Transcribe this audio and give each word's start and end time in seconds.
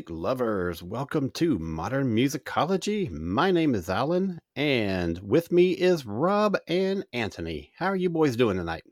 Music 0.00 0.08
lovers. 0.18 0.82
Welcome 0.82 1.28
to 1.32 1.58
Modern 1.58 2.16
Musicology. 2.16 3.10
My 3.10 3.50
name 3.50 3.74
is 3.74 3.90
Alan, 3.90 4.38
and 4.56 5.18
with 5.18 5.52
me 5.52 5.72
is 5.72 6.06
Rob 6.06 6.56
and 6.68 7.04
Anthony. 7.12 7.70
How 7.76 7.84
are 7.88 7.96
you 7.96 8.08
boys 8.08 8.34
doing 8.34 8.56
tonight? 8.56 8.82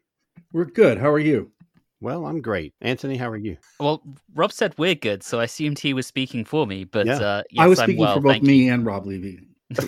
We're 0.53 0.67
good. 0.67 0.99
How 0.99 1.09
are 1.09 1.19
you? 1.19 1.51
Well, 2.03 2.27
I'm 2.27 2.43
great. 2.43 2.75
Anthony, 2.83 3.17
how 3.17 3.31
are 3.31 3.39
you? 3.39 3.57
Well, 3.81 4.03
Rob 4.35 4.53
said 4.53 4.75
we're 4.77 4.95
good, 4.95 5.23
so 5.23 5.41
I 5.41 5.45
assumed 5.45 5.79
he 5.79 5.95
was 5.95 6.07
speaking 6.07 6.45
for 6.45 6.67
me. 6.67 6.85
But 6.85 7.07
Yeah. 7.07 7.17
uh, 7.21 7.43
yes, 7.53 7.63
I 7.65 7.69
was 7.69 7.79
I'm 7.79 7.87
speaking 7.87 8.03
well, 8.03 8.15
for 8.17 8.21
both 8.21 8.43
me 8.43 8.67
you. 8.67 8.75
and 8.75 8.85
Rob 8.85 9.07
Levy. 9.07 9.49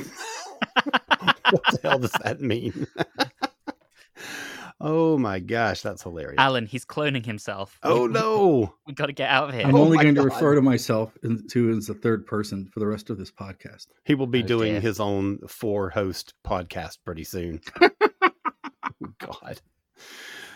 what 1.50 1.66
the 1.68 1.78
hell 1.82 1.98
does 1.98 2.12
that 2.24 2.40
mean? 2.40 2.86
oh 4.80 5.18
my 5.18 5.38
gosh, 5.38 5.82
that's 5.82 6.02
hilarious. 6.02 6.36
Alan, 6.38 6.66
he's 6.66 6.84
cloning 6.84 7.24
himself. 7.26 7.78
oh 7.82 8.06
no. 8.06 8.74
we 8.86 8.94
got 8.94 9.06
to 9.06 9.12
get 9.12 9.28
out 9.30 9.48
of 9.50 9.54
here. 9.54 9.66
I'm 9.66 9.74
Oh 9.74 9.82
only 9.82 9.96
my 9.96 10.02
going 10.02 10.14
to 10.14 10.22
refer 10.22 10.54
to 10.54 10.62
myself 10.62 11.16
in, 11.22 11.46
to 11.48 11.70
as 11.70 11.86
the 11.86 11.94
third 11.94 12.26
person 12.26 12.66
for 12.72 12.80
the 12.80 12.86
rest 12.86 13.10
of 13.10 13.18
this 13.18 13.30
podcast. 13.30 13.88
He 14.04 14.14
will 14.14 14.26
be 14.26 14.42
Oh, 14.42 14.46
doing 14.46 14.72
dear. 14.72 14.80
his 14.80 15.00
own 15.00 15.38
four 15.48 15.90
host 15.90 16.34
podcast 16.46 16.98
pretty 17.04 17.24
soon. 17.24 17.60
Oh, 19.02 19.08
God. 19.18 19.60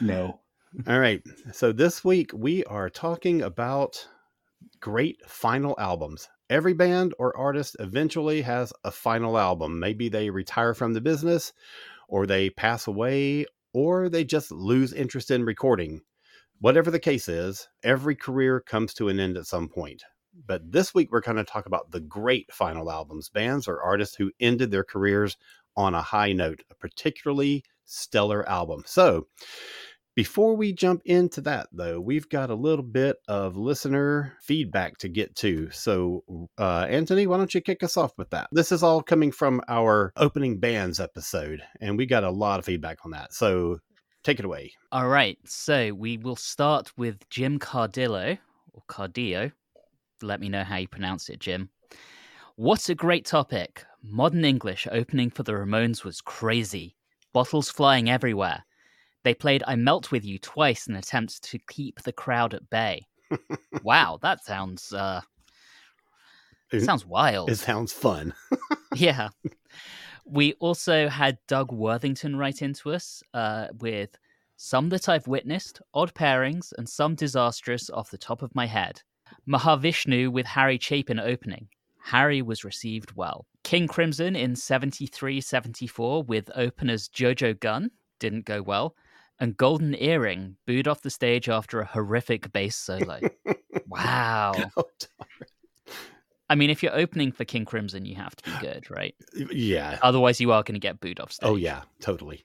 No. 0.01 0.41
All 0.87 0.99
right. 0.99 1.23
So 1.53 1.73
this 1.73 2.05
week 2.05 2.31
we 2.35 2.65
are 2.65 2.91
talking 2.91 3.43
about 3.43 4.07
great 4.81 5.19
final 5.29 5.75
albums. 5.79 6.29
Every 6.51 6.75
band 6.75 7.15
or 7.19 7.35
artist 7.37 7.77
eventually 7.81 8.43
has 8.43 8.73
a 8.85 8.91
final 8.91 9.39
album. 9.39 9.79
Maybe 9.79 10.09
they 10.11 10.29
retire 10.31 10.75
from 10.75 10.93
the 10.93 11.01
business, 11.01 11.53
or 12.09 12.27
they 12.27 12.51
pass 12.51 12.87
away, 12.87 13.47
or 13.75 14.09
they 14.09 14.25
just 14.25 14.51
lose 14.51 14.95
interest 14.95 15.31
in 15.31 15.45
recording. 15.45 16.01
Whatever 16.61 16.91
the 16.91 17.01
case 17.01 17.29
is, 17.29 17.69
every 17.83 18.17
career 18.17 18.61
comes 18.61 18.95
to 18.95 19.09
an 19.11 19.21
end 19.21 19.37
at 19.37 19.47
some 19.47 19.69
point. 19.69 20.03
But 20.47 20.73
this 20.73 20.95
week 20.95 21.13
we're 21.13 21.21
going 21.21 21.37
to 21.37 21.45
talk 21.45 21.67
about 21.67 21.91
the 21.91 22.01
great 22.01 22.51
final 22.53 22.91
albums, 22.91 23.29
bands 23.29 23.69
or 23.69 23.83
artists 23.83 24.17
who 24.17 24.33
ended 24.41 24.71
their 24.71 24.85
careers 24.85 25.37
on 25.77 25.95
a 25.95 26.03
high 26.03 26.33
note, 26.33 26.63
a 26.71 26.75
particularly 26.75 27.65
stellar 27.85 28.49
album. 28.49 28.85
So, 28.87 29.27
before 30.15 30.55
we 30.57 30.73
jump 30.73 31.03
into 31.05 31.41
that, 31.43 31.69
though, 31.73 32.01
we've 32.01 32.29
got 32.29 32.51
a 32.51 32.55
little 32.55 32.85
bit 32.85 33.17
of 33.27 33.57
listener 33.57 34.37
feedback 34.41 34.99
to 34.99 35.09
get 35.09 35.35
to. 35.37 35.71
So, 35.73 36.49
uh, 36.59 36.87
Anthony, 36.89 37.27
why 37.27 37.37
don't 37.37 37.55
you 37.55 37.61
kick 37.61 37.83
us 37.83 37.97
off 37.97 38.13
with 38.17 38.31
that? 38.31 38.49
This 38.53 38.71
is 38.71 38.83
all 38.83 39.03
coming 39.03 39.33
from 39.33 39.61
our 39.69 40.13
opening 40.17 40.61
bands 40.61 41.01
episode, 41.01 41.63
and 41.81 41.99
we 41.99 42.07
got 42.07 42.25
a 42.25 42.31
lot 42.31 42.61
of 42.61 42.65
feedback 42.65 42.99
on 43.05 43.11
that. 43.11 43.35
So, 43.35 43.81
take 44.23 44.39
it 44.39 44.45
away. 44.45 44.73
All 44.93 45.09
right, 45.09 45.39
so 45.45 45.93
we 45.93 46.17
will 46.17 46.37
start 46.37 46.93
with 46.97 47.29
Jim 47.29 47.59
Cardillo 47.59 48.39
or 48.73 48.83
Cardillo. 48.89 49.51
Let 50.23 50.41
me 50.41 50.49
know 50.49 50.65
how 50.65 50.77
you 50.77 50.89
pronounce 50.89 51.29
it, 51.29 51.41
Jim. 51.41 51.71
What 52.57 52.89
a 52.89 52.95
great 52.95 53.27
topic. 53.27 53.85
Modern 54.01 54.45
English 54.45 54.87
opening 54.93 55.31
for 55.31 55.43
the 55.43 55.53
Ramones 55.53 56.05
was 56.05 56.21
crazy. 56.21 56.95
Bottles 57.33 57.69
flying 57.69 58.09
everywhere. 58.09 58.65
They 59.25 59.35
played 59.35 59.65
I 59.67 59.75
Melt 59.75 60.13
With 60.13 60.25
You 60.25 60.39
twice 60.39 60.87
in 60.87 60.95
attempts 60.97 61.41
to 61.41 61.59
keep 61.69 62.03
the 62.03 62.13
crowd 62.13 62.55
at 62.55 62.69
bay. 62.71 63.07
wow, 63.83 64.19
that 64.23 64.45
sounds 64.45 64.93
uh 64.93 65.21
It- 66.73 66.83
sounds 66.83 67.05
wild. 67.05 67.51
It 67.51 67.57
sounds 67.57 67.93
fun. 67.93 68.35
yeah. 68.95 69.31
We 70.27 70.55
also 70.55 71.09
had 71.09 71.39
Doug 71.49 71.71
Worthington 71.73 72.37
write 72.37 72.63
into 72.63 72.93
us 72.93 73.23
uh, 73.35 73.67
with 73.81 74.17
some 74.57 74.89
that 74.89 75.07
I've 75.09 75.27
witnessed, 75.27 75.83
odd 75.93 76.15
pairings, 76.15 76.73
and 76.79 76.89
some 76.89 77.15
disastrous 77.15 77.91
off 77.91 78.11
the 78.11 78.17
top 78.17 78.41
of 78.41 78.55
my 78.55 78.67
head. 78.67 79.03
Mahavishnu 79.47 80.31
with 80.33 80.47
Harry 80.47 80.79
Chapin 80.81 81.21
opening. 81.21 81.69
Harry 82.03 82.41
was 82.41 82.65
received 82.65 83.13
well. 83.15 83.47
King 83.65 83.87
Crimson 83.87 84.35
in 84.37 84.57
73 84.57 85.41
74 85.43 86.23
with 86.23 86.51
openers 86.55 87.09
Jo 87.09 87.35
Jo 87.35 87.53
Gunne 87.55 87.91
didn't 88.19 88.47
go 88.47 88.63
well. 88.63 88.95
And 89.41 89.57
Golden 89.57 89.95
Earring 89.95 90.57
booed 90.67 90.87
off 90.87 91.03
the 91.03 91.11
stage 91.11 91.49
after 91.49 91.81
a 91.81 91.87
horrific 91.87 92.53
bass 92.53 92.77
solo. 92.77 93.21
wow. 93.89 94.55
Oh, 94.77 94.85
I 96.51 96.57
mean, 96.57 96.69
if 96.69 96.83
you're 96.83 96.95
opening 96.95 97.33
for 97.33 97.45
King 97.45 97.65
Crimson, 97.65 98.05
you 98.05 98.17
have 98.17 98.37
to 98.37 98.45
be 98.45 98.57
good, 98.61 98.91
right? 98.91 99.15
yeah. 99.51 99.99
Otherwise, 100.03 100.41
you 100.41 100.53
are 100.53 100.63
going 100.63 100.75
to 100.75 100.79
get 100.79 101.01
booed 101.01 101.19
off 101.19 101.33
stage. 101.33 101.49
Oh, 101.49 101.57
yeah. 101.57 101.83
Totally. 102.01 102.45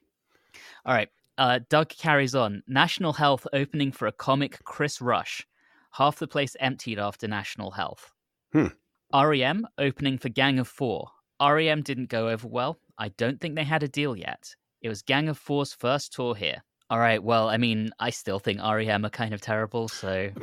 All 0.86 0.94
right. 0.94 1.10
Uh, 1.36 1.60
Doug 1.68 1.90
carries 1.90 2.34
on. 2.34 2.62
National 2.66 3.12
Health 3.12 3.46
opening 3.52 3.92
for 3.92 4.06
a 4.06 4.12
comic 4.12 4.64
Chris 4.64 5.00
Rush. 5.00 5.46
Half 5.92 6.18
the 6.18 6.26
place 6.26 6.56
emptied 6.60 6.98
after 6.98 7.28
National 7.28 7.70
Health. 7.70 8.12
Hmm. 8.52 8.68
REM 9.14 9.66
opening 9.78 10.18
for 10.18 10.28
Gang 10.28 10.58
of 10.58 10.68
Four. 10.68 11.08
REM 11.40 11.82
didn't 11.82 12.08
go 12.08 12.28
over 12.28 12.48
well. 12.48 12.78
I 12.98 13.08
don't 13.10 13.40
think 13.40 13.54
they 13.54 13.64
had 13.64 13.82
a 13.82 13.88
deal 13.88 14.16
yet. 14.16 14.54
It 14.82 14.88
was 14.88 15.02
Gang 15.02 15.28
of 15.28 15.38
Four's 15.38 15.72
first 15.72 16.12
tour 16.12 16.34
here. 16.34 16.62
All 16.90 16.98
right. 16.98 17.22
Well, 17.22 17.48
I 17.48 17.56
mean, 17.56 17.92
I 18.00 18.10
still 18.10 18.40
think 18.40 18.60
REM 18.60 19.06
are 19.06 19.10
kind 19.10 19.32
of 19.32 19.40
terrible. 19.40 19.88
So. 19.88 20.30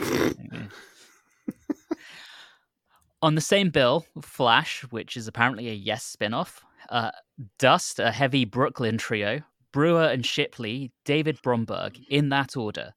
On 3.21 3.35
the 3.35 3.41
same 3.41 3.69
bill, 3.69 4.05
Flash, 4.21 4.81
which 4.91 5.17
is 5.17 5.27
apparently 5.27 5.69
a 5.69 5.73
Yes 5.73 6.03
spin 6.03 6.33
off, 6.33 6.63
uh, 6.89 7.11
Dust, 7.57 7.99
a 7.99 8.11
heavy 8.11 8.45
Brooklyn 8.45 8.97
trio, 8.97 9.41
Brewer 9.71 10.05
and 10.05 10.25
Shipley, 10.25 10.91
David 11.03 11.39
Bromberg, 11.41 11.97
in 12.09 12.29
that 12.29 12.55
order. 12.55 12.93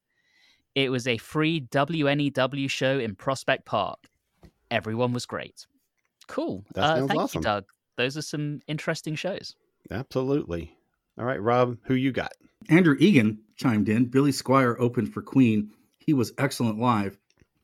It 0.75 0.91
was 0.91 1.07
a 1.07 1.17
free 1.17 1.59
WNEW 1.59 2.69
show 2.69 2.99
in 2.99 3.15
Prospect 3.15 3.65
Park. 3.65 3.99
Everyone 4.69 5.11
was 5.11 5.25
great. 5.25 5.65
Cool. 6.27 6.63
That 6.75 6.83
uh, 6.83 7.07
thank 7.07 7.19
awesome. 7.19 7.39
you, 7.39 7.43
Doug. 7.43 7.65
Those 7.97 8.15
are 8.15 8.21
some 8.21 8.61
interesting 8.67 9.15
shows. 9.15 9.55
Absolutely. 9.89 10.77
All 11.17 11.25
right, 11.25 11.41
Rob, 11.41 11.77
who 11.83 11.95
you 11.95 12.11
got? 12.11 12.31
Andrew 12.69 12.95
Egan 12.99 13.39
chimed 13.55 13.89
in. 13.89 14.05
Billy 14.05 14.31
Squier 14.31 14.75
opened 14.79 15.13
for 15.13 15.21
Queen. 15.21 15.71
He 15.99 16.13
was 16.13 16.33
excellent 16.37 16.79
live. 16.79 17.17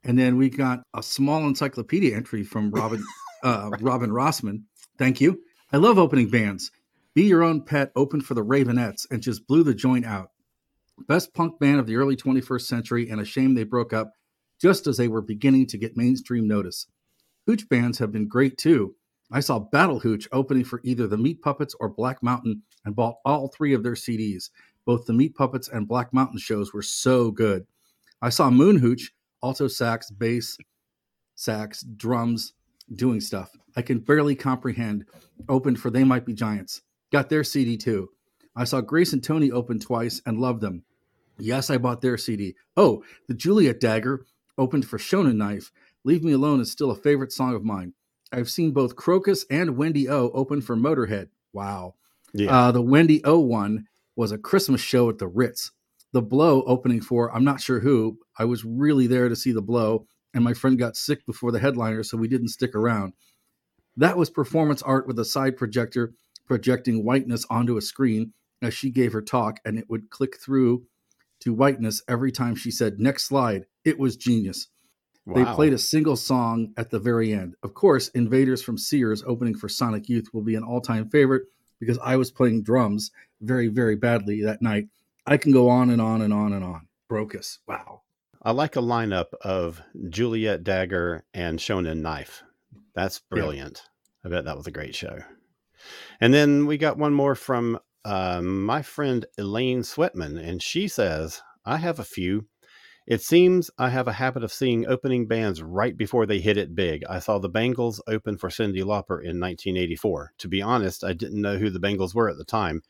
And 0.03 0.17
then 0.17 0.37
we 0.37 0.49
got 0.49 0.83
a 0.93 1.03
small 1.03 1.47
encyclopedia 1.47 2.15
entry 2.15 2.43
from 2.43 2.71
Robin 2.71 3.03
uh, 3.43 3.71
Robin 3.81 4.09
Rossman. 4.09 4.63
Thank 4.97 5.21
you. 5.21 5.41
I 5.71 5.77
love 5.77 5.97
opening 5.97 6.29
bands. 6.29 6.71
Be 7.13 7.23
Your 7.23 7.43
Own 7.43 7.61
Pet 7.61 7.91
opened 7.95 8.25
for 8.25 8.35
the 8.35 8.43
Raveonettes 8.43 9.07
and 9.11 9.21
just 9.21 9.47
blew 9.47 9.63
the 9.63 9.73
joint 9.73 10.05
out. 10.05 10.31
Best 11.07 11.33
punk 11.33 11.59
band 11.59 11.79
of 11.79 11.87
the 11.87 11.95
early 11.95 12.15
21st 12.15 12.61
century, 12.61 13.09
and 13.09 13.21
a 13.21 13.25
shame 13.25 13.53
they 13.53 13.63
broke 13.63 13.93
up 13.93 14.13
just 14.59 14.87
as 14.87 14.97
they 14.97 15.07
were 15.07 15.21
beginning 15.21 15.67
to 15.67 15.77
get 15.77 15.97
mainstream 15.97 16.47
notice. 16.47 16.87
Hooch 17.45 17.67
bands 17.69 17.99
have 17.99 18.11
been 18.11 18.27
great 18.27 18.57
too. 18.57 18.95
I 19.31 19.41
saw 19.41 19.59
Battle 19.59 19.99
Hooch 19.99 20.27
opening 20.31 20.63
for 20.63 20.81
either 20.83 21.05
the 21.05 21.17
Meat 21.17 21.41
Puppets 21.41 21.75
or 21.79 21.89
Black 21.89 22.23
Mountain 22.23 22.63
and 22.85 22.95
bought 22.95 23.15
all 23.25 23.49
three 23.49 23.73
of 23.73 23.83
their 23.83 23.93
CDs. 23.93 24.49
Both 24.87 25.05
the 25.05 25.11
Meat 25.11 25.35
Puppets 25.35 25.67
and 25.67 25.85
Black 25.85 26.13
Mountain 26.13 26.39
shows 26.39 26.71
were 26.71 26.81
so 26.81 27.29
good. 27.29 27.67
I 28.21 28.29
saw 28.29 28.49
Moon 28.49 28.77
Hooch, 28.77 29.11
alto 29.43 29.67
sax, 29.67 30.09
bass, 30.09 30.57
sax, 31.35 31.81
drums, 31.81 32.53
doing 32.95 33.19
stuff. 33.19 33.51
I 33.75 33.81
can 33.81 33.99
barely 33.99 34.33
comprehend. 34.33 35.03
Opened 35.49 35.81
for 35.81 35.89
They 35.89 36.05
Might 36.05 36.25
Be 36.25 36.33
Giants. 36.33 36.83
Got 37.11 37.29
their 37.29 37.43
CD 37.43 37.75
too. 37.75 38.11
I 38.55 38.63
saw 38.63 38.79
Grace 38.79 39.11
and 39.11 39.21
Tony 39.21 39.51
open 39.51 39.77
twice 39.77 40.21
and 40.25 40.39
loved 40.39 40.61
them. 40.61 40.83
Yes, 41.37 41.69
I 41.69 41.77
bought 41.77 41.99
their 41.99 42.17
CD. 42.17 42.55
Oh, 42.77 43.03
the 43.27 43.33
Juliet 43.33 43.81
Dagger 43.81 44.25
opened 44.57 44.87
for 44.87 44.97
Shonen 44.97 45.35
Knife. 45.35 45.69
Leave 46.05 46.23
Me 46.23 46.31
Alone 46.31 46.61
is 46.61 46.71
still 46.71 46.91
a 46.91 46.95
favorite 46.95 47.33
song 47.33 47.53
of 47.53 47.65
mine. 47.65 47.93
I've 48.31 48.49
seen 48.49 48.71
both 48.71 48.95
Krokus 48.95 49.43
and 49.49 49.75
Wendy 49.75 50.07
O 50.07 50.29
open 50.29 50.61
for 50.61 50.77
Motorhead. 50.77 51.27
Wow. 51.51 51.95
Yeah. 52.33 52.57
Uh, 52.57 52.71
the 52.71 52.81
Wendy 52.81 53.21
O 53.25 53.39
one 53.39 53.87
was 54.17 54.31
a 54.31 54.37
Christmas 54.37 54.81
show 54.81 55.09
at 55.09 55.19
the 55.19 55.27
Ritz. 55.27 55.71
The 56.11 56.21
Blow 56.21 56.63
opening 56.63 57.01
for 57.01 57.33
I'm 57.33 57.43
not 57.43 57.61
sure 57.61 57.79
who. 57.79 58.17
I 58.37 58.45
was 58.45 58.65
really 58.65 59.07
there 59.07 59.29
to 59.29 59.35
see 59.35 59.51
The 59.51 59.61
Blow, 59.61 60.07
and 60.33 60.43
my 60.43 60.53
friend 60.53 60.77
got 60.77 60.97
sick 60.97 61.25
before 61.25 61.51
the 61.51 61.59
headliner, 61.59 62.03
so 62.03 62.17
we 62.17 62.27
didn't 62.27 62.49
stick 62.49 62.73
around. 62.75 63.13
That 63.95 64.17
was 64.17 64.29
performance 64.29 64.81
art 64.81 65.07
with 65.07 65.19
a 65.19 65.25
side 65.25 65.55
projector 65.55 66.13
projecting 66.45 67.05
whiteness 67.05 67.45
onto 67.49 67.77
a 67.77 67.81
screen, 67.81 68.33
as 68.61 68.73
she 68.73 68.89
gave 68.89 69.13
her 69.13 69.21
talk, 69.21 69.59
and 69.63 69.77
it 69.77 69.89
would 69.89 70.09
click 70.09 70.39
through 70.39 70.83
to 71.41 71.53
whiteness 71.53 72.01
every 72.07 72.31
time 72.31 72.55
she 72.55 72.71
said, 72.71 72.99
Next 72.99 73.25
slide. 73.25 73.65
It 73.85 73.99
was 73.99 74.17
genius. 74.17 74.67
They 75.27 75.43
played 75.43 75.73
a 75.73 75.77
single 75.77 76.15
song 76.15 76.73
at 76.77 76.89
the 76.89 76.99
very 76.99 77.33
end. 77.33 77.55
Of 77.61 77.73
course, 77.73 78.07
Invaders 78.09 78.63
from 78.63 78.77
Sears 78.77 79.23
opening 79.27 79.57
for 79.57 79.67
Sonic 79.67 80.07
Youth 80.07 80.27
will 80.33 80.41
be 80.41 80.55
an 80.55 80.63
all 80.63 80.79
time 80.79 81.09
favorite 81.09 81.43
because 81.79 81.99
I 81.99 82.15
was 82.15 82.31
playing 82.31 82.63
drums 82.63 83.11
very, 83.41 83.67
very 83.67 83.95
badly 83.95 84.41
that 84.43 84.61
night. 84.61 84.87
I 85.25 85.37
can 85.37 85.51
go 85.51 85.69
on 85.69 85.89
and 85.89 86.01
on 86.01 86.21
and 86.21 86.33
on 86.33 86.53
and 86.53 86.63
on. 86.63 86.87
Brocus. 87.09 87.59
Wow. 87.67 88.01
I 88.41 88.51
like 88.51 88.75
a 88.75 88.81
lineup 88.81 89.33
of 89.41 89.81
Juliet 90.09 90.63
Dagger 90.63 91.25
and 91.33 91.59
Shonen 91.59 92.01
Knife. 92.01 92.43
That's 92.95 93.19
brilliant. 93.19 93.83
I 94.23 94.29
bet 94.29 94.45
that 94.45 94.57
was 94.57 94.67
a 94.67 94.71
great 94.71 94.95
show. 94.95 95.19
And 96.19 96.33
then 96.33 96.65
we 96.65 96.77
got 96.77 96.97
one 96.97 97.13
more 97.13 97.35
from 97.35 97.79
uh, 98.05 98.41
my 98.41 98.81
friend 98.81 99.25
Elaine 99.37 99.81
Sweatman, 99.81 100.41
and 100.41 100.61
she 100.61 100.87
says, 100.87 101.41
I 101.65 101.77
have 101.77 101.99
a 101.99 102.05
few. 102.05 102.47
It 103.07 103.21
seems 103.21 103.71
I 103.77 103.89
have 103.89 104.09
a 104.09 104.13
habit 104.13 104.43
of 104.43 104.51
seeing 104.51 104.85
opening 104.85 105.27
bands 105.27 105.63
right 105.63 105.95
before 105.95 106.25
they 106.25 106.39
hit 106.39 106.57
it 106.57 106.75
big. 106.75 107.05
I 107.09 107.19
saw 107.19 107.39
the 107.39 107.47
Bangles 107.47 108.01
open 108.05 108.37
for 108.37 108.49
Cyndi 108.49 108.83
Lauper 108.83 109.21
in 109.21 109.39
1984. 109.39 110.33
To 110.39 110.47
be 110.49 110.61
honest, 110.61 111.05
I 111.05 111.13
didn't 111.13 111.41
know 111.41 111.57
who 111.57 111.69
the 111.69 111.79
Bangles 111.79 112.13
were 112.13 112.29
at 112.29 112.37
the 112.37 112.43
time. 112.43 112.81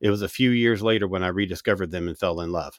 It 0.00 0.10
was 0.10 0.22
a 0.22 0.28
few 0.28 0.50
years 0.50 0.80
later 0.80 1.08
when 1.08 1.24
I 1.24 1.28
rediscovered 1.28 1.90
them 1.90 2.06
and 2.06 2.16
fell 2.16 2.40
in 2.40 2.52
love. 2.52 2.78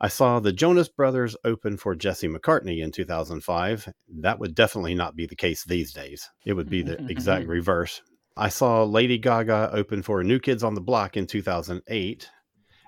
I 0.00 0.08
saw 0.08 0.40
the 0.40 0.54
Jonas 0.54 0.88
Brothers 0.88 1.36
open 1.44 1.76
for 1.76 1.94
Jesse 1.94 2.28
McCartney 2.28 2.82
in 2.82 2.90
2005. 2.90 3.92
That 4.20 4.38
would 4.38 4.54
definitely 4.54 4.94
not 4.94 5.16
be 5.16 5.26
the 5.26 5.36
case 5.36 5.64
these 5.64 5.92
days. 5.92 6.30
It 6.46 6.54
would 6.54 6.70
be 6.70 6.80
the 6.80 7.04
exact 7.10 7.46
reverse. 7.48 8.00
I 8.38 8.48
saw 8.48 8.84
Lady 8.84 9.18
Gaga 9.18 9.70
open 9.72 10.02
for 10.02 10.24
New 10.24 10.40
Kids 10.40 10.64
on 10.64 10.74
the 10.74 10.80
Block 10.80 11.18
in 11.18 11.26
2008. 11.26 12.30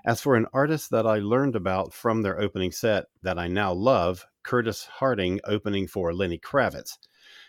As 0.07 0.21
for 0.21 0.37
an 0.37 0.45
artist 0.53 0.91
that 0.91 1.05
I 1.05 1.19
learned 1.19 1.57
about 1.57 1.91
from 1.91 2.21
their 2.21 2.39
opening 2.39 2.71
set 2.71 3.07
that 3.23 3.37
I 3.37 3.49
now 3.49 3.73
love, 3.73 4.25
Curtis 4.41 4.85
Harding 4.85 5.41
opening 5.43 5.85
for 5.85 6.13
Lenny 6.13 6.39
Kravitz. 6.39 6.97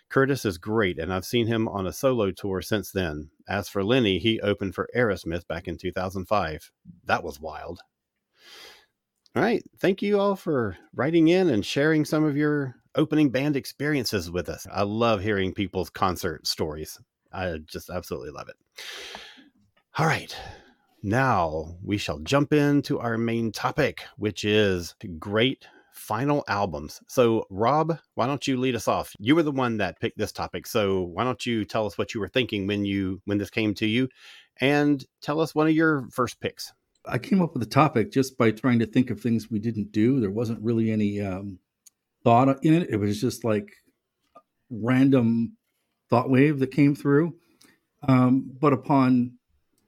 Curtis 0.08 0.44
is 0.44 0.58
great, 0.58 0.98
and 0.98 1.12
I've 1.12 1.24
seen 1.24 1.46
him 1.46 1.68
on 1.68 1.86
a 1.86 1.92
solo 1.92 2.32
tour 2.32 2.60
since 2.60 2.90
then. 2.90 3.30
As 3.48 3.68
for 3.68 3.84
Lenny, 3.84 4.18
he 4.18 4.40
opened 4.40 4.74
for 4.74 4.88
Aerosmith 4.96 5.46
back 5.46 5.68
in 5.68 5.78
2005. 5.78 6.72
That 7.04 7.22
was 7.22 7.40
wild. 7.40 7.78
All 9.36 9.42
right. 9.42 9.62
Thank 9.78 10.02
you 10.02 10.18
all 10.18 10.34
for 10.34 10.76
writing 10.92 11.28
in 11.28 11.50
and 11.50 11.64
sharing 11.64 12.04
some 12.04 12.24
of 12.24 12.36
your 12.36 12.74
opening 12.96 13.30
band 13.30 13.54
experiences 13.54 14.32
with 14.32 14.48
us. 14.48 14.66
I 14.68 14.82
love 14.82 15.22
hearing 15.22 15.54
people's 15.54 15.90
concert 15.90 16.44
stories. 16.44 16.98
I 17.32 17.58
just 17.66 17.88
absolutely 17.88 18.30
love 18.30 18.48
it. 18.48 18.56
All 19.96 20.06
right. 20.06 20.36
Now 21.02 21.76
we 21.82 21.96
shall 21.96 22.18
jump 22.20 22.52
into 22.52 22.98
our 22.98 23.16
main 23.16 23.52
topic, 23.52 24.04
which 24.16 24.44
is 24.44 24.94
great 25.18 25.66
final 25.92 26.44
albums. 26.48 27.00
So, 27.08 27.46
Rob, 27.50 27.98
why 28.14 28.26
don't 28.26 28.46
you 28.46 28.56
lead 28.56 28.74
us 28.74 28.88
off? 28.88 29.14
You 29.18 29.36
were 29.36 29.42
the 29.42 29.52
one 29.52 29.76
that 29.78 30.00
picked 30.00 30.18
this 30.18 30.32
topic. 30.32 30.66
So, 30.66 31.02
why 31.02 31.24
don't 31.24 31.44
you 31.44 31.64
tell 31.64 31.86
us 31.86 31.98
what 31.98 32.14
you 32.14 32.20
were 32.20 32.28
thinking 32.28 32.66
when 32.66 32.84
you 32.84 33.20
when 33.26 33.38
this 33.38 33.50
came 33.50 33.74
to 33.74 33.86
you 33.86 34.08
and 34.60 35.04
tell 35.20 35.40
us 35.40 35.54
one 35.54 35.68
of 35.68 35.74
your 35.74 36.08
first 36.10 36.40
picks. 36.40 36.72
I 37.04 37.18
came 37.18 37.40
up 37.40 37.54
with 37.54 37.62
the 37.62 37.68
topic 37.68 38.12
just 38.12 38.36
by 38.36 38.50
trying 38.50 38.80
to 38.80 38.86
think 38.86 39.10
of 39.10 39.20
things 39.20 39.50
we 39.50 39.60
didn't 39.60 39.92
do. 39.92 40.20
There 40.20 40.30
wasn't 40.30 40.62
really 40.62 40.90
any 40.90 41.20
um, 41.20 41.58
thought 42.24 42.64
in 42.64 42.74
it. 42.74 42.90
It 42.90 42.96
was 42.96 43.20
just 43.20 43.44
like 43.44 43.68
random 44.68 45.56
thought 46.10 46.28
wave 46.28 46.58
that 46.58 46.72
came 46.72 46.94
through. 46.94 47.34
Um, 48.06 48.50
but 48.60 48.72
upon 48.72 49.37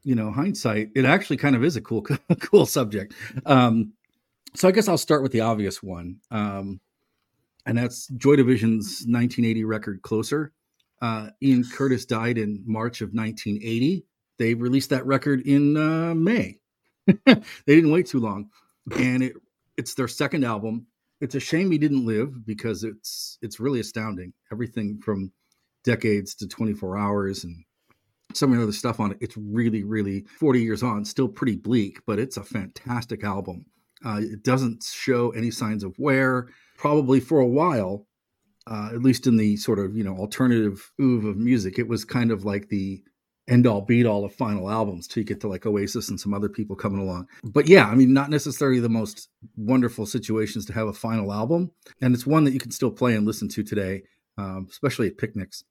you 0.03 0.15
know 0.15 0.31
hindsight, 0.31 0.91
it 0.95 1.05
actually 1.05 1.37
kind 1.37 1.57
of 1.57 1.65
is 1.65 1.77
a 1.77 1.81
cool 1.81 2.03
cool 2.41 2.67
subject. 2.67 3.15
Um, 3.47 3.93
so 4.55 4.69
I 4.69 4.73
guess 4.73 4.89
I'll 4.89 4.99
start 4.99 5.23
with 5.23 5.33
the 5.33 5.41
obvious 5.41 5.83
one, 5.83 6.19
um, 6.31 6.81
and 7.67 7.79
that's 7.79 8.07
Joy 8.09 8.37
Division's 8.37 9.05
1980 9.07 9.65
record 9.65 10.03
"Closer." 10.03 10.53
Uh, 11.01 11.31
Ian 11.43 11.65
Curtis 11.65 12.05
died 12.05 12.37
in 12.37 12.63
March 12.67 13.01
of 13.01 13.15
1980. 13.15 14.05
They 14.39 14.55
released 14.55 14.91
that 14.91 15.07
record 15.07 15.41
in 15.43 15.77
uh, 15.77 16.15
May. 16.15 16.59
they 17.07 17.43
didn't 17.67 17.91
wait 17.91 18.07
too 18.07 18.21
long, 18.21 18.51
and 18.99 19.23
it 19.23 19.35
it's 19.77 19.95
their 19.95 20.09
second 20.09 20.45
album. 20.45 20.87
It's 21.21 21.35
a 21.35 21.41
shame 21.41 21.71
he 21.71 21.79
didn't 21.79 22.07
live 22.07 22.47
because 22.47 22.85
it's 22.85 23.39
it's 23.43 23.61
really 23.61 23.81
astounding. 23.81 24.33
Everything 24.53 25.01
from 25.03 25.33
decades 25.85 26.35
to 26.35 26.47
24 26.47 26.99
hours 26.99 27.45
and 27.45 27.65
some 28.35 28.53
of 28.53 28.59
the 28.59 28.63
other 28.63 28.73
stuff 28.73 29.01
on 29.01 29.13
it. 29.13 29.19
It's 29.21 29.37
really, 29.37 29.83
really 29.83 30.25
40 30.39 30.63
years 30.63 30.83
on, 30.83 31.05
still 31.05 31.29
pretty 31.29 31.57
bleak, 31.57 31.99
but 32.07 32.19
it's 32.19 32.37
a 32.37 32.45
fantastic 32.45 33.25
album. 33.25 33.67
Uh, 34.05 34.21
it 34.23 34.43
doesn't 34.43 34.83
show 34.83 35.31
any 35.31 35.51
signs 35.51 35.85
of 35.85 35.99
wear. 35.99 36.49
Probably 36.77 37.21
for 37.21 37.41
a 37.41 37.47
while, 37.47 38.07
uh, 38.67 38.91
at 38.93 39.03
least 39.03 39.27
in 39.27 39.37
the 39.37 39.57
sort 39.57 39.79
of 39.79 39.97
you 39.97 40.05
know 40.05 40.17
alternative 40.17 40.91
oeuvre 41.01 41.31
of 41.31 41.37
music, 41.37 41.79
it 41.79 41.89
was 41.89 42.05
kind 42.05 42.31
of 42.31 42.45
like 42.45 42.69
the 42.69 43.03
end 43.49 43.67
all 43.67 43.81
beat 43.81 44.07
all 44.07 44.25
of 44.25 44.33
final 44.35 44.71
albums 44.71 45.07
till 45.07 45.21
you 45.21 45.27
get 45.27 45.41
to 45.41 45.49
like 45.49 45.67
Oasis 45.67 46.09
and 46.09 46.21
some 46.21 46.33
other 46.33 46.49
people 46.49 46.77
coming 46.77 47.01
along. 47.01 47.27
But 47.43 47.69
yeah, 47.69 47.87
I 47.87 47.95
mean, 47.95 48.13
not 48.15 48.31
necessarily 48.31 48.81
the 48.81 48.89
most 48.89 49.29
wonderful 49.57 50.07
situations 50.07 50.65
to 50.67 50.73
have 50.73 50.87
a 50.87 50.93
final 50.93 51.33
album, 51.33 51.73
and 52.01 52.15
it's 52.15 52.27
one 52.27 52.45
that 52.45 52.53
you 52.53 52.61
can 52.61 52.71
still 52.71 52.91
play 52.91 53.15
and 53.15 53.27
listen 53.27 53.49
to 53.49 53.63
today, 53.63 54.05
um, 54.39 54.69
especially 54.71 55.09
at 55.09 55.19
picnics. 55.19 55.65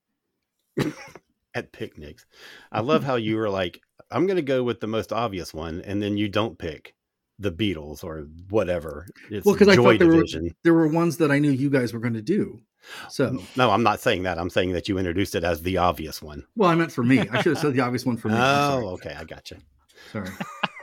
At 1.60 1.72
picnics. 1.74 2.26
I 2.72 2.80
love 2.92 3.04
how 3.04 3.16
you 3.16 3.36
were 3.36 3.50
like, 3.50 3.82
I'm 4.12 4.26
going 4.26 4.38
to 4.38 4.42
go 4.42 4.64
with 4.64 4.80
the 4.80 4.88
most 4.88 5.12
obvious 5.14 5.54
one, 5.54 5.82
and 5.86 6.02
then 6.02 6.18
you 6.18 6.30
don't 6.30 6.58
pick 6.58 6.96
the 7.38 7.52
Beatles 7.52 8.04
or 8.04 8.28
whatever. 8.50 9.06
It's 9.30 9.46
Well, 9.46 9.56
'cause 9.56 9.68
I 9.68 9.76
Joy 9.76 9.92
thought 9.94 10.00
there 10.00 10.08
were- 10.08 10.14
Division. 10.16 10.56
There 10.64 10.74
were 10.74 10.88
ones 10.88 11.18
that 11.18 11.32
I 11.32 11.40
knew 11.40 11.52
you 11.52 11.70
guys 11.70 11.94
were 11.94 12.00
going 12.00 12.14
to 12.16 12.22
do. 12.22 12.62
So, 13.10 13.38
No, 13.58 13.72
I'm 13.72 13.84
not 13.84 14.00
saying 14.00 14.24
that. 14.24 14.40
I'm 14.40 14.50
saying 14.50 14.72
that 14.72 14.88
you 14.88 14.98
introduced 14.98 15.36
it 15.36 15.44
as 15.44 15.62
the 15.62 15.78
obvious 15.78 16.22
one. 16.22 16.46
well, 16.56 16.70
I 16.70 16.76
meant 16.76 16.92
for 16.94 17.04
me. 17.04 17.20
I 17.20 17.42
should 17.42 17.52
have 17.56 17.60
said 17.60 17.74
the 17.74 17.82
obvious 17.82 18.06
one 18.06 18.16
for 18.18 18.30
me. 18.30 18.36
Oh, 18.38 18.92
okay. 18.94 19.14
I 19.18 19.26
gotcha. 19.26 19.58
sorry. 20.12 20.28
sorry. 20.28 20.38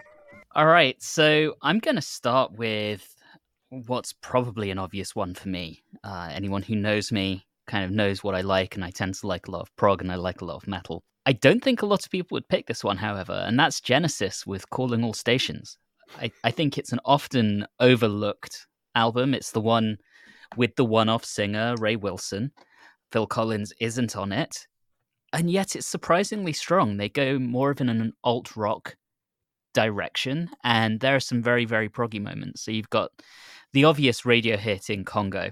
All 0.54 0.66
right, 0.66 1.02
so 1.02 1.54
I'm 1.62 1.78
going 1.78 1.96
to 1.96 2.02
start 2.02 2.52
with 2.52 3.14
what's 3.70 4.12
probably 4.12 4.70
an 4.70 4.78
obvious 4.78 5.14
one 5.16 5.34
for 5.34 5.48
me. 5.48 5.82
Uh, 6.04 6.28
anyone 6.32 6.62
who 6.62 6.74
knows 6.76 7.10
me 7.12 7.45
kind 7.66 7.84
of 7.84 7.90
knows 7.90 8.22
what 8.24 8.34
I 8.34 8.40
like, 8.40 8.74
and 8.74 8.84
I 8.84 8.90
tend 8.90 9.14
to 9.14 9.26
like 9.26 9.48
a 9.48 9.50
lot 9.50 9.62
of 9.62 9.76
prog 9.76 10.00
and 10.00 10.10
I 10.10 10.16
like 10.16 10.40
a 10.40 10.44
lot 10.44 10.56
of 10.56 10.68
metal. 10.68 11.02
I 11.26 11.32
don't 11.32 11.62
think 11.62 11.82
a 11.82 11.86
lot 11.86 12.04
of 12.04 12.10
people 12.10 12.36
would 12.36 12.48
pick 12.48 12.66
this 12.66 12.84
one, 12.84 12.96
however, 12.96 13.44
and 13.46 13.58
that's 13.58 13.80
Genesis 13.80 14.46
with 14.46 14.70
Calling 14.70 15.02
All 15.02 15.12
Stations. 15.12 15.76
I, 16.20 16.30
I 16.44 16.50
think 16.52 16.78
it's 16.78 16.92
an 16.92 17.00
often 17.04 17.66
overlooked 17.80 18.66
album. 18.94 19.34
It's 19.34 19.50
the 19.50 19.60
one 19.60 19.96
with 20.56 20.76
the 20.76 20.84
one 20.84 21.08
off 21.08 21.24
singer, 21.24 21.74
Ray 21.78 21.96
Wilson. 21.96 22.52
Phil 23.10 23.26
Collins 23.26 23.72
isn't 23.80 24.16
on 24.16 24.32
it. 24.32 24.66
And 25.32 25.50
yet 25.50 25.74
it's 25.74 25.86
surprisingly 25.86 26.52
strong. 26.52 26.96
They 26.96 27.08
go 27.08 27.38
more 27.38 27.70
of 27.70 27.80
in 27.80 27.88
an 27.88 28.12
alt 28.22 28.56
rock 28.56 28.96
direction, 29.74 30.48
and 30.64 31.00
there 31.00 31.16
are 31.16 31.20
some 31.20 31.42
very, 31.42 31.64
very 31.64 31.88
proggy 31.88 32.22
moments. 32.22 32.62
So 32.62 32.70
you've 32.70 32.90
got 32.90 33.10
the 33.72 33.84
obvious 33.84 34.24
radio 34.24 34.56
hit 34.56 34.88
in 34.88 35.04
Congo, 35.04 35.50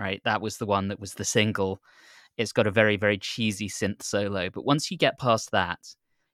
right? 0.00 0.20
That 0.24 0.40
was 0.40 0.56
the 0.56 0.66
one 0.66 0.88
that 0.88 0.98
was 0.98 1.14
the 1.14 1.24
single. 1.24 1.80
It's 2.36 2.52
got 2.52 2.66
a 2.66 2.70
very, 2.70 2.96
very 2.96 3.18
cheesy 3.18 3.68
synth 3.68 4.02
solo. 4.02 4.48
But 4.50 4.64
once 4.64 4.90
you 4.90 4.96
get 4.96 5.18
past 5.18 5.50
that, 5.52 5.78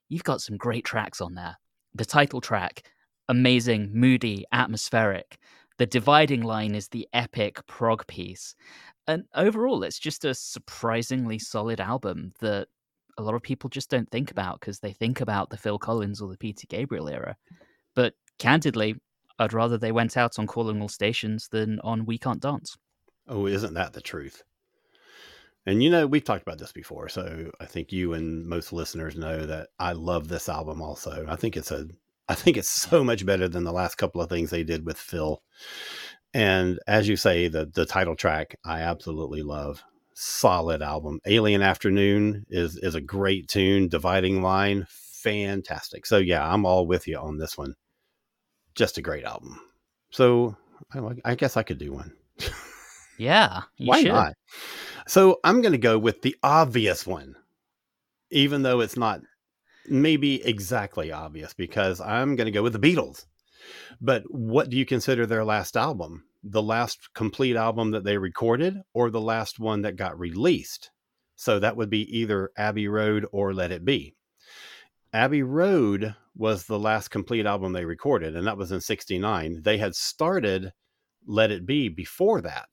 you've 0.08 0.24
got 0.24 0.40
some 0.40 0.56
great 0.56 0.84
tracks 0.84 1.20
on 1.20 1.34
there. 1.34 1.56
The 1.94 2.04
title 2.04 2.40
track, 2.40 2.84
amazing, 3.28 3.90
moody, 3.92 4.44
atmospheric. 4.52 5.38
The 5.78 5.86
dividing 5.86 6.42
line 6.42 6.74
is 6.74 6.88
the 6.88 7.08
epic 7.12 7.66
prog 7.66 8.06
piece. 8.06 8.54
And 9.08 9.24
overall, 9.34 9.82
it's 9.82 9.98
just 9.98 10.24
a 10.24 10.34
surprisingly 10.34 11.38
solid 11.38 11.80
album 11.80 12.32
that 12.40 12.68
a 13.18 13.22
lot 13.22 13.34
of 13.34 13.42
people 13.42 13.70
just 13.70 13.90
don't 13.90 14.10
think 14.10 14.30
about 14.30 14.60
because 14.60 14.78
they 14.78 14.92
think 14.92 15.20
about 15.20 15.50
the 15.50 15.56
Phil 15.56 15.78
Collins 15.78 16.20
or 16.20 16.30
the 16.30 16.38
Peter 16.38 16.66
Gabriel 16.68 17.08
era. 17.08 17.36
But 17.94 18.14
candidly, 18.38 18.96
I'd 19.38 19.52
rather 19.52 19.78
they 19.78 19.92
went 19.92 20.16
out 20.16 20.38
on 20.38 20.46
Calling 20.46 20.80
All 20.80 20.88
Stations 20.88 21.48
than 21.50 21.80
on 21.80 22.06
We 22.06 22.18
Can't 22.18 22.40
Dance. 22.40 22.76
Oh, 23.28 23.46
isn't 23.46 23.74
that 23.74 23.92
the 23.92 24.00
truth? 24.00 24.42
And 25.66 25.82
you 25.82 25.90
know, 25.90 26.06
we've 26.06 26.24
talked 26.24 26.42
about 26.42 26.58
this 26.58 26.72
before, 26.72 27.08
so 27.08 27.50
I 27.60 27.66
think 27.66 27.92
you 27.92 28.12
and 28.12 28.46
most 28.46 28.72
listeners 28.72 29.16
know 29.16 29.44
that 29.46 29.68
I 29.80 29.92
love 29.92 30.28
this 30.28 30.48
album 30.48 30.80
also. 30.80 31.26
I 31.28 31.34
think 31.36 31.56
it's 31.56 31.72
a 31.72 31.86
I 32.28 32.34
think 32.34 32.56
it's 32.56 32.68
so 32.70 33.04
much 33.04 33.26
better 33.26 33.48
than 33.48 33.64
the 33.64 33.72
last 33.72 33.96
couple 33.96 34.20
of 34.20 34.28
things 34.28 34.50
they 34.50 34.64
did 34.64 34.86
with 34.86 34.98
Phil. 34.98 35.42
And 36.34 36.78
as 36.86 37.08
you 37.08 37.16
say, 37.16 37.48
the 37.48 37.66
the 37.66 37.86
title 37.86 38.14
track 38.14 38.56
I 38.64 38.80
absolutely 38.82 39.42
love. 39.42 39.82
Solid 40.14 40.82
album. 40.82 41.20
Alien 41.26 41.62
Afternoon 41.62 42.46
is 42.48 42.76
is 42.76 42.94
a 42.94 43.00
great 43.00 43.48
tune. 43.48 43.88
Dividing 43.88 44.42
Line, 44.42 44.86
fantastic. 44.88 46.06
So 46.06 46.18
yeah, 46.18 46.48
I'm 46.48 46.64
all 46.64 46.86
with 46.86 47.08
you 47.08 47.18
on 47.18 47.38
this 47.38 47.58
one. 47.58 47.74
Just 48.76 48.98
a 48.98 49.02
great 49.02 49.24
album. 49.24 49.60
So 50.10 50.56
I, 50.92 51.00
I 51.24 51.34
guess 51.34 51.56
I 51.56 51.64
could 51.64 51.78
do 51.78 51.92
one. 51.92 52.12
Yeah, 53.18 53.62
you 53.76 53.88
Why 53.88 54.02
should. 54.02 54.12
not? 54.12 54.32
So 55.06 55.38
I'm 55.44 55.62
going 55.62 55.72
to 55.72 55.78
go 55.78 55.98
with 55.98 56.22
the 56.22 56.36
obvious 56.42 57.06
one, 57.06 57.36
even 58.30 58.62
though 58.62 58.80
it's 58.80 58.96
not 58.96 59.20
maybe 59.88 60.44
exactly 60.44 61.12
obvious 61.12 61.54
because 61.54 62.00
I'm 62.00 62.36
going 62.36 62.46
to 62.46 62.50
go 62.52 62.62
with 62.62 62.72
the 62.72 62.78
Beatles. 62.78 63.26
But 64.00 64.24
what 64.28 64.70
do 64.70 64.76
you 64.76 64.84
consider 64.84 65.26
their 65.26 65.44
last 65.44 65.76
album? 65.76 66.24
The 66.42 66.62
last 66.62 67.12
complete 67.14 67.56
album 67.56 67.90
that 67.92 68.04
they 68.04 68.18
recorded 68.18 68.76
or 68.94 69.10
the 69.10 69.20
last 69.20 69.58
one 69.58 69.82
that 69.82 69.96
got 69.96 70.18
released? 70.18 70.90
So 71.36 71.58
that 71.58 71.76
would 71.76 71.90
be 71.90 72.02
either 72.18 72.50
Abbey 72.56 72.88
Road 72.88 73.26
or 73.32 73.52
Let 73.52 73.72
It 73.72 73.84
Be. 73.84 74.14
Abbey 75.12 75.42
Road 75.42 76.14
was 76.34 76.64
the 76.64 76.78
last 76.78 77.08
complete 77.08 77.46
album 77.46 77.72
they 77.72 77.84
recorded, 77.84 78.36
and 78.36 78.46
that 78.46 78.58
was 78.58 78.72
in 78.72 78.80
69. 78.80 79.62
They 79.62 79.78
had 79.78 79.94
started 79.94 80.72
Let 81.26 81.50
It 81.50 81.66
Be 81.66 81.88
before 81.88 82.40
that, 82.42 82.68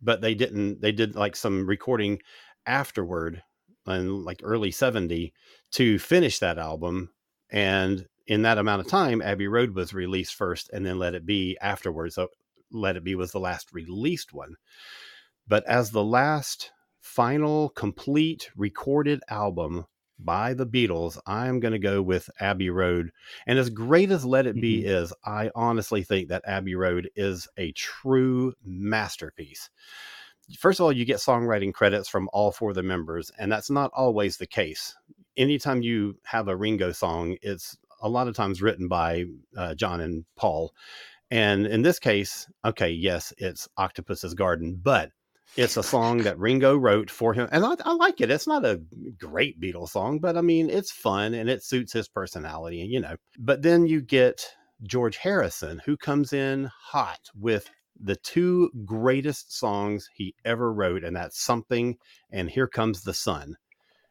but 0.00 0.20
they 0.20 0.34
didn't, 0.34 0.80
they 0.80 0.92
did 0.92 1.16
like 1.16 1.36
some 1.36 1.66
recording 1.66 2.20
afterward 2.66 3.42
in 3.86 4.24
like 4.24 4.40
early 4.42 4.70
70 4.70 5.32
to 5.72 5.98
finish 5.98 6.38
that 6.38 6.58
album. 6.58 7.10
And 7.50 8.06
in 8.26 8.42
that 8.42 8.58
amount 8.58 8.80
of 8.80 8.88
time, 8.88 9.22
Abbey 9.22 9.46
Road 9.46 9.74
was 9.74 9.94
released 9.94 10.34
first 10.34 10.70
and 10.72 10.84
then 10.84 10.98
Let 10.98 11.14
It 11.14 11.24
Be 11.24 11.56
afterwards. 11.60 12.16
So 12.16 12.28
Let 12.72 12.96
It 12.96 13.04
Be 13.04 13.14
was 13.14 13.32
the 13.32 13.40
last 13.40 13.72
released 13.72 14.32
one. 14.32 14.56
But 15.46 15.64
as 15.66 15.90
the 15.90 16.04
last 16.04 16.72
final 17.00 17.68
complete 17.70 18.50
recorded 18.56 19.20
album 19.28 19.86
by 20.18 20.54
the 20.54 20.66
Beatles, 20.66 21.18
I'm 21.26 21.60
going 21.60 21.72
to 21.72 21.78
go 21.78 22.02
with 22.02 22.30
Abbey 22.40 22.70
Road. 22.70 23.10
And 23.46 23.58
as 23.58 23.70
great 23.70 24.10
as 24.10 24.24
Let 24.24 24.46
It 24.46 24.60
Be 24.60 24.80
mm-hmm. 24.80 24.88
is, 24.88 25.12
I 25.24 25.50
honestly 25.54 26.02
think 26.02 26.28
that 26.28 26.42
Abbey 26.46 26.74
Road 26.74 27.10
is 27.14 27.48
a 27.56 27.72
true 27.72 28.54
masterpiece 28.64 29.70
first 30.58 30.78
of 30.78 30.84
all, 30.84 30.92
you 30.92 31.04
get 31.04 31.18
songwriting 31.18 31.72
credits 31.72 32.08
from 32.08 32.28
all 32.32 32.52
four 32.52 32.70
of 32.70 32.76
the 32.76 32.82
members, 32.82 33.30
and 33.38 33.50
that's 33.50 33.70
not 33.70 33.90
always 33.94 34.36
the 34.36 34.46
case. 34.46 34.94
Anytime 35.36 35.82
you 35.82 36.16
have 36.24 36.48
a 36.48 36.56
Ringo 36.56 36.92
song, 36.92 37.36
it's 37.42 37.76
a 38.00 38.08
lot 38.08 38.28
of 38.28 38.36
times 38.36 38.62
written 38.62 38.88
by 38.88 39.24
uh, 39.56 39.74
John 39.74 40.00
and 40.00 40.24
Paul. 40.36 40.72
And 41.30 41.66
in 41.66 41.82
this 41.82 41.98
case, 41.98 42.46
okay, 42.64 42.90
yes, 42.90 43.32
it's 43.38 43.68
Octopus's 43.76 44.34
Garden, 44.34 44.78
but 44.80 45.10
it's 45.56 45.76
a 45.76 45.82
song 45.82 46.18
that 46.18 46.38
Ringo 46.38 46.76
wrote 46.76 47.10
for 47.10 47.32
him. 47.32 47.48
And 47.52 47.64
I, 47.64 47.76
I, 47.84 47.92
like 47.94 48.20
it. 48.20 48.30
It's 48.30 48.46
not 48.46 48.64
a 48.64 48.80
great 49.18 49.60
Beatles 49.60 49.90
song, 49.90 50.18
but 50.18 50.36
I 50.36 50.40
mean, 50.40 50.68
it's 50.68 50.90
fun 50.90 51.34
and 51.34 51.48
it 51.48 51.62
suits 51.62 51.92
his 51.92 52.08
personality, 52.08 52.80
and 52.80 52.90
you 52.90 53.00
know. 53.00 53.16
But 53.38 53.62
then 53.62 53.86
you 53.86 54.00
get 54.00 54.44
George 54.82 55.16
Harrison, 55.16 55.80
who 55.84 55.96
comes 55.96 56.32
in 56.32 56.70
hot 56.78 57.20
with 57.34 57.70
the 57.98 58.16
two 58.16 58.70
greatest 58.84 59.56
songs 59.56 60.08
he 60.14 60.34
ever 60.44 60.72
wrote, 60.72 61.04
and 61.04 61.16
that's 61.16 61.40
Something 61.40 61.96
and 62.30 62.50
Here 62.50 62.68
Comes 62.68 63.02
the 63.02 63.14
Sun. 63.14 63.56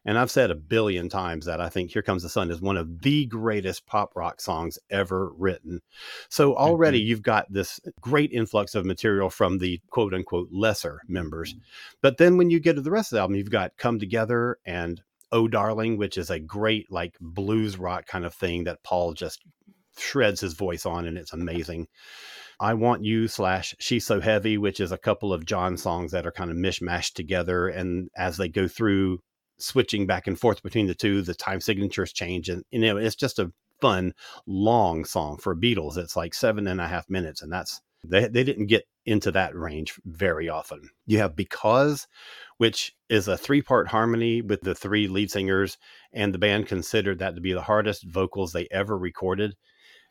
And 0.06 0.16
I've 0.16 0.30
said 0.30 0.52
a 0.52 0.54
billion 0.54 1.08
times 1.08 1.46
that 1.46 1.60
I 1.60 1.68
think 1.68 1.90
Here 1.90 2.02
Comes 2.02 2.22
the 2.22 2.28
Sun 2.28 2.52
is 2.52 2.60
one 2.60 2.76
of 2.76 3.02
the 3.02 3.26
greatest 3.26 3.86
pop 3.86 4.14
rock 4.14 4.40
songs 4.40 4.78
ever 4.88 5.32
written. 5.36 5.80
So 6.28 6.54
already 6.56 7.00
mm-hmm. 7.00 7.08
you've 7.08 7.22
got 7.22 7.52
this 7.52 7.80
great 8.00 8.30
influx 8.32 8.76
of 8.76 8.86
material 8.86 9.30
from 9.30 9.58
the 9.58 9.80
quote 9.90 10.14
unquote 10.14 10.48
lesser 10.52 11.00
members. 11.08 11.52
Mm-hmm. 11.52 11.62
But 12.02 12.18
then 12.18 12.36
when 12.36 12.50
you 12.50 12.60
get 12.60 12.74
to 12.74 12.82
the 12.82 12.90
rest 12.90 13.12
of 13.12 13.16
the 13.16 13.20
album, 13.20 13.36
you've 13.36 13.50
got 13.50 13.76
Come 13.76 13.98
Together 13.98 14.58
and 14.64 15.02
Oh 15.32 15.48
Darling, 15.48 15.98
which 15.98 16.16
is 16.16 16.30
a 16.30 16.38
great 16.38 16.90
like 16.90 17.16
blues 17.20 17.76
rock 17.76 18.06
kind 18.06 18.24
of 18.24 18.32
thing 18.32 18.64
that 18.64 18.84
Paul 18.84 19.12
just 19.12 19.42
shreds 19.98 20.40
his 20.40 20.54
voice 20.54 20.86
on, 20.86 21.06
and 21.06 21.18
it's 21.18 21.32
amazing. 21.34 21.88
I 22.58 22.74
Want 22.74 23.04
You 23.04 23.28
slash 23.28 23.74
She's 23.78 24.06
So 24.06 24.20
Heavy, 24.20 24.56
which 24.56 24.80
is 24.80 24.92
a 24.92 24.98
couple 24.98 25.32
of 25.32 25.44
John 25.44 25.76
songs 25.76 26.12
that 26.12 26.26
are 26.26 26.32
kind 26.32 26.50
of 26.50 26.56
mishmashed 26.56 27.12
together. 27.12 27.68
And 27.68 28.08
as 28.16 28.38
they 28.38 28.48
go 28.48 28.66
through 28.66 29.18
switching 29.58 30.06
back 30.06 30.26
and 30.26 30.38
forth 30.38 30.62
between 30.62 30.86
the 30.86 30.94
two, 30.94 31.22
the 31.22 31.34
time 31.34 31.60
signatures 31.60 32.12
change. 32.12 32.48
And, 32.48 32.64
you 32.70 32.80
know, 32.80 32.96
it's 32.96 33.16
just 33.16 33.38
a 33.38 33.52
fun, 33.80 34.14
long 34.46 35.04
song 35.04 35.38
for 35.38 35.54
Beatles. 35.54 35.96
It's 35.96 36.16
like 36.16 36.34
seven 36.34 36.66
and 36.66 36.80
a 36.80 36.88
half 36.88 37.08
minutes. 37.08 37.42
And 37.42 37.52
that's, 37.52 37.80
they, 38.04 38.28
they 38.28 38.44
didn't 38.44 38.66
get 38.66 38.84
into 39.04 39.30
that 39.32 39.54
range 39.54 39.98
very 40.04 40.48
often. 40.48 40.90
You 41.06 41.18
have 41.18 41.36
Because, 41.36 42.06
which 42.58 42.94
is 43.08 43.28
a 43.28 43.36
three 43.36 43.62
part 43.62 43.88
harmony 43.88 44.42
with 44.42 44.62
the 44.62 44.74
three 44.74 45.08
lead 45.08 45.30
singers, 45.30 45.78
and 46.12 46.34
the 46.34 46.38
band 46.38 46.66
considered 46.66 47.18
that 47.20 47.34
to 47.34 47.40
be 47.40 47.52
the 47.52 47.62
hardest 47.62 48.04
vocals 48.04 48.52
they 48.52 48.68
ever 48.70 48.98
recorded. 48.98 49.54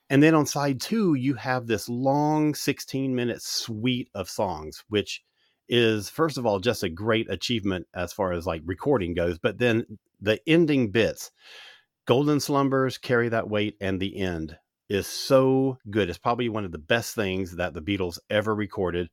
And 0.09 0.21
then 0.21 0.35
on 0.35 0.45
side 0.45 0.79
two, 0.79 1.15
you 1.15 1.33
have 1.35 1.67
this 1.67 1.89
long 1.89 2.53
16 2.53 3.15
minute 3.15 3.41
suite 3.41 4.09
of 4.13 4.29
songs, 4.29 4.83
which 4.87 5.23
is, 5.67 6.10
first 6.10 6.38
of 6.38 6.45
all, 6.45 6.60
just 6.60 6.84
a 6.84 6.89
great 6.89 7.29
achievement 7.29 7.88
as 7.93 8.13
far 8.13 8.31
as 8.31 8.45
like 8.45 8.62
recording 8.65 9.13
goes. 9.13 9.39
But 9.39 9.57
then 9.57 9.86
the 10.22 10.39
ending 10.48 10.91
bits, 10.91 11.31
Golden 12.05 12.39
Slumbers, 12.39 12.98
Carry 12.98 13.29
That 13.29 13.50
Weight, 13.50 13.75
and 13.81 14.00
The 14.00 14.17
End 14.17 14.57
is 14.89 15.07
so 15.07 15.77
good. 15.89 16.10
It's 16.10 16.17
probably 16.17 16.50
one 16.50 16.65
of 16.65 16.72
the 16.72 16.77
best 16.77 17.15
things 17.15 17.55
that 17.55 17.74
the 17.74 17.81
Beatles 17.81 18.19
ever 18.29 18.53
recorded. 18.53 19.10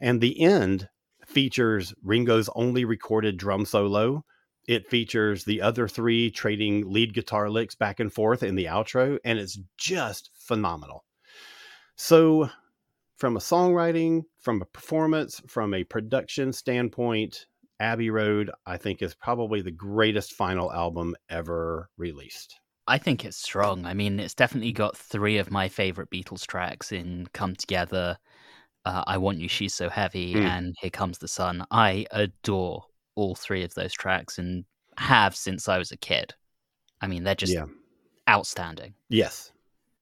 And 0.00 0.20
The 0.20 0.40
End 0.40 0.88
features 1.26 1.92
Ringo's 2.04 2.48
only 2.54 2.84
recorded 2.84 3.36
drum 3.36 3.64
solo 3.64 4.24
it 4.66 4.88
features 4.88 5.44
the 5.44 5.62
other 5.62 5.86
three 5.86 6.30
trading 6.30 6.90
lead 6.90 7.14
guitar 7.14 7.48
licks 7.48 7.74
back 7.74 8.00
and 8.00 8.12
forth 8.12 8.42
in 8.42 8.56
the 8.56 8.64
outro, 8.64 9.18
and 9.24 9.38
it's 9.38 9.58
just 9.78 10.30
phenomenal. 10.34 11.04
So, 11.94 12.50
from 13.16 13.36
a 13.36 13.40
songwriting, 13.40 14.22
from 14.40 14.62
a 14.62 14.66
performance, 14.66 15.40
from 15.46 15.74
a 15.74 15.84
production 15.84 16.52
standpoint, 16.52 17.46
Abbey 17.80 18.10
Road, 18.10 18.50
I 18.64 18.76
think, 18.76 19.02
is 19.02 19.14
probably 19.14 19.60
the 19.62 19.70
greatest 19.70 20.32
final 20.32 20.72
album 20.72 21.14
ever 21.28 21.90
released. 21.96 22.58
I 22.86 22.98
think 22.98 23.24
it's 23.24 23.36
strong. 23.36 23.84
I 23.84 23.94
mean, 23.94 24.20
it's 24.20 24.34
definitely 24.34 24.72
got 24.72 24.96
three 24.96 25.38
of 25.38 25.50
my 25.50 25.68
favorite 25.68 26.10
Beatles 26.10 26.46
tracks 26.46 26.92
in 26.92 27.26
Come 27.32 27.56
Together, 27.56 28.16
uh, 28.84 29.02
I 29.06 29.18
Want 29.18 29.38
You, 29.38 29.48
She's 29.48 29.74
So 29.74 29.88
Heavy, 29.88 30.34
mm. 30.34 30.44
and 30.44 30.74
Here 30.80 30.90
Comes 30.90 31.18
the 31.18 31.28
Sun. 31.28 31.66
I 31.70 32.06
adore 32.12 32.84
all 33.16 33.34
three 33.34 33.64
of 33.64 33.74
those 33.74 33.92
tracks 33.92 34.38
and 34.38 34.64
have 34.98 35.34
since 35.34 35.68
I 35.68 35.78
was 35.78 35.90
a 35.90 35.96
kid. 35.96 36.34
I 37.00 37.08
mean, 37.08 37.24
they're 37.24 37.34
just 37.34 37.52
yeah. 37.52 37.66
outstanding. 38.28 38.94
Yes. 39.08 39.52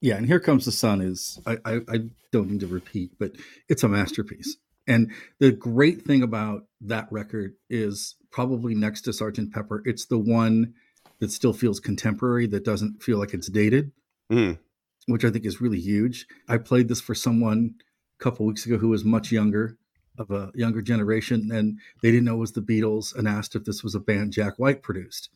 Yeah, 0.04 0.16
and 0.16 0.26
here 0.26 0.38
comes 0.38 0.66
the 0.66 0.70
sun 0.70 1.00
is 1.00 1.40
I, 1.46 1.56
I, 1.64 1.74
I 1.88 1.98
don't 2.30 2.50
need 2.50 2.60
to 2.60 2.66
repeat, 2.66 3.12
but 3.18 3.32
it's 3.70 3.84
a 3.84 3.88
masterpiece. 3.88 4.58
And 4.86 5.10
the 5.38 5.50
great 5.50 6.02
thing 6.02 6.22
about 6.22 6.66
that 6.82 7.08
record 7.10 7.54
is 7.70 8.14
probably 8.30 8.74
next 8.74 9.00
to 9.02 9.14
Sergeant 9.14 9.54
Pepper, 9.54 9.80
it's 9.86 10.04
the 10.04 10.18
one 10.18 10.74
that 11.20 11.32
still 11.32 11.54
feels 11.54 11.80
contemporary, 11.80 12.46
that 12.48 12.66
doesn't 12.66 13.02
feel 13.02 13.16
like 13.16 13.32
it's 13.32 13.48
dated, 13.48 13.92
mm. 14.30 14.58
which 15.06 15.24
I 15.24 15.30
think 15.30 15.46
is 15.46 15.62
really 15.62 15.80
huge. 15.80 16.26
I 16.46 16.58
played 16.58 16.88
this 16.88 17.00
for 17.00 17.14
someone 17.14 17.76
a 18.20 18.22
couple 18.22 18.44
weeks 18.44 18.66
ago 18.66 18.76
who 18.76 18.90
was 18.90 19.06
much 19.06 19.32
younger 19.32 19.78
of 20.18 20.30
a 20.30 20.52
younger 20.54 20.82
generation, 20.82 21.50
and 21.50 21.78
they 22.02 22.10
didn't 22.10 22.26
know 22.26 22.34
it 22.34 22.40
was 22.40 22.52
the 22.52 22.60
Beatles, 22.60 23.16
and 23.16 23.26
asked 23.26 23.56
if 23.56 23.64
this 23.64 23.82
was 23.82 23.94
a 23.94 24.00
band 24.00 24.34
Jack 24.34 24.58
White 24.58 24.82
produced. 24.82 25.30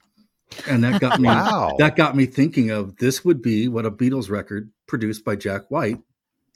And 0.67 0.83
that 0.85 1.01
got 1.01 1.21
me 1.21 1.29
wow. 1.29 1.75
that 1.79 1.97
got 1.97 2.17
me 2.17 2.27
thinking 2.27 2.71
of 2.71 2.97
this 2.97 3.25
would 3.25 3.43
be 3.43 3.69
what 3.69 3.87
a 3.87 3.91
Beatles 3.91 4.31
record 4.31 4.71
produced 4.87 5.25
by 5.25 5.37
Jack 5.37 5.71
White 5.71 5.99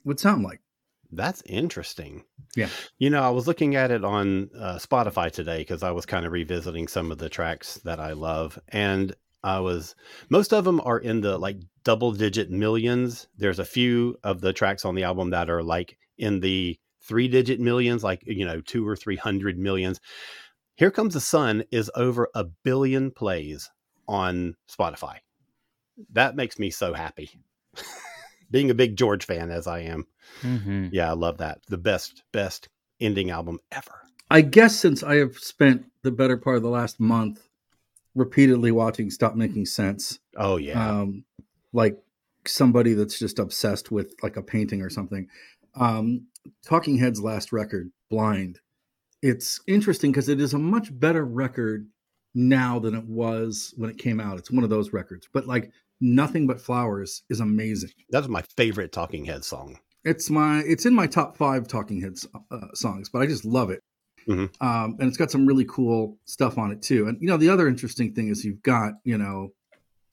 would 0.03 0.19
sound 0.19 0.43
like. 0.43 0.61
That's 1.15 1.43
interesting. 1.45 2.23
Yeah. 2.55 2.69
You 2.97 3.09
know, 3.09 3.21
I 3.21 3.29
was 3.29 3.47
looking 3.47 3.75
at 3.75 3.91
it 3.91 4.03
on 4.03 4.49
uh, 4.57 4.75
Spotify 4.75 5.31
today 5.31 5.59
because 5.59 5.83
I 5.83 5.91
was 5.91 6.05
kind 6.05 6.25
of 6.25 6.31
revisiting 6.31 6.87
some 6.87 7.11
of 7.11 7.17
the 7.17 7.29
tracks 7.29 7.75
that 7.83 7.99
I 7.99 8.13
love. 8.13 8.59
And 8.69 9.15
I 9.43 9.59
was, 9.59 9.95
most 10.29 10.53
of 10.53 10.63
them 10.65 10.81
are 10.83 10.99
in 10.99 11.21
the 11.21 11.37
like 11.37 11.57
double 11.83 12.11
digit 12.11 12.49
millions. 12.49 13.27
There's 13.37 13.59
a 13.59 13.65
few 13.65 14.17
of 14.23 14.41
the 14.41 14.53
tracks 14.53 14.85
on 14.85 14.95
the 14.95 15.03
album 15.03 15.29
that 15.31 15.49
are 15.49 15.63
like 15.63 15.97
in 16.17 16.39
the 16.39 16.77
three 17.01 17.27
digit 17.27 17.59
millions, 17.59 18.03
like, 18.03 18.23
you 18.25 18.45
know, 18.45 18.61
two 18.61 18.87
or 18.87 18.95
300 18.95 19.57
millions. 19.57 19.99
Here 20.75 20.91
Comes 20.91 21.13
the 21.13 21.21
Sun 21.21 21.63
is 21.71 21.91
over 21.95 22.29
a 22.33 22.45
billion 22.45 23.11
plays 23.11 23.69
on 24.07 24.55
Spotify. 24.69 25.17
That 26.11 26.35
makes 26.35 26.59
me 26.59 26.69
so 26.69 26.93
happy. 26.93 27.31
Being 28.51 28.69
a 28.69 28.75
big 28.75 28.95
George 28.95 29.25
fan 29.25 29.51
as 29.51 29.67
I 29.67 29.79
am. 29.81 30.05
Mm-hmm. 30.41 30.89
Yeah, 30.91 31.09
I 31.09 31.13
love 31.13 31.39
that. 31.39 31.59
The 31.67 31.77
best, 31.77 32.23
best 32.31 32.69
ending 32.99 33.31
album 33.31 33.59
ever. 33.71 34.01
I 34.29 34.41
guess 34.41 34.75
since 34.75 35.03
I 35.03 35.15
have 35.15 35.37
spent 35.37 35.85
the 36.03 36.11
better 36.11 36.37
part 36.37 36.57
of 36.57 36.63
the 36.63 36.69
last 36.69 36.99
month 36.99 37.47
repeatedly 38.15 38.71
watching 38.71 39.09
Stop 39.09 39.35
Making 39.35 39.65
Sense. 39.65 40.19
Oh, 40.37 40.57
yeah. 40.57 41.01
Um, 41.01 41.25
like 41.71 41.97
somebody 42.45 42.93
that's 42.93 43.17
just 43.17 43.39
obsessed 43.39 43.91
with 43.91 44.13
like 44.21 44.37
a 44.37 44.43
painting 44.43 44.81
or 44.81 44.89
something. 44.89 45.27
Um, 45.75 46.27
Talking 46.63 46.97
Heads' 46.97 47.21
last 47.21 47.51
record, 47.51 47.91
Blind, 48.09 48.59
it's 49.23 49.61
interesting 49.67 50.11
because 50.11 50.27
it 50.27 50.41
is 50.41 50.53
a 50.53 50.59
much 50.59 50.97
better 50.99 51.25
record 51.25 51.87
now 52.35 52.79
than 52.79 52.95
it 52.95 53.05
was 53.05 53.73
when 53.77 53.89
it 53.89 53.97
came 53.97 54.19
out. 54.19 54.37
It's 54.37 54.51
one 54.51 54.63
of 54.63 54.69
those 54.69 54.93
records, 54.93 55.27
but 55.31 55.47
like 55.47 55.71
Nothing 56.01 56.47
But 56.47 56.59
Flowers 56.59 57.23
is 57.29 57.39
amazing. 57.39 57.91
That's 58.09 58.27
my 58.27 58.41
favorite 58.57 58.91
Talking 58.91 59.25
Heads 59.25 59.47
song. 59.47 59.79
It's 60.03 60.29
my 60.29 60.59
it's 60.65 60.85
in 60.85 60.93
my 60.93 61.07
top 61.07 61.37
five 61.37 61.67
Talking 61.67 62.01
Heads 62.01 62.27
uh, 62.51 62.67
songs, 62.73 63.09
but 63.09 63.21
I 63.21 63.25
just 63.25 63.45
love 63.45 63.69
it. 63.69 63.79
Mm-hmm. 64.27 64.65
Um, 64.65 64.97
and 64.99 65.07
it's 65.07 65.17
got 65.17 65.31
some 65.31 65.45
really 65.45 65.65
cool 65.65 66.17
stuff 66.25 66.57
on 66.57 66.71
it 66.71 66.81
too. 66.81 67.07
And 67.07 67.17
you 67.21 67.27
know, 67.27 67.37
the 67.37 67.49
other 67.49 67.67
interesting 67.67 68.13
thing 68.13 68.27
is 68.27 68.43
you've 68.43 68.63
got 68.63 68.93
you 69.03 69.17
know 69.17 69.53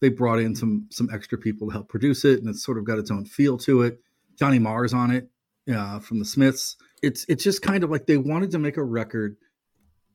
they 0.00 0.08
brought 0.08 0.38
in 0.38 0.54
some 0.54 0.86
some 0.90 1.08
extra 1.12 1.38
people 1.38 1.68
to 1.68 1.72
help 1.72 1.88
produce 1.88 2.24
it, 2.24 2.38
and 2.38 2.48
it's 2.48 2.64
sort 2.64 2.78
of 2.78 2.84
got 2.84 2.98
its 2.98 3.10
own 3.10 3.24
feel 3.24 3.58
to 3.58 3.82
it. 3.82 4.00
Johnny 4.38 4.58
Marr's 4.58 4.94
on 4.94 5.10
it 5.10 5.28
uh, 5.72 5.98
from 5.98 6.18
the 6.18 6.24
Smiths. 6.24 6.76
It's 7.02 7.24
it's 7.28 7.42
just 7.42 7.62
kind 7.62 7.82
of 7.82 7.90
like 7.90 8.06
they 8.06 8.16
wanted 8.16 8.52
to 8.52 8.58
make 8.58 8.76
a 8.76 8.84
record 8.84 9.36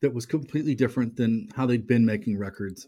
that 0.05 0.13
was 0.13 0.27
completely 0.27 0.75
different 0.75 1.15
than 1.15 1.49
how 1.55 1.65
they'd 1.65 1.87
been 1.87 2.05
making 2.05 2.37
records. 2.37 2.87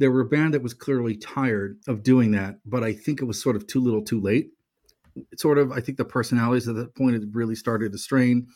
They 0.00 0.08
were 0.08 0.22
a 0.22 0.26
band 0.26 0.52
that 0.52 0.64
was 0.64 0.74
clearly 0.74 1.16
tired 1.16 1.78
of 1.86 2.02
doing 2.02 2.32
that, 2.32 2.56
but 2.66 2.82
I 2.82 2.92
think 2.92 3.22
it 3.22 3.24
was 3.24 3.40
sort 3.40 3.54
of 3.54 3.68
too 3.68 3.80
little, 3.80 4.02
too 4.02 4.20
late. 4.20 4.50
Sort 5.36 5.58
of, 5.58 5.70
I 5.70 5.80
think 5.80 5.96
the 5.96 6.04
personalities 6.04 6.66
at 6.66 6.74
that 6.74 6.96
point 6.96 7.14
had 7.14 7.36
really 7.36 7.54
started 7.54 7.92
to 7.92 7.98
strain. 7.98 8.48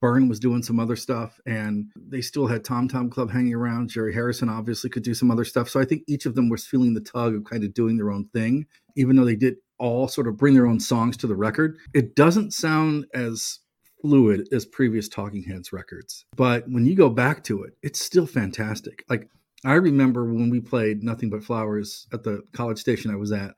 Byrne 0.00 0.26
was 0.26 0.40
doing 0.40 0.62
some 0.62 0.80
other 0.80 0.96
stuff, 0.96 1.38
and 1.44 1.84
they 1.94 2.22
still 2.22 2.46
had 2.46 2.64
Tom 2.64 2.88
Tom 2.88 3.10
Club 3.10 3.30
hanging 3.30 3.54
around. 3.54 3.90
Jerry 3.90 4.14
Harrison 4.14 4.48
obviously 4.48 4.88
could 4.88 5.02
do 5.02 5.12
some 5.12 5.30
other 5.30 5.44
stuff. 5.44 5.68
So 5.68 5.78
I 5.78 5.84
think 5.84 6.02
each 6.08 6.24
of 6.24 6.34
them 6.34 6.48
was 6.48 6.64
feeling 6.64 6.94
the 6.94 7.02
tug 7.02 7.34
of 7.34 7.44
kind 7.44 7.62
of 7.62 7.74
doing 7.74 7.98
their 7.98 8.10
own 8.10 8.26
thing, 8.32 8.64
even 8.96 9.16
though 9.16 9.26
they 9.26 9.36
did 9.36 9.56
all 9.78 10.08
sort 10.08 10.28
of 10.28 10.38
bring 10.38 10.54
their 10.54 10.66
own 10.66 10.80
songs 10.80 11.18
to 11.18 11.26
the 11.26 11.36
record. 11.36 11.76
It 11.92 12.16
doesn't 12.16 12.52
sound 12.54 13.04
as 13.12 13.58
fluid 14.00 14.48
as 14.52 14.66
previous 14.66 15.08
Talking 15.08 15.42
Heads 15.42 15.72
records, 15.72 16.24
but 16.36 16.64
when 16.68 16.86
you 16.86 16.94
go 16.94 17.08
back 17.08 17.44
to 17.44 17.62
it, 17.64 17.74
it's 17.82 18.00
still 18.00 18.26
fantastic. 18.26 19.04
Like 19.08 19.28
I 19.64 19.74
remember 19.74 20.24
when 20.24 20.50
we 20.50 20.60
played 20.60 21.02
Nothing 21.02 21.30
But 21.30 21.44
Flowers 21.44 22.06
at 22.12 22.22
the 22.22 22.42
college 22.52 22.78
station 22.78 23.10
I 23.10 23.16
was 23.16 23.32
at, 23.32 23.54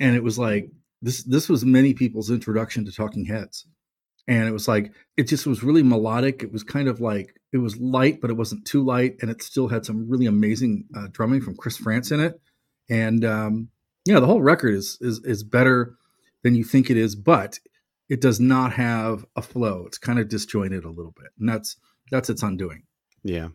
and 0.00 0.16
it 0.16 0.22
was 0.22 0.38
like 0.38 0.70
this. 1.02 1.22
This 1.24 1.48
was 1.48 1.64
many 1.64 1.94
people's 1.94 2.30
introduction 2.30 2.84
to 2.84 2.92
Talking 2.92 3.26
Heads 3.26 3.66
and 4.28 4.48
it 4.48 4.52
was 4.52 4.68
like 4.68 4.92
it 5.16 5.24
just 5.24 5.46
was 5.46 5.62
really 5.62 5.82
melodic 5.82 6.42
it 6.42 6.52
was 6.52 6.62
kind 6.62 6.88
of 6.88 7.00
like 7.00 7.40
it 7.52 7.58
was 7.58 7.78
light 7.78 8.20
but 8.20 8.30
it 8.30 8.36
wasn't 8.36 8.64
too 8.64 8.84
light 8.84 9.16
and 9.20 9.30
it 9.30 9.42
still 9.42 9.68
had 9.68 9.84
some 9.84 10.08
really 10.08 10.26
amazing 10.26 10.84
uh, 10.96 11.06
drumming 11.12 11.40
from 11.40 11.56
chris 11.56 11.76
Frantz 11.76 12.10
in 12.10 12.20
it 12.20 12.40
and 12.88 13.24
um, 13.24 13.68
yeah 14.04 14.20
the 14.20 14.26
whole 14.26 14.42
record 14.42 14.74
is, 14.74 14.98
is 15.00 15.20
is 15.24 15.42
better 15.42 15.94
than 16.42 16.54
you 16.54 16.64
think 16.64 16.90
it 16.90 16.96
is 16.96 17.14
but 17.14 17.58
it 18.08 18.20
does 18.20 18.40
not 18.40 18.72
have 18.72 19.24
a 19.34 19.42
flow. 19.42 19.84
It's 19.86 19.98
kind 19.98 20.18
of 20.18 20.28
disjointed 20.28 20.84
a 20.84 20.90
little 20.90 21.14
bit 21.16 21.30
and 21.38 21.48
that's 21.48 21.76
that's 22.10 22.30
its 22.30 22.42
undoing. 22.42 22.82
Yeah. 23.22 23.48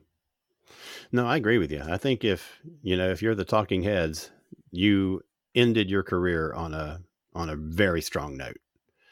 No 1.12 1.28
i 1.28 1.36
agree 1.36 1.58
with 1.58 1.72
you 1.72 1.82
i 1.90 1.98
think 1.98 2.24
if 2.24 2.62
you 2.82 2.96
know 2.96 3.10
if 3.10 3.22
you're 3.22 3.36
the 3.36 3.44
talking 3.44 3.84
heads 3.84 4.32
you 4.72 5.22
ended 5.56 5.90
your 5.90 6.04
career 6.04 6.54
on 6.54 6.74
a 6.74 7.02
on 7.34 7.50
a 7.50 7.56
very 7.56 8.02
strong 8.02 8.38
note. 8.38 8.58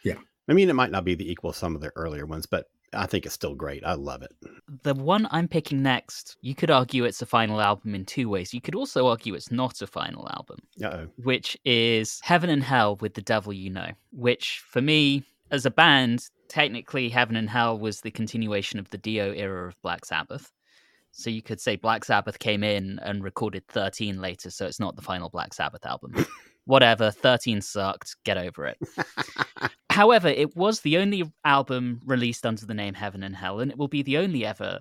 Yeah. 0.03 0.17
I 0.47 0.53
mean, 0.53 0.69
it 0.69 0.73
might 0.73 0.91
not 0.91 1.05
be 1.05 1.15
the 1.15 1.29
equal 1.29 1.53
sum 1.53 1.75
of 1.75 1.81
the 1.81 1.91
earlier 1.95 2.25
ones, 2.25 2.45
but 2.45 2.65
I 2.93 3.05
think 3.05 3.25
it's 3.25 3.35
still 3.35 3.55
great. 3.55 3.83
I 3.85 3.93
love 3.93 4.21
it. 4.21 4.31
The 4.83 4.93
one 4.93 5.27
I'm 5.31 5.47
picking 5.47 5.81
next, 5.83 6.37
you 6.41 6.55
could 6.55 6.71
argue 6.71 7.03
it's 7.05 7.21
a 7.21 7.25
final 7.25 7.61
album 7.61 7.93
in 7.95 8.05
two 8.05 8.29
ways. 8.29 8.53
You 8.53 8.61
could 8.61 8.75
also 8.75 9.07
argue 9.07 9.35
it's 9.35 9.51
not 9.51 9.81
a 9.81 9.87
final 9.87 10.27
album, 10.29 10.57
Uh-oh. 10.83 11.07
which 11.23 11.57
is 11.65 12.19
Heaven 12.23 12.49
and 12.49 12.63
Hell 12.63 12.95
with 12.97 13.13
the 13.13 13.21
Devil 13.21 13.53
You 13.53 13.69
Know, 13.69 13.89
which 14.11 14.63
for 14.67 14.81
me, 14.81 15.23
as 15.51 15.65
a 15.65 15.71
band, 15.71 16.29
technically 16.47 17.09
Heaven 17.09 17.35
and 17.35 17.49
Hell 17.49 17.77
was 17.77 18.01
the 18.01 18.11
continuation 18.11 18.79
of 18.79 18.89
the 18.89 18.97
Dio 18.97 19.31
era 19.33 19.67
of 19.67 19.81
Black 19.81 20.05
Sabbath. 20.05 20.51
So 21.11 21.29
you 21.29 21.41
could 21.41 21.59
say 21.59 21.75
Black 21.75 22.05
Sabbath 22.05 22.37
came 22.39 22.63
in 22.63 22.99
and 22.99 23.23
recorded 23.23 23.67
13 23.67 24.21
later, 24.21 24.51
so 24.51 24.65
it's 24.67 24.79
not 24.79 24.95
the 24.95 25.01
final 25.01 25.29
Black 25.29 25.53
Sabbath 25.53 25.85
album. 25.85 26.13
Whatever, 26.69 27.09
13 27.09 27.61
sucked, 27.61 28.15
get 28.25 28.37
over 28.37 28.67
it. 28.67 28.77
However, 29.89 30.27
it 30.27 30.55
was 30.55 30.81
the 30.81 30.99
only 30.99 31.23
album 31.43 31.99
released 32.05 32.45
under 32.45 32.63
the 32.63 32.75
name 32.75 32.93
Heaven 32.93 33.23
and 33.23 33.35
Hell, 33.35 33.59
and 33.59 33.71
it 33.71 33.77
will 33.79 33.87
be 33.87 34.03
the 34.03 34.19
only 34.19 34.45
ever 34.45 34.79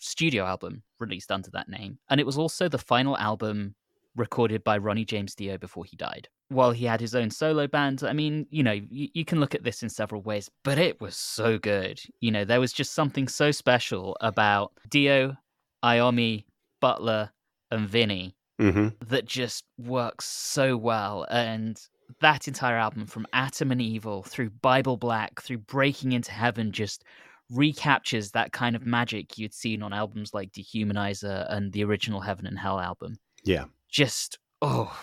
studio 0.00 0.44
album 0.44 0.82
released 0.98 1.30
under 1.30 1.48
that 1.52 1.68
name. 1.68 1.96
And 2.10 2.18
it 2.18 2.26
was 2.26 2.36
also 2.36 2.68
the 2.68 2.76
final 2.76 3.16
album 3.18 3.76
recorded 4.16 4.64
by 4.64 4.78
Ronnie 4.78 5.04
James 5.04 5.36
Dio 5.36 5.56
before 5.58 5.84
he 5.84 5.96
died. 5.96 6.28
While 6.48 6.72
he 6.72 6.86
had 6.86 7.00
his 7.00 7.14
own 7.14 7.30
solo 7.30 7.68
band, 7.68 8.02
I 8.02 8.14
mean, 8.14 8.48
you 8.50 8.64
know, 8.64 8.72
you, 8.72 9.06
you 9.14 9.24
can 9.24 9.38
look 9.38 9.54
at 9.54 9.62
this 9.62 9.84
in 9.84 9.88
several 9.88 10.22
ways, 10.22 10.50
but 10.64 10.76
it 10.76 11.00
was 11.00 11.14
so 11.14 11.56
good. 11.56 12.00
You 12.18 12.32
know, 12.32 12.44
there 12.44 12.58
was 12.58 12.72
just 12.72 12.94
something 12.94 13.28
so 13.28 13.52
special 13.52 14.16
about 14.20 14.72
Dio, 14.88 15.36
Iommi, 15.84 16.46
Butler, 16.80 17.30
and 17.70 17.88
Vinny 17.88 18.34
Mm-hmm. 18.58 18.88
that 19.06 19.24
just 19.24 19.64
works 19.78 20.24
so 20.24 20.76
well. 20.76 21.26
And 21.30 21.80
that 22.20 22.48
entire 22.48 22.76
album, 22.76 23.06
from 23.06 23.26
Atom 23.32 23.70
and 23.70 23.80
Evil 23.80 24.22
through 24.24 24.50
Bible 24.50 24.96
Black 24.96 25.40
through 25.40 25.58
Breaking 25.58 26.12
into 26.12 26.32
Heaven, 26.32 26.72
just 26.72 27.04
recaptures 27.50 28.32
that 28.32 28.52
kind 28.52 28.74
of 28.74 28.84
magic 28.84 29.38
you'd 29.38 29.54
seen 29.54 29.82
on 29.82 29.92
albums 29.92 30.34
like 30.34 30.52
Dehumanizer 30.52 31.46
and 31.52 31.72
the 31.72 31.84
original 31.84 32.20
Heaven 32.20 32.46
and 32.46 32.58
Hell 32.58 32.80
album. 32.80 33.18
Yeah. 33.44 33.66
Just, 33.88 34.38
oh, 34.60 34.94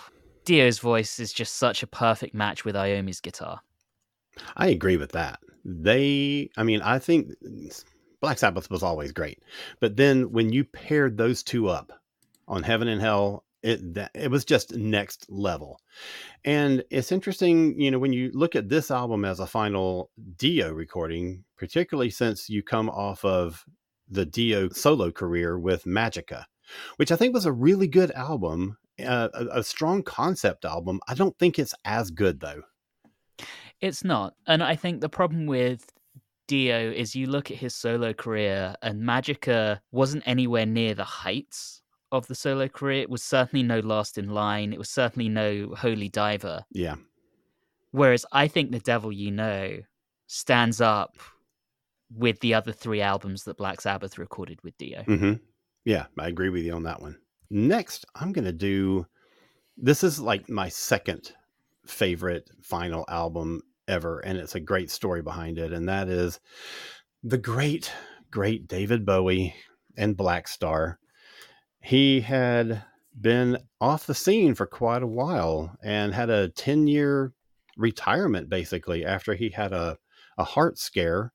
Dio's 0.44 0.80
voice 0.80 1.20
is 1.20 1.32
just 1.32 1.56
such 1.56 1.82
a 1.82 1.88
perfect 1.88 2.36
match 2.36 2.66
with 2.66 2.76
Iommi's 2.76 3.22
guitar. 3.22 3.62
I 4.58 4.68
agree 4.68 4.98
with 4.98 5.14
that. 5.14 5.40
They, 5.64 6.50
I 6.58 6.64
mean, 6.64 6.82
I 6.82 7.00
think 7.00 7.30
Black 8.20 8.38
Sabbath 8.38 8.70
was 8.70 8.84
always 8.84 9.12
great, 9.14 9.40
but 9.80 9.96
then 9.96 10.32
when 10.32 10.52
you 10.52 10.66
paired 10.66 11.18
those 11.18 11.42
two 11.42 11.70
up 11.70 11.94
on 12.48 12.62
Heaven 12.62 12.88
and 12.88 13.02
Hell, 13.02 13.45
it 13.66 13.96
that, 13.96 14.12
it 14.14 14.30
was 14.30 14.46
just 14.46 14.76
next 14.76 15.26
level. 15.30 15.82
And 16.46 16.84
it's 16.92 17.12
interesting, 17.12 17.80
you 17.80 17.90
know, 17.90 18.00
when 18.00 18.14
you 18.14 18.30
look 18.34 18.56
at 18.56 18.70
this 18.70 18.92
album 18.92 19.26
as 19.26 19.40
a 19.40 19.48
final 19.48 20.12
Dio 20.38 20.72
recording, 20.72 21.44
particularly 21.58 22.12
since 22.12 22.48
you 22.48 22.62
come 22.62 22.90
off 22.90 23.26
of 23.26 23.66
the 24.08 24.26
Dio 24.26 24.70
solo 24.70 25.12
career 25.12 25.58
with 25.58 25.86
Magica, 25.86 26.46
which 26.98 27.12
I 27.12 27.16
think 27.16 27.34
was 27.34 27.48
a 27.48 27.52
really 27.52 27.88
good 27.88 28.12
album, 28.12 28.78
uh, 29.04 29.30
a, 29.34 29.60
a 29.60 29.64
strong 29.64 30.04
concept 30.04 30.64
album. 30.64 31.00
I 31.08 31.16
don't 31.16 31.38
think 31.40 31.58
it's 31.58 31.74
as 31.84 32.12
good 32.12 32.40
though. 32.40 32.62
It's 33.82 34.04
not. 34.04 34.36
And 34.46 34.64
I 34.64 34.76
think 34.76 35.02
the 35.02 35.10
problem 35.10 35.48
with 35.48 35.90
Dio 36.48 36.92
is 36.92 37.16
you 37.16 37.26
look 37.26 37.50
at 37.50 37.58
his 37.58 37.76
solo 37.76 38.14
career, 38.14 38.76
and 38.84 39.02
Magica 39.02 39.80
wasn't 39.92 40.24
anywhere 40.28 40.68
near 40.68 40.94
the 40.94 41.04
heights 41.04 41.82
of 42.12 42.28
the 42.28 42.36
solo 42.36 42.68
career. 42.68 43.02
It 43.02 43.10
was 43.10 43.24
certainly 43.24 43.64
no 43.64 43.80
Last 43.80 44.18
in 44.18 44.30
Line. 44.30 44.74
It 44.74 44.80
was 44.80 44.90
certainly 44.90 45.30
no 45.30 45.74
Holy 45.76 46.10
Diver. 46.10 46.64
Yeah. 46.72 46.96
Whereas 47.92 48.26
I 48.32 48.48
think 48.48 48.72
The 48.72 48.80
Devil 48.80 49.12
You 49.12 49.32
Know 49.32 49.80
stands 50.28 50.82
up 50.82 51.18
with 52.16 52.40
the 52.40 52.54
other 52.54 52.72
three 52.72 53.02
albums 53.02 53.44
that 53.44 53.58
Black 53.58 53.82
Sabbath 53.82 54.18
recorded 54.18 54.62
with 54.64 54.78
Dio. 54.78 55.04
hmm 55.04 55.34
Yeah, 55.84 56.06
I 56.20 56.28
agree 56.28 56.50
with 56.50 56.64
you 56.64 56.74
on 56.74 56.84
that 56.84 57.02
one. 57.02 57.18
Next, 57.50 58.06
I'm 58.16 58.32
going 58.32 58.46
to 58.46 58.52
do 58.52 59.06
this 59.78 60.04
is 60.04 60.20
like 60.20 60.50
my 60.50 60.70
second 60.70 61.34
favorite 61.86 62.50
final 62.62 63.06
album 63.10 63.62
ever, 63.88 64.20
and 64.20 64.38
it's 64.38 64.56
a 64.56 64.60
great 64.60 64.90
story 64.90 65.22
behind 65.22 65.58
it. 65.58 65.74
And 65.74 65.88
that 65.90 66.08
is 66.08 66.40
the 67.24 67.38
great, 67.38 67.92
great 68.32 68.68
David 68.68 69.06
Bowie 69.06 69.56
and 69.98 70.18
Blackstar. 70.18 70.96
He 71.86 72.22
had 72.22 72.84
been 73.22 73.60
off 73.80 74.08
the 74.08 74.16
scene 74.16 74.56
for 74.56 74.66
quite 74.66 75.04
a 75.04 75.08
while 75.08 75.78
and 75.84 76.16
had 76.16 76.32
a 76.32 76.50
10 76.50 76.88
year 76.88 77.32
retirement 77.78 78.50
basically 78.50 79.06
after 79.06 79.36
he 79.36 79.50
had 79.50 79.72
a, 79.72 80.00
a 80.36 80.44
heart 80.44 80.80
scare 80.80 81.32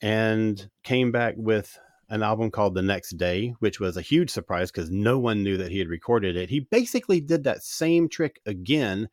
and 0.00 0.70
came 0.84 1.12
back 1.12 1.34
with 1.36 1.78
an 2.08 2.22
album 2.22 2.50
called 2.50 2.74
The 2.74 2.80
Next 2.80 3.18
Day, 3.18 3.54
which 3.58 3.78
was 3.78 3.98
a 3.98 4.02
huge 4.02 4.30
surprise 4.30 4.70
because 4.70 4.90
no 4.90 5.18
one 5.18 5.42
knew 5.42 5.58
that 5.58 5.70
he 5.70 5.80
had 5.80 5.88
recorded 5.88 6.34
it. 6.34 6.48
He 6.48 6.60
basically 6.60 7.20
did 7.20 7.44
that 7.44 7.62
same 7.62 8.08
trick 8.08 8.40
again 8.46 9.10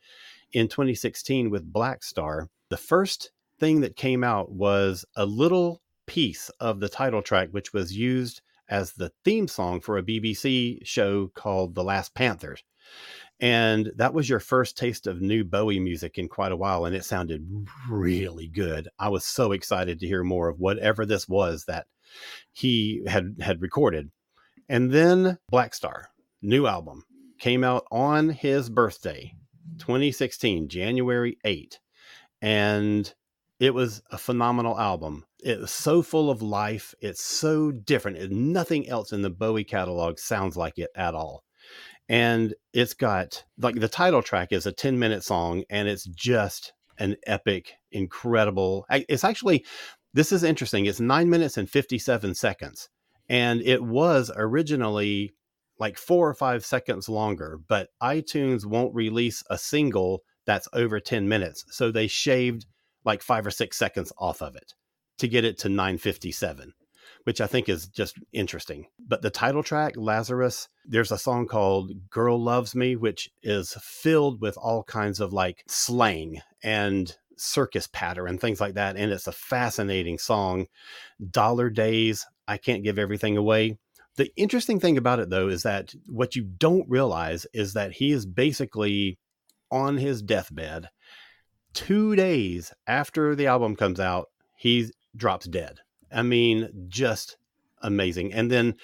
in 0.54 0.70
2016 0.70 1.50
with 1.50 1.74
Blackstar. 1.74 2.48
The 2.70 2.78
first 2.78 3.32
thing 3.60 3.82
that 3.82 3.98
came 3.98 4.24
out 4.24 4.54
was 4.54 5.04
a 5.18 5.26
little 5.26 5.82
piece 6.06 6.48
of 6.62 6.80
the 6.80 6.88
title 6.88 7.22
track, 7.22 7.50
which 7.52 7.74
was 7.74 7.94
used 7.94 8.42
as 8.72 8.94
the 8.94 9.12
theme 9.24 9.48
song 9.48 9.82
for 9.82 9.98
a 9.98 10.04
BBC 10.04 10.80
show 10.84 11.28
called 11.36 11.76
The 11.76 11.84
Last 11.84 12.16
Panthers. 12.16 12.64
And 13.40 13.92
that 13.98 14.14
was 14.14 14.30
your 14.30 14.40
first 14.40 14.78
taste 14.78 15.08
of 15.08 15.22
new 15.22 15.44
Bowie 15.44 15.80
music 15.80 16.18
in 16.18 16.30
quite 16.30 16.52
a 16.52 16.58
while, 16.58 16.86
and 16.86 16.96
it 16.96 17.04
sounded 17.04 17.68
really 17.90 18.48
good. 18.48 18.88
I 18.98 19.10
was 19.10 19.26
so 19.26 19.52
excited 19.52 20.00
to 20.00 20.08
hear 20.08 20.24
more 20.24 20.48
of 20.48 20.60
whatever 20.60 21.06
this 21.06 21.28
was 21.28 21.66
that 21.66 21.88
he 22.52 23.04
had 23.08 23.36
had 23.42 23.62
recorded. 23.62 24.12
And 24.70 24.92
then 24.92 25.38
Blackstar, 25.52 26.06
new 26.42 26.68
album, 26.68 27.04
came 27.40 27.64
out 27.64 27.86
on 27.92 28.30
his 28.30 28.70
birthday, 28.70 29.34
2016, 29.80 30.70
January 30.70 31.38
8. 31.44 31.80
And 32.42 33.12
it 33.60 33.74
was 33.74 34.02
a 34.12 34.18
phenomenal 34.18 34.80
album. 34.80 35.26
It 35.41 35.60
was 35.60 35.71
so 35.71 36.01
full 36.04 36.30
of 36.30 36.41
life. 36.41 36.93
It's 36.99 37.23
so 37.23 37.71
different. 37.71 38.17
It, 38.17 38.32
nothing 38.32 38.88
else 38.88 39.12
in 39.12 39.23
the 39.23 39.30
Bowie 39.30 39.63
catalog 39.63 40.19
sounds 40.19 40.56
like 40.56 40.77
it 40.77 40.91
at 40.95 41.15
all. 41.15 41.43
And 42.08 42.54
it's 42.73 42.93
got 42.93 43.43
like 43.58 43.75
the 43.75 43.88
title 43.88 44.21
track 44.21 44.49
is 44.51 44.65
a 44.65 44.71
10 44.71 44.99
minute 44.99 45.23
song 45.23 45.63
and 45.69 45.88
it's 45.88 46.06
just 46.06 46.73
an 46.99 47.15
epic, 47.25 47.73
incredible. 47.91 48.86
It's 48.89 49.23
actually, 49.23 49.65
this 50.13 50.32
is 50.32 50.43
interesting. 50.43 50.86
It's 50.86 50.99
nine 50.99 51.30
minutes 51.30 51.58
and 51.58 51.69
57 51.69 52.36
seconds. 52.36 52.89
And 53.30 53.62
it 53.62 53.82
was 53.82 54.30
originally 54.36 55.32
like 55.80 55.97
four 55.97 56.30
or 56.30 56.34
five 56.34 56.65
seconds 56.65 57.10
longer, 57.10 57.60
but 57.67 57.89
iTunes 58.04 58.65
won't 58.65 58.93
release 58.93 59.43
a 59.49 59.58
single 59.58 60.21
that's 60.45 60.67
over 60.73 60.99
10 60.99 61.27
minutes. 61.27 61.63
So 61.69 61.91
they 61.91 62.08
shaved 62.08 62.65
like 63.06 63.23
five 63.23 63.47
or 63.47 63.51
six 63.51 63.77
seconds 63.77 64.12
off 64.19 64.41
of 64.41 64.56
it 64.56 64.73
to 65.22 65.28
get 65.28 65.46
it 65.46 65.60
to 65.60 65.70
957, 65.70 66.74
which 67.26 67.42
I 67.42 67.48
think 67.48 67.70
is 67.70 67.88
just 67.88 68.18
interesting. 68.34 68.88
But 69.00 69.22
the 69.22 69.30
title 69.30 69.62
track, 69.62 69.94
Lazarus, 69.96 70.68
there's 70.84 71.12
a 71.12 71.18
song 71.18 71.48
called 71.48 72.10
Girl 72.10 72.42
Loves 72.42 72.74
Me, 72.74 72.96
which 72.96 73.30
is 73.44 73.78
filled 73.80 74.42
with 74.42 74.58
all 74.58 74.84
kinds 74.84 75.20
of 75.20 75.32
like 75.32 75.64
slang 75.68 76.42
and 76.64 77.16
circus 77.38 77.88
patter 77.94 78.26
and 78.26 78.42
things 78.42 78.60
like 78.60 78.74
that. 78.74 78.98
And 78.98 79.12
it's 79.12 79.28
a 79.28 79.32
fascinating 79.32 80.18
song. 80.18 80.66
Dollar 81.30 81.70
Days, 81.70 82.26
I 82.48 82.58
can't 82.58 82.84
give 82.84 82.98
everything 82.98 83.38
away. 83.38 83.78
The 84.18 84.32
interesting 84.36 84.80
thing 84.80 84.98
about 84.98 85.20
it, 85.20 85.30
though, 85.30 85.50
is 85.50 85.62
that 85.62 85.94
what 86.08 86.36
you 86.36 86.44
don't 86.44 86.90
realize 86.90 87.46
is 87.54 87.74
that 87.74 87.94
he 87.94 88.12
is 88.12 88.26
basically 88.26 89.20
on 89.70 89.98
his 89.98 90.24
deathbed. 90.24 90.90
Two 91.74 92.16
days 92.16 92.74
after 92.88 93.36
the 93.36 93.46
album 93.46 93.76
comes 93.76 94.00
out, 94.00 94.30
he 94.58 94.92
drops 95.15 95.47
dead. 95.47 95.80
I 96.12 96.24
mean, 96.24 96.69
just 96.88 97.38
amazing. 97.82 98.34
And 98.34 98.52
then 98.52 98.76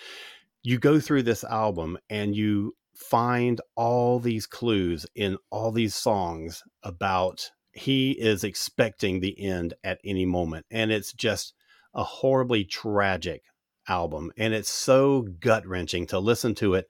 you 0.63 0.79
go 0.79 0.99
through 0.99 1.23
this 1.23 1.43
album 1.43 1.97
and 2.09 2.35
you 2.35 2.75
find 2.95 3.61
all 3.75 4.19
these 4.19 4.47
clues 4.47 5.05
in 5.15 5.37
all 5.51 5.71
these 5.71 5.95
songs 5.95 6.63
about 6.83 7.51
he 7.71 8.11
is 8.11 8.43
expecting 8.43 9.19
the 9.19 9.39
end 9.39 9.75
at 9.83 9.99
any 10.03 10.25
moment. 10.25 10.65
And 10.71 10.91
it's 10.91 11.13
just 11.13 11.53
a 11.93 12.03
horribly 12.03 12.65
tragic 12.65 13.43
album. 13.87 14.31
And 14.37 14.53
it's 14.53 14.69
so 14.69 15.27
gut 15.39 15.65
wrenching 15.65 16.07
to 16.07 16.19
listen 16.19 16.55
to 16.55 16.73
it 16.73 16.89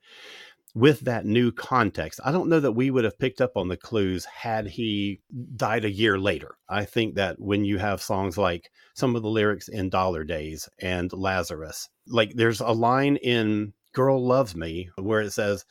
with 0.78 1.00
that 1.00 1.26
new 1.26 1.50
context. 1.50 2.20
I 2.24 2.30
don't 2.30 2.48
know 2.48 2.60
that 2.60 2.72
we 2.72 2.92
would 2.92 3.02
have 3.02 3.18
picked 3.18 3.40
up 3.40 3.56
on 3.56 3.66
the 3.66 3.76
clues 3.76 4.24
had 4.24 4.68
he 4.68 5.20
died 5.56 5.84
a 5.84 5.90
year 5.90 6.20
later. 6.20 6.56
I 6.68 6.84
think 6.84 7.16
that 7.16 7.40
when 7.40 7.64
you 7.64 7.78
have 7.78 8.00
songs 8.00 8.38
like 8.38 8.70
some 8.94 9.16
of 9.16 9.22
the 9.22 9.28
lyrics 9.28 9.66
in 9.66 9.90
Dollar 9.90 10.22
Days 10.22 10.68
and 10.80 11.12
Lazarus, 11.12 11.88
like 12.06 12.30
there's 12.34 12.60
a 12.60 12.68
line 12.68 13.16
in 13.16 13.72
Girl 13.92 14.24
Loves 14.24 14.54
Me 14.54 14.88
where 14.96 15.20
it 15.20 15.32
says, 15.32 15.64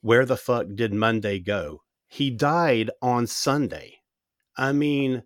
Where 0.00 0.24
the 0.24 0.38
fuck 0.38 0.66
did 0.74 0.94
Monday 0.94 1.40
go? 1.40 1.82
He 2.06 2.30
died 2.30 2.90
on 3.02 3.26
Sunday. 3.26 3.98
I 4.56 4.72
mean, 4.72 5.24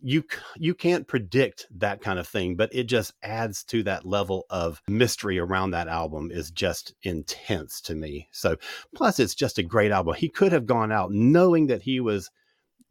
you 0.00 0.24
you 0.56 0.74
can't 0.74 1.08
predict 1.08 1.66
that 1.70 2.00
kind 2.00 2.18
of 2.18 2.28
thing, 2.28 2.56
but 2.56 2.72
it 2.72 2.84
just 2.84 3.12
adds 3.22 3.64
to 3.64 3.82
that 3.84 4.06
level 4.06 4.46
of 4.50 4.80
mystery 4.88 5.38
around 5.38 5.72
that 5.72 5.88
album 5.88 6.30
is 6.30 6.50
just 6.50 6.94
intense 7.02 7.80
to 7.82 7.94
me. 7.94 8.28
So, 8.30 8.56
plus 8.94 9.18
it's 9.18 9.34
just 9.34 9.58
a 9.58 9.62
great 9.62 9.90
album. 9.90 10.14
He 10.14 10.28
could 10.28 10.52
have 10.52 10.66
gone 10.66 10.92
out 10.92 11.12
knowing 11.12 11.66
that 11.66 11.82
he 11.82 12.00
was 12.00 12.30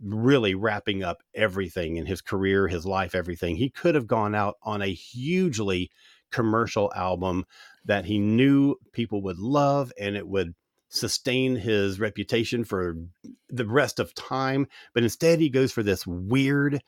really 0.01 0.53
wrapping 0.53 1.03
up 1.03 1.23
everything 1.33 1.97
in 1.97 2.05
his 2.05 2.21
career, 2.21 2.67
his 2.67 2.85
life, 2.85 3.15
everything. 3.15 3.55
He 3.55 3.69
could 3.69 3.95
have 3.95 4.07
gone 4.07 4.35
out 4.35 4.55
on 4.61 4.81
a 4.81 4.93
hugely 4.93 5.89
commercial 6.31 6.91
album 6.93 7.45
that 7.85 8.05
he 8.05 8.19
knew 8.19 8.75
people 8.91 9.21
would 9.23 9.39
love 9.39 9.91
and 9.99 10.15
it 10.15 10.27
would 10.27 10.53
sustain 10.89 11.55
his 11.55 11.99
reputation 11.99 12.63
for 12.63 12.95
the 13.49 13.65
rest 13.65 13.99
of 13.99 14.13
time. 14.13 14.67
But 14.93 15.03
instead, 15.03 15.39
he 15.39 15.49
goes 15.49 15.71
for 15.71 15.83
this 15.83 16.05
weird, 16.07 16.81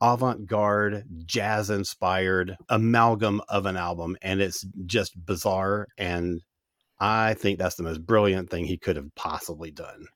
avant 0.00 0.46
garde, 0.46 1.04
jazz 1.24 1.70
inspired 1.70 2.56
amalgam 2.68 3.40
of 3.48 3.66
an 3.66 3.76
album. 3.76 4.16
And 4.22 4.40
it's 4.40 4.64
just 4.84 5.12
bizarre. 5.24 5.86
And 5.96 6.40
I 6.98 7.34
think 7.34 7.58
that's 7.58 7.76
the 7.76 7.82
most 7.82 8.04
brilliant 8.04 8.50
thing 8.50 8.64
he 8.64 8.78
could 8.78 8.96
have 8.96 9.14
possibly 9.14 9.70
done. 9.70 10.06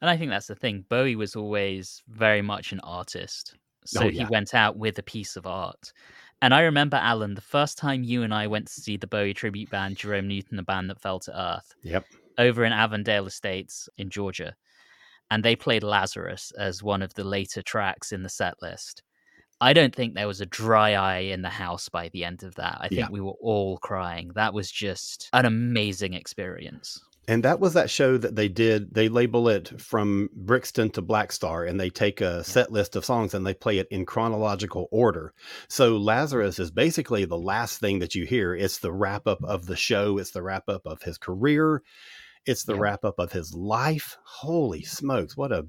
And 0.00 0.08
I 0.08 0.16
think 0.16 0.30
that's 0.30 0.46
the 0.46 0.54
thing. 0.54 0.84
Bowie 0.88 1.16
was 1.16 1.34
always 1.34 2.02
very 2.08 2.42
much 2.42 2.72
an 2.72 2.80
artist. 2.80 3.56
So 3.84 4.02
oh, 4.02 4.06
yeah. 4.06 4.24
he 4.24 4.30
went 4.30 4.54
out 4.54 4.76
with 4.76 4.98
a 4.98 5.02
piece 5.02 5.34
of 5.34 5.46
art. 5.46 5.92
And 6.40 6.54
I 6.54 6.60
remember, 6.60 6.98
Alan, 6.98 7.34
the 7.34 7.40
first 7.40 7.78
time 7.78 8.04
you 8.04 8.22
and 8.22 8.32
I 8.32 8.46
went 8.46 8.68
to 8.68 8.80
see 8.80 8.96
the 8.96 9.08
Bowie 9.08 9.34
tribute 9.34 9.70
band, 9.70 9.96
Jerome 9.96 10.28
Newton, 10.28 10.56
the 10.56 10.62
band 10.62 10.88
that 10.88 11.00
fell 11.00 11.18
to 11.20 11.36
earth. 11.36 11.74
Yep 11.82 12.04
over 12.38 12.64
in 12.64 12.72
Avondale 12.72 13.26
Estates 13.26 13.88
in 13.98 14.10
Georgia. 14.10 14.54
And 15.30 15.44
they 15.44 15.56
played 15.56 15.82
Lazarus 15.82 16.52
as 16.58 16.82
one 16.82 17.02
of 17.02 17.12
the 17.14 17.24
later 17.24 17.60
tracks 17.60 18.12
in 18.12 18.22
the 18.22 18.30
set 18.30 18.54
list. 18.62 19.02
I 19.60 19.72
don't 19.72 19.94
think 19.94 20.14
there 20.14 20.28
was 20.28 20.40
a 20.40 20.46
dry 20.46 20.94
eye 20.94 21.18
in 21.18 21.42
the 21.42 21.48
house 21.48 21.88
by 21.88 22.08
the 22.10 22.24
end 22.24 22.44
of 22.44 22.54
that. 22.54 22.78
I 22.80 22.88
think 22.88 23.00
yeah. 23.00 23.10
we 23.10 23.20
were 23.20 23.36
all 23.42 23.78
crying. 23.78 24.30
That 24.36 24.54
was 24.54 24.70
just 24.70 25.28
an 25.32 25.44
amazing 25.44 26.14
experience. 26.14 27.00
And 27.26 27.42
that 27.42 27.60
was 27.60 27.74
that 27.74 27.90
show 27.90 28.16
that 28.16 28.36
they 28.36 28.48
did. 28.48 28.94
They 28.94 29.10
label 29.10 29.48
it 29.50 29.78
from 29.78 30.30
Brixton 30.32 30.88
to 30.90 31.02
Blackstar, 31.02 31.68
and 31.68 31.78
they 31.78 31.90
take 31.90 32.22
a 32.22 32.42
set 32.42 32.72
list 32.72 32.96
of 32.96 33.04
songs 33.04 33.34
and 33.34 33.46
they 33.46 33.52
play 33.52 33.76
it 33.76 33.88
in 33.90 34.06
chronological 34.06 34.88
order. 34.90 35.34
So 35.68 35.98
Lazarus 35.98 36.58
is 36.58 36.70
basically 36.70 37.26
the 37.26 37.36
last 37.36 37.80
thing 37.80 37.98
that 37.98 38.14
you 38.14 38.24
hear. 38.24 38.54
It's 38.54 38.78
the 38.78 38.92
wrap 38.92 39.26
up 39.26 39.44
of 39.44 39.66
the 39.66 39.76
show. 39.76 40.16
It's 40.16 40.30
the 40.30 40.42
wrap 40.42 40.70
up 40.70 40.86
of 40.86 41.02
his 41.02 41.18
career. 41.18 41.82
It's 42.48 42.64
the 42.64 42.72
yeah. 42.74 42.80
wrap 42.80 43.04
up 43.04 43.18
of 43.18 43.30
his 43.30 43.52
life. 43.52 44.16
Holy 44.24 44.82
smokes, 44.82 45.36
what 45.36 45.52
a 45.52 45.66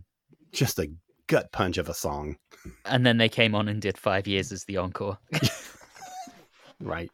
just 0.53 0.79
a 0.79 0.89
gut 1.27 1.51
punch 1.51 1.77
of 1.77 1.89
a 1.89 1.93
song. 1.93 2.37
And 2.85 3.05
then 3.05 3.17
they 3.17 3.27
came 3.27 3.53
on 3.53 3.67
and 3.67 3.81
did 3.81 3.97
five 3.97 4.27
years 4.27 4.53
as 4.53 4.63
the 4.63 4.77
encore. 4.77 5.17
right. 6.79 7.11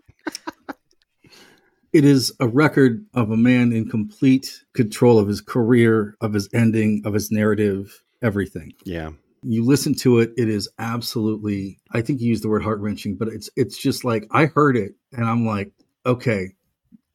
it 1.93 2.05
is 2.05 2.31
a 2.39 2.47
record 2.47 3.07
of 3.15 3.31
a 3.31 3.37
man 3.37 3.73
in 3.73 3.89
complete 3.89 4.63
control 4.75 5.17
of 5.17 5.27
his 5.27 5.41
career, 5.41 6.15
of 6.21 6.33
his 6.33 6.47
ending, 6.53 7.01
of 7.03 7.15
his 7.15 7.31
narrative, 7.31 8.03
everything. 8.21 8.71
Yeah. 8.83 9.13
You 9.41 9.65
listen 9.65 9.95
to 9.95 10.19
it, 10.19 10.31
it 10.37 10.47
is 10.47 10.69
absolutely 10.77 11.79
I 11.91 12.03
think 12.03 12.21
you 12.21 12.29
used 12.29 12.43
the 12.43 12.49
word 12.49 12.61
heart 12.61 12.81
wrenching, 12.81 13.15
but 13.15 13.29
it's 13.29 13.49
it's 13.55 13.79
just 13.79 14.05
like 14.05 14.27
I 14.29 14.45
heard 14.45 14.77
it 14.77 14.91
and 15.11 15.25
I'm 15.25 15.43
like, 15.43 15.71
okay, 16.05 16.51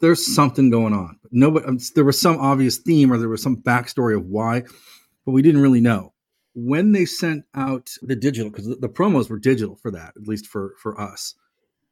there's 0.01 0.35
something 0.35 0.71
going 0.71 0.93
on. 0.93 1.19
Nobody, 1.31 1.67
um, 1.67 1.79
there 1.95 2.05
was 2.05 2.21
some 2.21 2.39
obvious 2.39 2.79
theme 2.79 3.13
or 3.13 3.19
there 3.19 3.29
was 3.29 3.43
some 3.43 3.57
backstory 3.57 4.17
of 4.17 4.27
why, 4.27 4.63
but 5.25 5.33
we 5.33 5.43
didn't 5.43 5.61
really 5.61 5.81
know. 5.81 6.13
When 6.55 6.93
they 6.93 7.05
sent 7.05 7.45
out 7.55 7.91
the 8.03 8.17
digital, 8.17 8.51
because 8.51 8.67
the, 8.67 8.77
the 8.77 8.89
promos 8.89 9.31
were 9.31 9.39
digital 9.39 9.77
for 9.77 9.91
that, 9.93 10.15
at 10.17 10.27
least 10.27 10.47
for 10.47 10.75
for 10.83 11.01
us, 11.01 11.35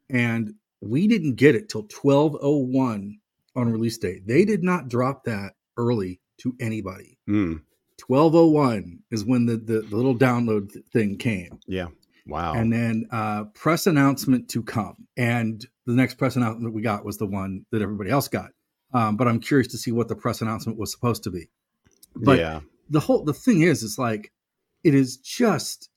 and 0.09 0.53
we 0.81 1.07
didn't 1.07 1.35
get 1.35 1.55
it 1.55 1.69
till 1.69 1.81
1201 1.83 3.19
on 3.55 3.71
release 3.71 3.97
date. 3.97 4.27
They 4.27 4.45
did 4.45 4.63
not 4.63 4.89
drop 4.89 5.23
that 5.25 5.53
early 5.77 6.19
to 6.39 6.55
anybody. 6.59 7.17
Mm. 7.27 7.61
1201 8.07 8.99
is 9.11 9.25
when 9.25 9.45
the, 9.45 9.57
the, 9.57 9.81
the 9.81 9.95
little 9.95 10.15
download 10.15 10.71
thing 10.91 11.17
came. 11.17 11.59
Yeah. 11.67 11.87
Wow. 12.25 12.53
And 12.53 12.71
then 12.71 13.07
uh, 13.11 13.45
press 13.55 13.87
announcement 13.87 14.49
to 14.49 14.63
come. 14.63 15.07
And 15.17 15.65
the 15.89 15.95
next 15.95 16.15
press 16.15 16.35
announcement 16.35 16.73
we 16.73 16.83
got 16.83 17.03
was 17.03 17.17
the 17.17 17.25
one 17.25 17.65
that 17.71 17.81
everybody 17.81 18.11
else 18.11 18.27
got. 18.27 18.51
Um, 18.93 19.17
but 19.17 19.27
I'm 19.27 19.39
curious 19.39 19.67
to 19.69 19.77
see 19.77 19.91
what 19.91 20.07
the 20.07 20.15
press 20.15 20.39
announcement 20.39 20.77
was 20.77 20.91
supposed 20.91 21.23
to 21.23 21.31
be. 21.31 21.49
But 22.15 22.37
yeah. 22.37 22.59
the 22.89 22.99
whole 22.99 23.23
the 23.23 23.33
thing 23.33 23.61
is, 23.61 23.83
it's 23.83 23.97
like 23.97 24.31
it 24.83 24.93
is 24.93 25.17
just 25.17 25.89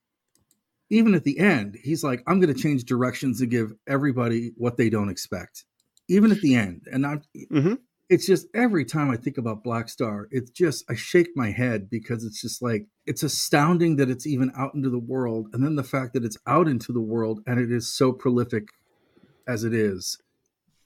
even 0.89 1.15
at 1.15 1.25
the 1.25 1.39
end, 1.39 1.79
he's 1.83 2.03
like, 2.03 2.23
I'm 2.27 2.41
going 2.41 2.55
to 2.55 2.61
change 2.61 2.85
directions 2.85 3.41
and 3.41 3.51
give 3.51 3.73
everybody 3.87 4.53
what 4.57 4.77
they 4.77 4.91
don't 4.91 5.09
expect. 5.09 5.65
Even 6.09 6.31
at 6.31 6.41
the 6.41 6.55
end, 6.55 6.87
and 6.91 7.07
I'm, 7.07 7.23
mm-hmm. 7.51 7.75
it's 8.11 8.27
just 8.27 8.47
every 8.55 8.85
time 8.85 9.11
I 9.11 9.17
think 9.17 9.39
about 9.39 9.65
Blackstar, 9.65 10.25
it's 10.31 10.51
just 10.51 10.85
I 10.91 10.95
shake 10.95 11.31
my 11.35 11.51
head 11.51 11.89
because 11.89 12.25
it's 12.25 12.41
just 12.41 12.63
like 12.63 12.87
it's 13.07 13.23
astounding 13.23 13.97
that 13.97 14.11
it's 14.11 14.27
even 14.27 14.53
out 14.57 14.75
into 14.75 14.91
the 14.91 14.99
world, 14.99 15.49
and 15.53 15.63
then 15.63 15.77
the 15.77 15.85
fact 15.85 16.15
that 16.15 16.25
it's 16.25 16.39
out 16.47 16.67
into 16.67 16.93
the 16.93 17.01
world 17.01 17.41
and 17.47 17.61
it 17.61 17.71
is 17.71 17.93
so 17.93 18.13
prolific 18.13 18.69
as 19.47 19.65
it 19.65 19.75
is 19.75 20.19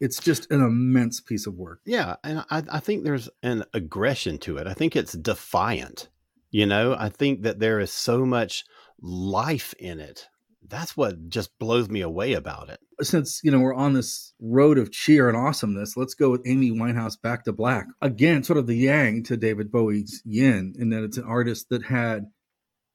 it's 0.01 0.21
just 0.21 0.51
an 0.51 0.63
immense 0.63 1.21
piece 1.21 1.47
of 1.47 1.55
work. 1.55 1.81
Yeah, 1.85 2.17
and 2.23 2.45
I, 2.51 2.63
I, 2.71 2.81
think 2.81 3.05
there's 3.05 3.29
an 3.43 3.65
aggression 3.73 4.39
to 4.41 4.59
it. 4.59 4.67
I 4.67 4.75
think 4.75 4.95
it's 4.95 5.13
defiant. 5.13 6.09
You 6.51 6.67
know, 6.67 6.95
I 6.99 7.09
think 7.09 7.43
that 7.43 7.61
there 7.61 7.81
is 7.81 7.93
so 7.93 8.25
much 8.25 8.65
life 9.01 9.75
in 9.79 10.01
it. 10.01 10.29
That's 10.69 10.97
what 10.97 11.29
just 11.29 11.59
blows 11.59 11.89
me 11.89 12.01
away 12.01 12.33
about 12.33 12.71
it. 12.71 12.81
Since 13.01 13.41
you 13.45 13.51
know 13.51 13.61
we're 13.61 13.75
on 13.75 13.93
this 13.93 14.33
road 14.41 14.79
of 14.79 14.91
cheer 14.91 15.29
and 15.29 15.37
awesomeness, 15.37 15.97
let's 15.97 16.15
go 16.15 16.31
with 16.31 16.47
Amy 16.47 16.71
Winehouse 16.71 17.21
back 17.21 17.45
to 17.45 17.53
black 17.53 17.87
again. 18.01 18.43
Sort 18.43 18.59
of 18.59 18.67
the 18.67 18.77
yang 18.77 19.23
to 19.25 19.37
David 19.37 19.71
Bowie's 19.71 20.23
yin, 20.25 20.75
in 20.79 20.91
that 20.91 21.05
it's 21.05 21.19
an 21.19 21.25
artist 21.25 21.69
that 21.71 21.85
had 21.85 22.27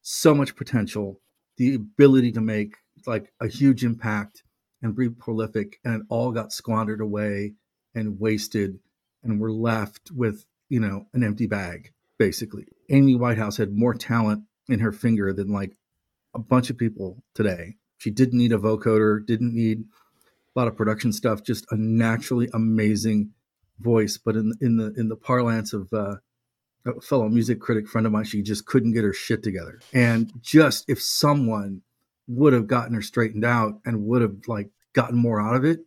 so 0.02 0.36
much 0.36 0.56
potential, 0.56 1.21
the 1.58 1.76
ability 1.76 2.32
to 2.34 2.41
make 2.41 2.76
like 3.08 3.32
a 3.39 3.47
huge 3.47 3.84
impact 3.86 4.43
and 4.82 4.96
be 4.96 5.10
prolific, 5.10 5.80
and 5.84 6.02
it 6.02 6.08
all 6.10 6.32
got 6.32 6.52
squandered 6.52 7.02
away 7.02 7.54
and 7.94 8.20
wasted, 8.20 8.80
and 9.24 9.39
we're 9.39 9.52
left 9.52 10.12
with 10.12 10.46
you 10.70 10.80
know 10.80 11.08
an 11.13 11.24
empty 11.24 11.48
bag 11.48 11.94
basically. 12.17 12.67
Amy 12.91 13.15
Winehouse 13.15 13.58
had 13.58 13.74
more 13.76 13.96
talent 13.96 14.44
in 14.70 14.80
her 14.80 14.91
finger 14.91 15.34
than 15.34 15.52
like 15.52 15.76
a 16.36 16.39
bunch 16.39 16.70
of 16.70 16.78
people 16.78 17.24
today. 17.34 17.78
She 17.98 18.12
didn't 18.12 18.38
need 18.38 18.52
a 18.52 18.60
vocoder, 18.60 19.26
didn't 19.26 19.56
need 19.56 19.86
a 20.56 20.60
lot 20.60 20.67
of 20.67 20.78
production 20.78 21.13
stuff, 21.13 21.44
just 21.44 21.65
a 21.72 21.76
naturally 21.76 22.48
amazing 22.54 23.32
voice, 23.80 24.17
but 24.17 24.36
in 24.36 24.54
in 24.62 24.78
the 24.78 24.94
in 24.96 25.10
the 25.10 25.15
parlance 25.15 25.74
of 25.74 25.91
uh, 25.94 26.17
a 26.86 27.02
fellow 27.02 27.28
music 27.28 27.60
critic 27.60 27.88
friend 27.88 28.06
of 28.06 28.13
mine, 28.13 28.24
she 28.24 28.41
just 28.41 28.65
couldn't 28.65 28.94
get 28.94 29.04
her 29.04 29.13
shit 29.13 29.41
together. 29.44 29.80
And 29.94 30.32
just 30.41 30.86
if 30.88 31.02
someone 31.02 31.82
would 32.28 32.54
have 32.54 32.68
gotten 32.68 32.94
her 32.94 33.02
straightened 33.02 33.46
out 33.46 33.80
and 33.86 34.06
would 34.06 34.22
have 34.22 34.36
like 34.48 34.70
gotten 34.94 35.18
more 35.18 35.42
out 35.42 35.56
of 35.56 35.66
it, 35.66 35.80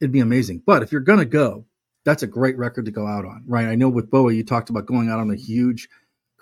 it'd 0.00 0.12
be 0.12 0.20
amazing. 0.20 0.62
But 0.64 0.82
if 0.82 0.92
you're 0.92 1.00
gonna 1.00 1.24
go, 1.24 1.64
that's 2.04 2.22
a 2.22 2.26
great 2.26 2.56
record 2.58 2.84
to 2.86 2.90
go 2.90 3.06
out 3.06 3.24
on, 3.24 3.44
right? 3.46 3.66
I 3.66 3.74
know 3.74 3.88
with 3.88 4.10
Bowie, 4.10 4.36
you 4.36 4.44
talked 4.44 4.70
about 4.70 4.86
going 4.86 5.08
out 5.08 5.18
on 5.20 5.30
a 5.30 5.36
huge 5.36 5.88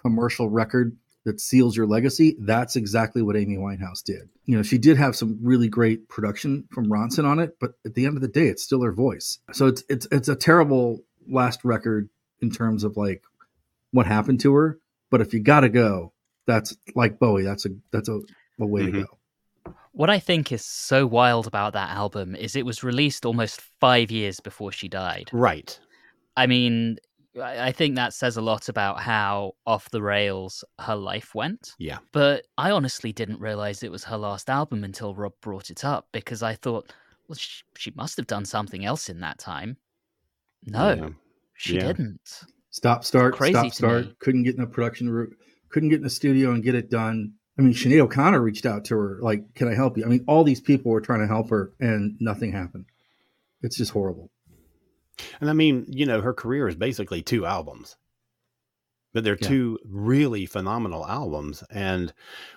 commercial 0.00 0.48
record 0.50 0.96
that 1.24 1.40
seals 1.40 1.74
your 1.74 1.86
legacy. 1.86 2.36
That's 2.38 2.76
exactly 2.76 3.22
what 3.22 3.34
Amy 3.36 3.56
Winehouse 3.56 4.02
did. 4.04 4.28
You 4.44 4.56
know, 4.58 4.62
she 4.62 4.76
did 4.76 4.98
have 4.98 5.16
some 5.16 5.38
really 5.42 5.68
great 5.68 6.06
production 6.08 6.68
from 6.70 6.90
Ronson 6.90 7.24
on 7.24 7.38
it, 7.38 7.56
but 7.58 7.72
at 7.86 7.94
the 7.94 8.04
end 8.04 8.16
of 8.16 8.20
the 8.22 8.28
day, 8.28 8.48
it's 8.48 8.62
still 8.62 8.82
her 8.82 8.92
voice. 8.92 9.38
So 9.52 9.66
it's 9.66 9.82
it's 9.88 10.06
it's 10.12 10.28
a 10.28 10.36
terrible 10.36 11.02
last 11.26 11.64
record 11.64 12.10
in 12.42 12.50
terms 12.50 12.84
of 12.84 12.98
like 12.98 13.22
what 13.92 14.04
happened 14.06 14.40
to 14.40 14.54
her. 14.54 14.78
But 15.10 15.22
if 15.22 15.32
you 15.32 15.40
gotta 15.40 15.70
go, 15.70 16.12
that's 16.46 16.76
like 16.94 17.18
Bowie. 17.18 17.44
That's 17.44 17.64
a 17.64 17.70
that's 17.90 18.10
a, 18.10 18.20
a 18.60 18.66
way 18.66 18.82
Mhm. 18.82 18.92
to 18.92 19.02
go. 19.04 19.18
What 19.94 20.10
I 20.10 20.18
think 20.18 20.50
is 20.50 20.64
so 20.64 21.06
wild 21.06 21.46
about 21.46 21.72
that 21.74 21.90
album 21.90 22.34
is 22.34 22.56
it 22.56 22.66
was 22.66 22.82
released 22.82 23.24
almost 23.24 23.60
five 23.80 24.10
years 24.10 24.40
before 24.40 24.72
she 24.72 24.88
died. 24.88 25.30
Right. 25.32 25.78
I 26.36 26.48
mean, 26.48 26.98
I 27.40 27.70
think 27.70 27.94
that 27.94 28.12
says 28.12 28.36
a 28.36 28.42
lot 28.42 28.68
about 28.68 28.98
how 29.00 29.52
off 29.66 29.88
the 29.90 30.02
rails 30.02 30.64
her 30.80 30.96
life 30.96 31.32
went. 31.32 31.74
Yeah. 31.78 31.98
But 32.10 32.44
I 32.58 32.72
honestly 32.72 33.12
didn't 33.12 33.38
realize 33.38 33.84
it 33.84 33.92
was 33.92 34.02
her 34.04 34.16
last 34.16 34.50
album 34.50 34.82
until 34.82 35.14
Rob 35.14 35.32
brought 35.40 35.70
it 35.70 35.84
up 35.84 36.08
because 36.10 36.42
I 36.42 36.54
thought, 36.56 36.92
well, 37.28 37.36
she, 37.36 37.62
she 37.76 37.92
must 37.94 38.16
have 38.16 38.26
done 38.26 38.44
something 38.44 38.84
else 38.84 39.08
in 39.08 39.20
that 39.20 39.38
time. 39.38 39.76
No, 40.66 40.94
Yeah. 40.94 41.08
she 41.54 41.76
Yeah. 41.76 41.86
didn't. 41.86 42.20
Stop, 42.70 43.04
start, 43.04 43.34
crazy 43.34 43.52
stop, 43.52 43.72
start. 43.72 44.06
me. 44.06 44.14
Couldn't 44.18 44.42
get 44.42 44.56
in 44.56 44.62
a 44.62 44.66
production 44.66 45.08
room. 45.08 45.36
Couldn't 45.68 45.90
get 45.90 45.98
in 45.98 46.02
the 46.02 46.10
studio 46.10 46.50
and 46.50 46.64
get 46.64 46.74
it 46.74 46.90
done. 46.90 47.34
I 47.58 47.62
mean, 47.62 47.72
Sinead 47.72 48.00
O'Connor 48.00 48.40
reached 48.40 48.66
out 48.66 48.84
to 48.86 48.96
her, 48.96 49.18
like, 49.22 49.54
"Can 49.54 49.68
I 49.68 49.74
help 49.74 49.96
you?" 49.96 50.04
I 50.04 50.08
mean, 50.08 50.24
all 50.26 50.42
these 50.44 50.60
people 50.60 50.90
were 50.90 51.00
trying 51.00 51.20
to 51.20 51.26
help 51.26 51.50
her, 51.50 51.72
and 51.78 52.16
nothing 52.20 52.52
happened. 52.52 52.86
It's 53.62 53.76
just 53.76 53.92
horrible. 53.92 54.30
And 55.40 55.48
I 55.48 55.52
mean, 55.52 55.86
you 55.88 56.06
know, 56.06 56.20
her 56.20 56.34
career 56.34 56.66
is 56.66 56.74
basically 56.74 57.22
two 57.22 57.46
albums, 57.46 57.96
but 59.12 59.22
they're 59.22 59.38
Yeah. 59.40 59.48
two 59.48 59.78
really 59.84 60.44
phenomenal 60.46 61.06
albums. 61.06 61.62
And 61.70 62.12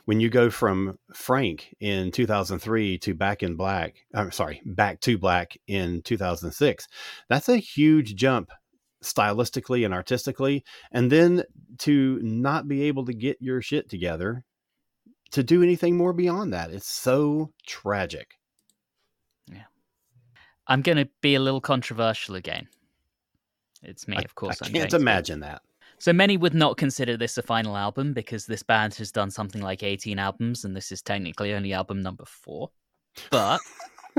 when 0.05 0.19
you 0.19 0.29
go 0.29 0.49
from 0.49 0.97
Frank 1.13 1.75
in 1.79 2.11
2003 2.11 2.97
to 2.99 3.13
Back 3.13 3.43
in 3.43 3.55
Black, 3.55 3.97
I'm 4.15 4.31
sorry, 4.31 4.61
Back 4.65 4.99
to 5.01 5.19
Black 5.19 5.55
in 5.67 6.01
2006, 6.01 6.87
that's 7.29 7.47
a 7.47 7.57
huge 7.57 8.15
jump 8.15 8.49
stylistically 9.03 9.85
and 9.85 9.93
artistically. 9.93 10.63
And 10.91 11.11
then 11.11 11.43
to 11.79 12.19
not 12.23 12.67
be 12.67 12.81
able 12.83 13.05
to 13.05 13.13
get 13.13 13.37
your 13.39 13.61
shit 13.61 13.87
together 13.89 14.43
to 15.31 15.43
do 15.43 15.63
anything 15.63 15.97
more 15.97 16.13
beyond 16.13 16.53
that, 16.53 16.71
it's 16.71 16.89
so 16.89 17.51
tragic. 17.65 18.35
Yeah. 19.51 19.63
I'm 20.67 20.81
going 20.81 20.97
to 20.97 21.09
be 21.21 21.35
a 21.35 21.39
little 21.39 21.61
controversial 21.61 22.35
again. 22.35 22.67
It's 23.83 24.07
me, 24.07 24.17
I, 24.17 24.21
of 24.21 24.35
course. 24.35 24.61
I 24.61 24.65
I'm 24.65 24.71
can't 24.71 24.81
going 24.83 24.89
to 24.89 24.97
be. 24.97 25.01
imagine 25.01 25.39
that. 25.41 25.61
So 25.99 26.13
many 26.13 26.37
would 26.37 26.53
not 26.53 26.77
consider 26.77 27.17
this 27.17 27.37
a 27.37 27.41
final 27.41 27.75
album 27.75 28.13
because 28.13 28.45
this 28.45 28.61
band 28.63 28.93
has 28.95 29.11
done 29.11 29.31
something 29.31 29.61
like 29.61 29.81
18 29.81 30.19
albums, 30.19 30.63
and 30.63 30.75
this 30.75 30.91
is 30.91 31.01
technically 31.01 31.53
only 31.53 31.73
album 31.73 32.01
number 32.01 32.25
four. 32.25 32.69
But 33.31 33.59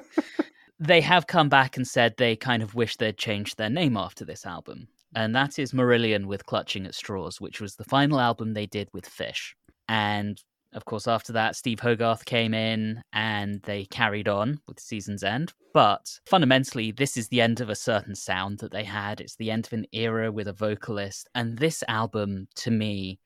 they 0.81 1.01
have 1.01 1.29
come 1.29 1.49
back 1.49 1.77
and 1.77 1.87
said 1.87 2.15
they 2.17 2.35
kind 2.35 2.63
of 2.63 2.75
wish 2.75 2.97
they'd 2.97 3.17
changed 3.17 3.59
their 3.59 3.71
name 3.71 3.97
after 3.97 4.25
this 4.25 4.45
album. 4.45 4.89
And 5.15 5.35
that 5.35 5.59
is 5.59 5.73
Marillion 5.73 6.27
with 6.27 6.45
Clutching 6.47 6.85
at 6.87 6.95
Straws, 6.95 7.41
which 7.41 7.61
was 7.61 7.77
the 7.77 7.85
final 7.85 8.21
album 8.21 8.53
they 8.53 8.67
did 8.67 8.89
with 8.93 9.07
Fish. 9.07 9.55
And 9.89 10.43
of 10.73 10.85
course, 10.85 11.09
after 11.09 11.33
that, 11.33 11.57
Steve 11.57 11.81
Hogarth 11.81 12.25
came 12.25 12.53
in 12.53 13.03
and 13.13 13.63
they 13.63 13.87
carried 13.87 14.29
on 14.29 14.61
with 14.69 14.81
Season's 14.81 15.23
End. 15.23 15.53
But 15.73 16.21
fundamentally, 16.27 16.93
this 16.93 17.17
is 17.17 17.29
the 17.29 17.41
end 17.41 17.61
of 17.61 17.71
a 17.71 17.75
certain 17.75 18.15
sound 18.15 18.59
that 18.59 18.73
they 18.73 18.85
had. 18.85 19.21
It's 19.21 19.37
the 19.37 19.51
end 19.51 19.67
of 19.67 19.73
an 19.73 19.87
era 19.93 20.31
with 20.31 20.49
a 20.49 20.53
vocalist. 20.53 21.29
And 21.35 21.57
this 21.59 21.83
album, 21.89 22.49
to 22.57 22.71
me, 22.71 23.19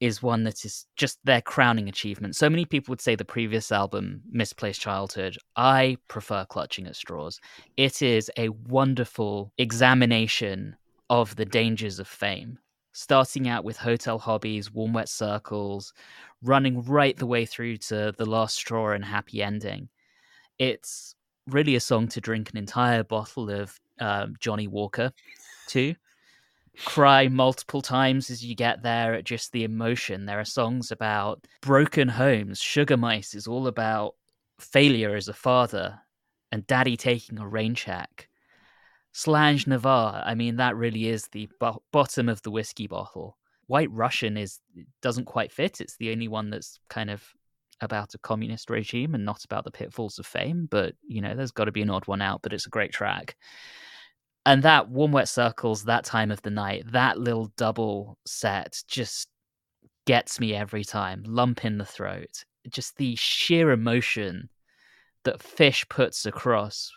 is 0.00 0.22
one 0.22 0.44
that 0.44 0.64
is 0.64 0.86
just 0.96 1.18
their 1.24 1.40
crowning 1.40 1.88
achievement. 1.88 2.36
So 2.36 2.50
many 2.50 2.64
people 2.64 2.92
would 2.92 3.00
say 3.00 3.14
the 3.14 3.24
previous 3.24 3.72
album, 3.72 4.22
Misplaced 4.30 4.80
Childhood. 4.80 5.38
I 5.56 5.96
prefer 6.08 6.44
Clutching 6.44 6.86
at 6.86 6.96
Straws. 6.96 7.40
It 7.76 8.02
is 8.02 8.30
a 8.36 8.50
wonderful 8.50 9.52
examination 9.56 10.76
of 11.08 11.36
the 11.36 11.44
dangers 11.46 11.98
of 11.98 12.08
fame. 12.08 12.58
Starting 12.96 13.48
out 13.48 13.64
with 13.64 13.76
hotel 13.76 14.18
hobbies, 14.20 14.72
warm 14.72 14.92
wet 14.92 15.08
circles, 15.08 15.92
running 16.42 16.80
right 16.84 17.16
the 17.16 17.26
way 17.26 17.44
through 17.44 17.76
to 17.76 18.14
the 18.16 18.24
last 18.24 18.54
straw 18.54 18.92
and 18.92 19.04
happy 19.04 19.42
ending. 19.42 19.88
It's 20.60 21.16
really 21.48 21.74
a 21.74 21.80
song 21.80 22.06
to 22.08 22.20
drink 22.20 22.50
an 22.50 22.56
entire 22.56 23.02
bottle 23.02 23.50
of 23.50 23.78
um, 23.98 24.36
Johnnie 24.38 24.68
Walker 24.68 25.12
to. 25.68 25.94
Cry 26.84 27.28
multiple 27.28 27.82
times 27.82 28.30
as 28.30 28.44
you 28.44 28.54
get 28.54 28.82
there 28.82 29.14
at 29.14 29.24
just 29.24 29.52
the 29.52 29.64
emotion. 29.64 30.26
There 30.26 30.40
are 30.40 30.44
songs 30.44 30.90
about 30.90 31.46
broken 31.62 32.08
homes. 32.08 32.60
Sugar 32.60 32.96
Mice 32.96 33.34
is 33.34 33.46
all 33.46 33.66
about 33.66 34.14
failure 34.58 35.14
as 35.14 35.28
a 35.28 35.32
father 35.32 36.00
and 36.52 36.66
daddy 36.66 36.96
taking 36.96 37.38
a 37.38 37.46
rain 37.46 37.74
check. 37.74 38.28
Slàinte 39.14 39.66
Mhath, 39.66 40.22
I 40.26 40.34
mean, 40.34 40.56
that 40.56 40.76
really 40.76 41.08
is 41.08 41.28
the 41.28 41.48
bo- 41.60 41.82
bottom 41.92 42.28
of 42.28 42.42
the 42.42 42.50
whiskey 42.50 42.88
bottle. 42.88 43.38
White 43.66 43.90
Russian 43.92 44.36
is 44.36 44.60
doesn't 45.00 45.26
quite 45.26 45.52
fit. 45.52 45.80
It's 45.80 45.96
the 45.96 46.10
only 46.10 46.28
one 46.28 46.50
that's 46.50 46.80
kind 46.90 47.10
of 47.10 47.24
about 47.80 48.14
a 48.14 48.18
communist 48.18 48.70
regime 48.70 49.14
and 49.14 49.24
not 49.24 49.44
about 49.44 49.64
the 49.64 49.70
pitfalls 49.70 50.18
of 50.18 50.26
fame. 50.26 50.66
But 50.70 50.94
you 51.06 51.20
know, 51.20 51.34
there's 51.34 51.52
got 51.52 51.66
to 51.66 51.72
be 51.72 51.82
an 51.82 51.90
odd 51.90 52.06
one 52.06 52.20
out. 52.20 52.42
But 52.42 52.52
it's 52.52 52.66
a 52.66 52.70
great 52.70 52.92
track. 52.92 53.36
And 54.46 54.62
that 54.64 54.90
warm 54.90 55.12
wet 55.12 55.28
circles, 55.28 55.84
that 55.84 56.04
time 56.04 56.30
of 56.30 56.42
the 56.42 56.50
night, 56.50 56.84
that 56.92 57.18
little 57.18 57.52
double 57.56 58.18
set 58.26 58.82
just 58.88 59.28
gets 60.06 60.38
me 60.38 60.54
every 60.54 60.84
time. 60.84 61.22
Lump 61.26 61.64
in 61.64 61.78
the 61.78 61.84
throat. 61.84 62.44
Just 62.68 62.96
the 62.96 63.16
sheer 63.16 63.70
emotion 63.70 64.50
that 65.22 65.42
Fish 65.42 65.88
puts 65.88 66.26
across 66.26 66.90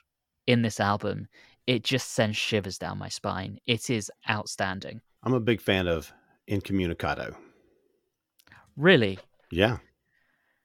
in 0.45 0.62
this 0.62 0.80
album. 0.80 1.27
It 1.67 1.84
just 1.84 2.12
sends 2.13 2.38
shivers 2.38 2.77
down 2.77 2.97
my 2.97 3.10
spine. 3.10 3.60
It 3.67 3.89
is 3.89 4.10
outstanding. 4.30 5.01
I'm 5.23 5.34
a 5.34 5.39
big 5.41 5.62
fan 5.62 5.88
of 5.88 6.12
Incommunicado. 6.47 7.36
Really, 8.77 9.19
Yeah. 9.51 9.77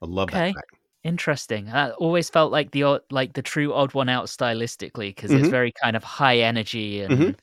I 0.01 0.05
love 0.07 0.29
Okay. 0.29 0.47
that 0.47 0.53
track. 0.53 0.65
Interesting. 1.03 1.69
I 1.69 1.91
always 1.91 2.29
felt 2.29 2.51
like 2.51 2.71
the 2.71 2.83
odd, 2.83 3.01
like 3.11 3.33
the 3.33 3.41
true 3.41 3.73
odd 3.73 3.93
one 3.93 4.09
out 4.09 4.25
stylistically 4.27 5.09
because 5.09 5.33
it's 5.33 5.49
Mhm. 5.49 5.49
very 5.49 5.73
kind 5.83 5.95
of 5.97 6.03
high 6.03 6.37
energy 6.39 7.01
and 7.01 7.13
Mhm. 7.15 7.35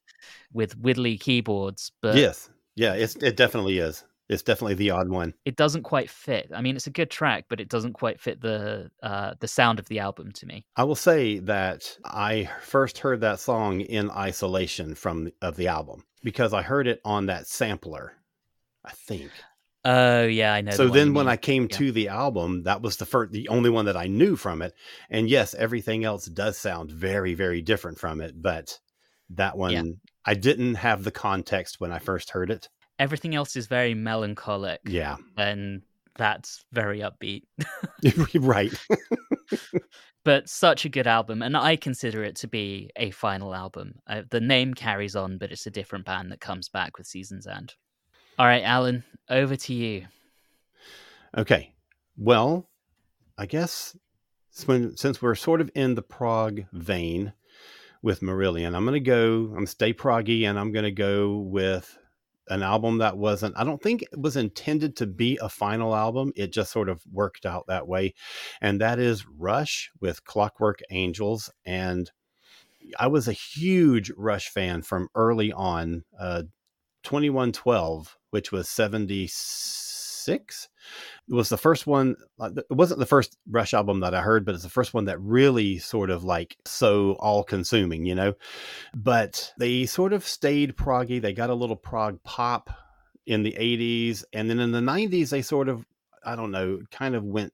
with 0.52 0.76
widdly 0.78 1.18
keyboards, 1.18 1.92
but 2.02 2.16
yes. 2.16 2.50
Yeah, 2.76 2.94
it's 2.94 3.16
it 3.16 3.36
definitely 3.36 3.78
is. 3.78 4.04
It's 4.30 4.42
definitely 4.42 4.74
the 4.74 4.90
odd 4.90 5.08
one. 5.08 5.34
it 5.44 5.56
doesn't 5.56 5.82
quite 5.82 6.08
fit. 6.08 6.50
I 6.54 6.60
mean, 6.62 6.76
it's 6.76 6.86
a 6.86 6.90
good 6.90 7.10
track, 7.10 7.46
but 7.48 7.60
it 7.60 7.68
doesn't 7.68 7.94
quite 7.94 8.20
fit 8.20 8.40
the 8.40 8.90
uh, 9.02 9.34
the 9.40 9.48
sound 9.48 9.78
of 9.80 9.88
the 9.88 9.98
album 9.98 10.30
to 10.32 10.46
me. 10.46 10.64
I 10.76 10.84
will 10.84 10.94
say 10.94 11.40
that 11.40 11.98
I 12.04 12.48
first 12.62 12.98
heard 12.98 13.20
that 13.22 13.40
song 13.40 13.80
in 13.80 14.08
isolation 14.10 14.94
from 14.94 15.30
of 15.42 15.56
the 15.56 15.66
album 15.68 16.04
because 16.22 16.54
I 16.54 16.62
heard 16.62 16.86
it 16.86 17.00
on 17.04 17.26
that 17.26 17.48
sampler, 17.48 18.12
I 18.84 18.92
think. 18.92 19.32
Oh 19.84 20.24
yeah, 20.24 20.52
I 20.54 20.60
know. 20.60 20.72
so 20.72 20.86
the 20.86 20.92
then 20.92 21.14
when 21.14 21.26
mean. 21.26 21.32
I 21.32 21.36
came 21.36 21.62
Yeah. 21.64 21.76
to 21.78 21.90
the 21.92 22.08
album, 22.08 22.62
that 22.64 22.82
was 22.82 22.98
the 22.98 23.06
first 23.06 23.32
the 23.32 23.48
only 23.48 23.70
one 23.70 23.86
that 23.86 23.96
I 23.96 24.06
knew 24.06 24.36
from 24.36 24.62
it. 24.62 24.74
And 25.08 25.28
yes, 25.28 25.54
everything 25.54 26.04
else 26.04 26.26
does 26.26 26.56
sound 26.56 26.92
very 26.92 27.34
very 27.34 27.62
different 27.62 27.98
from 27.98 28.20
it, 28.20 28.40
but 28.40 28.78
that 29.30 29.56
one 29.56 30.00
I 30.24 30.34
didn't 30.34 30.74
have 30.76 31.02
the 31.02 31.10
context 31.10 31.80
when 31.80 31.90
I 31.92 31.98
first 31.98 32.30
heard 32.30 32.50
it. 32.50 32.68
Everything 33.00 33.34
else 33.34 33.56
is 33.56 33.66
very 33.66 33.94
melancholic, 33.94 34.80
Yeah. 34.84 35.16
and 35.36 35.82
that's 36.16 36.64
very 36.72 37.00
upbeat. 37.00 37.42
right. 38.40 38.72
but 40.22 40.48
such 40.48 40.84
a 40.84 40.88
good 40.88 41.06
album, 41.06 41.42
and 41.42 41.56
I 41.56 41.76
consider 41.76 42.22
it 42.22 42.36
to 42.36 42.46
be 42.46 42.90
a 42.96 43.10
final 43.10 43.54
album. 43.54 43.94
Uh, 44.06 44.22
the 44.30 44.40
name 44.40 44.74
carries 44.74 45.16
on, 45.16 45.38
but 45.38 45.50
it's 45.50 45.66
a 45.66 45.70
different 45.70 46.04
band 46.04 46.30
that 46.30 46.40
comes 46.40 46.68
back 46.68 46.98
with 46.98 47.06
Seasons 47.06 47.46
End. 47.46 47.74
All 48.38 48.46
right, 48.46 48.62
Alan, 48.62 49.02
over 49.28 49.56
to 49.56 49.74
you. 49.74 50.06
Okay. 51.36 51.72
Well, 52.16 52.68
I 53.38 53.46
guess 53.46 53.96
when, 54.66 54.96
since 54.96 55.22
we're 55.22 55.34
sort 55.34 55.60
of 55.60 55.70
in 55.74 55.94
the 55.94 56.02
prog 56.02 56.62
vein 56.72 57.32
with 58.02 58.20
Marillion, 58.20 58.74
I'm 58.74 58.84
going 58.84 58.94
to 58.94 59.00
go, 59.00 59.54
I'm 59.56 59.66
stay 59.66 59.92
proggy 59.94 60.42
and 60.48 60.58
I'm 60.58 60.72
going 60.72 60.84
to 60.84 60.90
go 60.90 61.36
with 61.38 61.96
an 62.50 62.62
album 62.62 62.98
that 62.98 63.16
wasn't, 63.16 63.56
I 63.56 63.64
don't 63.64 63.82
think 63.82 64.02
it 64.02 64.20
was 64.20 64.36
intended 64.36 64.96
to 64.96 65.06
be 65.06 65.38
a 65.40 65.48
final 65.48 65.96
album. 65.96 66.32
It 66.36 66.52
just 66.52 66.70
sort 66.70 66.88
of 66.88 67.02
worked 67.10 67.46
out 67.46 67.64
that 67.68 67.88
way. 67.88 68.14
And 68.60 68.80
that 68.80 68.98
is 68.98 69.26
Rush 69.26 69.90
with 70.00 70.24
Clockwork 70.24 70.80
Angels. 70.90 71.50
And 71.64 72.10
I 72.98 73.06
was 73.06 73.28
a 73.28 73.32
huge 73.32 74.12
Rush 74.16 74.48
fan 74.48 74.82
from 74.82 75.08
early 75.14 75.52
on. 75.52 76.04
Uh, 76.18 76.42
2112, 77.02 78.18
which 78.30 78.52
was 78.52 78.68
76. 78.68 79.89
It 80.30 81.34
was 81.34 81.48
the 81.48 81.56
first 81.56 81.86
one. 81.86 82.16
It 82.40 82.64
wasn't 82.70 83.00
the 83.00 83.06
first 83.06 83.36
Rush 83.48 83.74
album 83.74 84.00
that 84.00 84.14
I 84.14 84.20
heard, 84.20 84.44
but 84.44 84.54
it's 84.54 84.64
the 84.64 84.70
first 84.70 84.94
one 84.94 85.04
that 85.06 85.20
really 85.20 85.78
sort 85.78 86.10
of 86.10 86.24
like 86.24 86.56
so 86.64 87.12
all 87.20 87.44
consuming, 87.44 88.04
you 88.06 88.14
know. 88.14 88.34
But 88.94 89.52
they 89.58 89.86
sort 89.86 90.12
of 90.12 90.26
stayed 90.26 90.76
proggy. 90.76 91.20
They 91.20 91.32
got 91.32 91.50
a 91.50 91.54
little 91.54 91.76
prog 91.76 92.22
pop 92.22 92.70
in 93.26 93.42
the 93.42 93.52
80s. 93.52 94.24
And 94.32 94.48
then 94.48 94.60
in 94.60 94.72
the 94.72 94.80
90s, 94.80 95.30
they 95.30 95.42
sort 95.42 95.68
of, 95.68 95.84
I 96.24 96.36
don't 96.36 96.50
know, 96.50 96.80
kind 96.90 97.14
of 97.14 97.24
went 97.24 97.52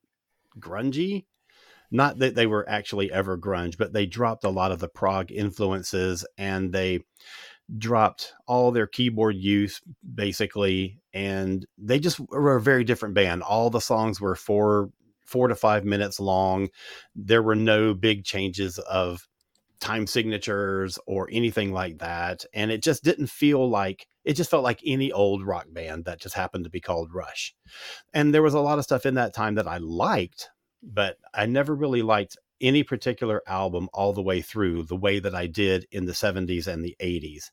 grungy 0.58 1.24
not 1.90 2.18
that 2.18 2.34
they 2.34 2.46
were 2.46 2.68
actually 2.68 3.12
ever 3.12 3.38
grunge, 3.38 3.78
but 3.78 3.92
they 3.92 4.06
dropped 4.06 4.44
a 4.44 4.50
lot 4.50 4.72
of 4.72 4.80
the 4.80 4.88
prog 4.88 5.30
influences 5.30 6.26
and 6.36 6.72
they 6.72 7.04
dropped 7.78 8.32
all 8.46 8.70
their 8.70 8.86
keyboard 8.86 9.36
use 9.36 9.80
basically 10.14 11.00
and 11.12 11.66
they 11.78 11.98
just 11.98 12.20
were 12.30 12.56
a 12.56 12.60
very 12.60 12.84
different 12.84 13.14
band. 13.14 13.42
All 13.42 13.70
the 13.70 13.80
songs 13.80 14.20
were 14.20 14.36
four 14.36 14.90
four 15.24 15.48
to 15.48 15.56
five 15.56 15.84
minutes 15.84 16.20
long. 16.20 16.68
There 17.16 17.42
were 17.42 17.56
no 17.56 17.94
big 17.94 18.24
changes 18.24 18.78
of 18.78 19.26
time 19.80 20.06
signatures 20.06 20.98
or 21.06 21.28
anything 21.32 21.72
like 21.72 21.98
that 21.98 22.44
and 22.54 22.70
it 22.70 22.82
just 22.82 23.04
didn't 23.04 23.26
feel 23.26 23.68
like 23.68 24.06
it 24.24 24.34
just 24.34 24.50
felt 24.50 24.64
like 24.64 24.80
any 24.84 25.12
old 25.12 25.44
rock 25.44 25.66
band 25.70 26.04
that 26.04 26.20
just 26.20 26.34
happened 26.34 26.64
to 26.64 26.70
be 26.70 26.80
called 26.80 27.12
rush. 27.12 27.54
And 28.14 28.32
there 28.32 28.42
was 28.42 28.54
a 28.54 28.60
lot 28.60 28.78
of 28.78 28.84
stuff 28.84 29.06
in 29.06 29.14
that 29.14 29.34
time 29.34 29.56
that 29.56 29.68
i 29.68 29.78
liked 29.78 30.50
but 30.82 31.16
I 31.34 31.46
never 31.46 31.74
really 31.74 32.02
liked 32.02 32.36
any 32.60 32.82
particular 32.82 33.42
album 33.46 33.88
all 33.92 34.12
the 34.12 34.22
way 34.22 34.40
through 34.40 34.84
the 34.84 34.96
way 34.96 35.18
that 35.18 35.34
I 35.34 35.46
did 35.46 35.86
in 35.90 36.06
the 36.06 36.12
70s 36.12 36.66
and 36.66 36.84
the 36.84 36.96
80s. 37.00 37.50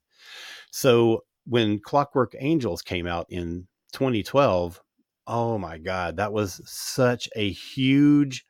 So 0.71 1.23
when 1.45 1.79
Clockwork 1.79 2.35
Angels 2.39 2.81
came 2.81 3.07
out 3.07 3.27
in 3.29 3.67
2012, 3.93 4.81
oh 5.27 5.57
my 5.57 5.77
God, 5.77 6.17
that 6.17 6.33
was 6.33 6.61
such 6.65 7.29
a 7.35 7.51
huge. 7.51 8.45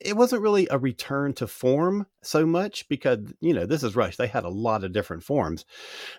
It 0.00 0.16
wasn't 0.16 0.42
really 0.42 0.68
a 0.70 0.78
return 0.78 1.32
to 1.34 1.46
form 1.48 2.06
so 2.22 2.46
much 2.46 2.88
because, 2.88 3.18
you 3.40 3.52
know, 3.52 3.66
this 3.66 3.82
is 3.82 3.96
Rush. 3.96 4.16
They 4.16 4.28
had 4.28 4.44
a 4.44 4.48
lot 4.48 4.84
of 4.84 4.92
different 4.92 5.24
forms. 5.24 5.64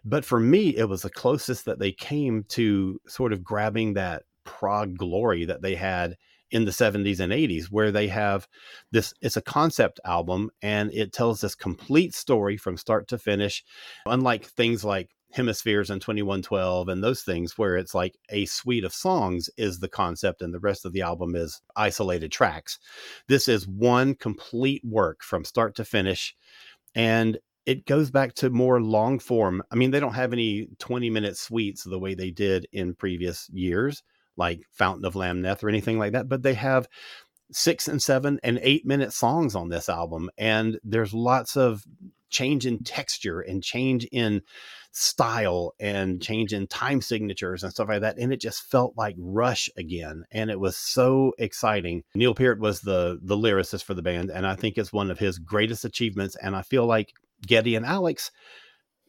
But 0.04 0.26
for 0.26 0.40
me, 0.40 0.76
it 0.76 0.90
was 0.90 1.02
the 1.02 1.10
closest 1.10 1.66
that 1.66 1.80
they 1.80 1.94
came 1.94 2.44
to 2.50 3.00
sort 3.08 3.32
of 3.32 3.44
grabbing 3.44 3.94
that 3.94 4.24
prog 4.44 4.98
glory 4.98 5.46
that 5.46 5.62
they 5.62 5.76
had 5.76 6.18
in 6.52 6.66
the 6.66 6.72
70s 6.72 7.20
and 7.20 7.32
80s 7.32 7.66
where 7.66 7.92
they 7.92 8.08
have 8.08 8.48
this 8.92 9.14
it's 9.22 9.38
a 9.38 9.42
concept 9.42 10.00
album 10.06 10.50
and 10.62 10.92
it 10.94 11.14
tells 11.14 11.42
this 11.42 11.56
complete 11.56 12.16
story 12.16 12.58
from 12.58 12.78
start 12.78 13.08
to 13.08 13.18
finish 13.18 13.64
unlike 14.06 14.46
things 14.46 14.84
like 14.84 15.10
hemispheres 15.32 15.90
and 15.90 16.02
2112 16.02 16.88
and 16.90 17.04
those 17.04 17.22
things 17.22 17.58
where 17.58 17.78
it's 17.78 17.94
like 17.94 18.18
a 18.30 18.46
suite 18.46 18.84
of 18.84 18.94
songs 18.94 19.50
is 19.58 19.80
the 19.80 19.90
concept 19.90 20.42
and 20.42 20.54
the 20.54 20.60
rest 20.60 20.86
of 20.86 20.94
the 20.94 21.02
album 21.02 21.36
is 21.36 21.62
isolated 21.76 22.32
tracks. 22.32 22.80
This 23.28 23.48
is 23.48 23.68
one 23.68 24.16
complete 24.16 24.84
work 24.84 25.22
from 25.24 25.46
start 25.46 25.76
to 25.76 25.86
finish 25.86 26.36
and 26.96 27.38
it 27.66 27.86
goes 27.86 28.10
back 28.10 28.34
to 28.36 28.50
more 28.50 28.82
long 28.82 29.20
form. 29.20 29.62
I 29.72 29.76
mean 29.76 29.92
they 29.92 30.00
don't 30.00 30.14
have 30.14 30.34
any 30.34 30.68
20 30.80 31.10
minute 31.12 31.38
suites 31.38 31.84
the 31.84 32.00
way 32.00 32.16
they 32.16 32.32
did 32.32 32.68
in 32.72 32.96
previous 32.96 33.48
years 33.50 34.02
like 34.40 34.62
Fountain 34.72 35.06
of 35.06 35.14
Lamneth 35.14 35.64
or 35.64 35.70
anything 35.70 36.00
like 36.00 36.14
that, 36.14 36.28
but 36.28 36.42
they 36.42 36.56
have 36.56 36.88
six 37.52 37.88
and 37.88 38.02
seven 38.02 38.40
and 38.44 38.60
eight 38.62 38.86
minute 38.86 39.14
songs 39.14 39.56
on 39.56 39.70
this 39.70 39.90
album. 39.90 40.30
And 40.38 40.80
there's 40.84 41.14
lots 41.14 41.56
of 41.56 41.84
change 42.30 42.66
in 42.66 42.84
texture 42.84 43.42
and 43.42 43.64
change 43.64 44.06
in 44.12 44.42
style 44.92 45.74
and 45.80 46.22
change 46.22 46.54
in 46.54 46.68
time 46.68 47.02
signatures 47.02 47.64
and 47.64 47.72
stuff 47.72 47.90
like 47.90 48.02
that. 48.02 48.18
And 48.18 48.34
it 48.34 48.42
just 48.42 48.64
felt 48.70 48.94
like 48.98 49.16
Rush 49.18 49.70
again. 49.78 50.26
And 50.32 50.50
it 50.50 50.60
was 50.60 50.78
so 50.78 51.34
exciting. 51.38 52.04
Neil 52.16 52.34
Peart 52.34 52.60
was 52.60 52.82
the 52.82 53.20
the 53.22 53.38
lyricist 53.38 53.84
for 53.84 53.94
the 53.94 54.02
band, 54.02 54.32
and 54.32 54.46
I 54.48 54.56
think 54.56 54.78
it's 54.78 54.94
one 54.94 55.12
of 55.12 55.20
his 55.20 55.38
greatest 55.38 55.86
achievements. 55.86 56.36
And 56.36 56.56
I 56.56 56.62
feel 56.62 56.86
like 56.86 57.14
Geddy 57.46 57.76
and 57.76 57.86
Alex 57.86 58.32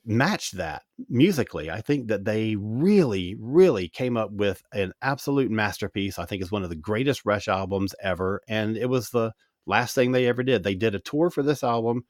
matched 0.05 0.57
that 0.57 0.83
musically. 1.09 1.71
I 1.71 1.81
think 1.81 2.09
that 2.09 2.25
they 2.25 2.57
really, 2.57 3.37
really 3.39 3.89
came 3.89 4.17
up 4.17 4.33
with 4.33 4.63
an 4.73 4.93
absolute 5.03 5.51
masterpiece. 5.51 6.19
I 6.19 6.25
think 6.25 6.43
it's 6.43 6.53
one 6.53 6.63
of 6.63 6.71
the 6.71 6.77
greatest 6.77 7.25
Rush 7.25 7.49
albums 7.49 7.95
ever. 8.03 8.41
And 8.49 8.77
it 8.77 8.89
was 8.89 9.11
the 9.11 9.33
last 9.67 9.95
thing 9.95 10.13
they 10.13 10.27
ever 10.27 10.43
did. 10.43 10.63
They 10.63 10.75
did 10.75 10.95
a 10.95 11.01
tour 11.01 11.31
for 11.31 11.43
this 11.43 11.63
album 11.63 12.05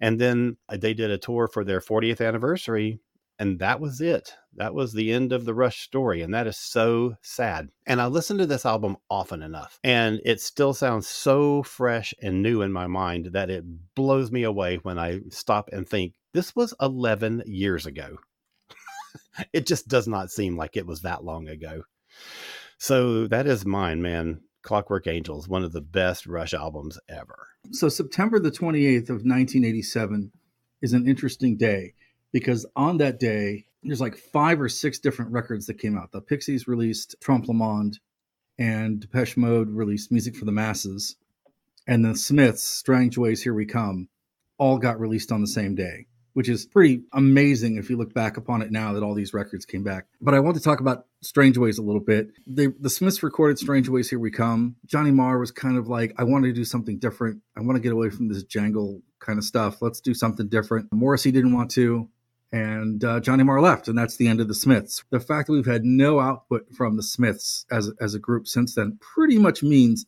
and 0.00 0.18
then 0.18 0.56
uh, 0.68 0.78
they 0.78 0.94
did 0.94 1.10
a 1.10 1.18
tour 1.18 1.46
for 1.46 1.62
their 1.62 1.80
40th 1.80 2.26
anniversary. 2.26 3.00
And 3.38 3.58
that 3.60 3.80
was 3.80 4.02
it. 4.02 4.34
That 4.56 4.74
was 4.74 4.92
the 4.92 5.12
end 5.12 5.32
of 5.32 5.46
the 5.46 5.54
Rush 5.54 5.80
story. 5.80 6.20
And 6.20 6.34
that 6.34 6.46
is 6.46 6.58
so 6.58 7.14
sad. 7.22 7.70
And 7.86 7.98
I 8.00 8.06
listened 8.06 8.38
to 8.40 8.46
this 8.46 8.66
album 8.66 8.98
often 9.08 9.42
enough, 9.42 9.78
and 9.82 10.20
it 10.26 10.42
still 10.42 10.74
sounds 10.74 11.06
so 11.08 11.62
fresh 11.62 12.12
and 12.20 12.42
new 12.42 12.60
in 12.60 12.70
my 12.70 12.86
mind 12.86 13.30
that 13.32 13.48
it 13.48 13.64
blows 13.94 14.30
me 14.30 14.42
away 14.42 14.76
when 14.82 14.98
I 14.98 15.20
stop 15.30 15.70
and 15.72 15.88
think 15.88 16.12
this 16.32 16.54
was 16.54 16.74
11 16.80 17.44
years 17.46 17.86
ago. 17.86 18.18
it 19.52 19.66
just 19.66 19.88
does 19.88 20.06
not 20.06 20.30
seem 20.30 20.56
like 20.56 20.76
it 20.76 20.86
was 20.86 21.02
that 21.02 21.24
long 21.24 21.48
ago. 21.48 21.82
So 22.78 23.26
that 23.28 23.46
is 23.46 23.66
mine, 23.66 24.02
man. 24.02 24.40
Clockwork 24.62 25.06
Angels, 25.06 25.48
one 25.48 25.64
of 25.64 25.72
the 25.72 25.80
best 25.80 26.26
Rush 26.26 26.52
albums 26.52 26.98
ever. 27.08 27.48
So 27.72 27.88
September 27.88 28.38
the 28.38 28.50
28th 28.50 29.08
of 29.08 29.24
1987 29.24 30.32
is 30.82 30.92
an 30.92 31.08
interesting 31.08 31.56
day 31.56 31.94
because 32.32 32.66
on 32.76 32.98
that 32.98 33.18
day, 33.18 33.66
there's 33.82 34.00
like 34.00 34.16
five 34.16 34.60
or 34.60 34.68
six 34.68 34.98
different 34.98 35.32
records 35.32 35.66
that 35.66 35.78
came 35.78 35.96
out. 35.96 36.12
The 36.12 36.20
Pixies 36.20 36.68
released 36.68 37.16
Trompe 37.20 37.48
le 37.48 37.54
Monde, 37.54 37.98
and 38.58 39.00
Depeche 39.00 39.38
Mode 39.38 39.70
released 39.70 40.12
Music 40.12 40.36
for 40.36 40.44
the 40.44 40.52
Masses, 40.52 41.16
and 41.86 42.04
the 42.04 42.14
Smiths, 42.14 42.62
Strangeways, 42.62 43.42
Here 43.42 43.54
We 43.54 43.64
Come, 43.64 44.08
all 44.58 44.76
got 44.76 45.00
released 45.00 45.32
on 45.32 45.40
the 45.40 45.46
same 45.46 45.74
day 45.74 46.06
which 46.34 46.48
is 46.48 46.66
pretty 46.66 47.02
amazing 47.12 47.76
if 47.76 47.90
you 47.90 47.96
look 47.96 48.14
back 48.14 48.36
upon 48.36 48.62
it 48.62 48.70
now 48.70 48.92
that 48.92 49.02
all 49.02 49.14
these 49.14 49.34
records 49.34 49.64
came 49.64 49.82
back. 49.82 50.06
But 50.20 50.34
I 50.34 50.40
want 50.40 50.56
to 50.56 50.62
talk 50.62 50.80
about 50.80 51.06
Strangeways 51.22 51.78
a 51.78 51.82
little 51.82 52.00
bit. 52.00 52.30
They, 52.46 52.68
the 52.68 52.90
Smiths 52.90 53.22
recorded 53.22 53.58
Strangeways 53.58 54.10
Here 54.10 54.18
We 54.18 54.30
Come. 54.30 54.76
Johnny 54.86 55.10
Marr 55.10 55.38
was 55.38 55.50
kind 55.50 55.76
of 55.76 55.88
like, 55.88 56.14
I 56.18 56.24
want 56.24 56.44
to 56.44 56.52
do 56.52 56.64
something 56.64 56.98
different. 56.98 57.42
I 57.56 57.60
want 57.60 57.76
to 57.76 57.82
get 57.82 57.92
away 57.92 58.10
from 58.10 58.28
this 58.28 58.42
jangle 58.44 59.02
kind 59.18 59.38
of 59.38 59.44
stuff. 59.44 59.82
Let's 59.82 60.00
do 60.00 60.14
something 60.14 60.48
different. 60.48 60.92
Morrissey 60.92 61.30
didn't 61.30 61.52
want 61.52 61.70
to. 61.72 62.08
And 62.52 63.04
uh, 63.04 63.20
Johnny 63.20 63.44
Marr 63.44 63.60
left, 63.60 63.86
and 63.86 63.96
that's 63.96 64.16
the 64.16 64.26
end 64.26 64.40
of 64.40 64.48
the 64.48 64.54
Smiths. 64.54 65.04
The 65.10 65.20
fact 65.20 65.46
that 65.46 65.52
we've 65.52 65.66
had 65.66 65.84
no 65.84 66.18
output 66.18 66.66
from 66.74 66.96
the 66.96 67.02
Smiths 67.02 67.64
as, 67.70 67.92
as 68.00 68.14
a 68.14 68.18
group 68.18 68.48
since 68.48 68.74
then 68.74 68.98
pretty 69.00 69.38
much 69.38 69.62
means 69.62 70.06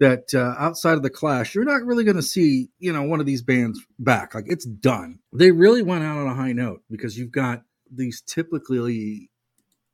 that 0.00 0.34
uh, 0.34 0.54
outside 0.58 0.94
of 0.94 1.02
the 1.02 1.10
Clash, 1.10 1.54
you're 1.54 1.64
not 1.64 1.84
really 1.84 2.04
going 2.04 2.16
to 2.16 2.22
see, 2.22 2.68
you 2.78 2.92
know, 2.92 3.02
one 3.02 3.20
of 3.20 3.26
these 3.26 3.42
bands 3.42 3.80
back. 3.98 4.34
Like 4.34 4.46
it's 4.48 4.64
done. 4.64 5.20
They 5.32 5.52
really 5.52 5.82
went 5.82 6.04
out 6.04 6.18
on 6.18 6.26
a 6.26 6.34
high 6.34 6.52
note 6.52 6.82
because 6.90 7.16
you've 7.16 7.30
got 7.30 7.62
these 7.90 8.22
typically 8.26 9.30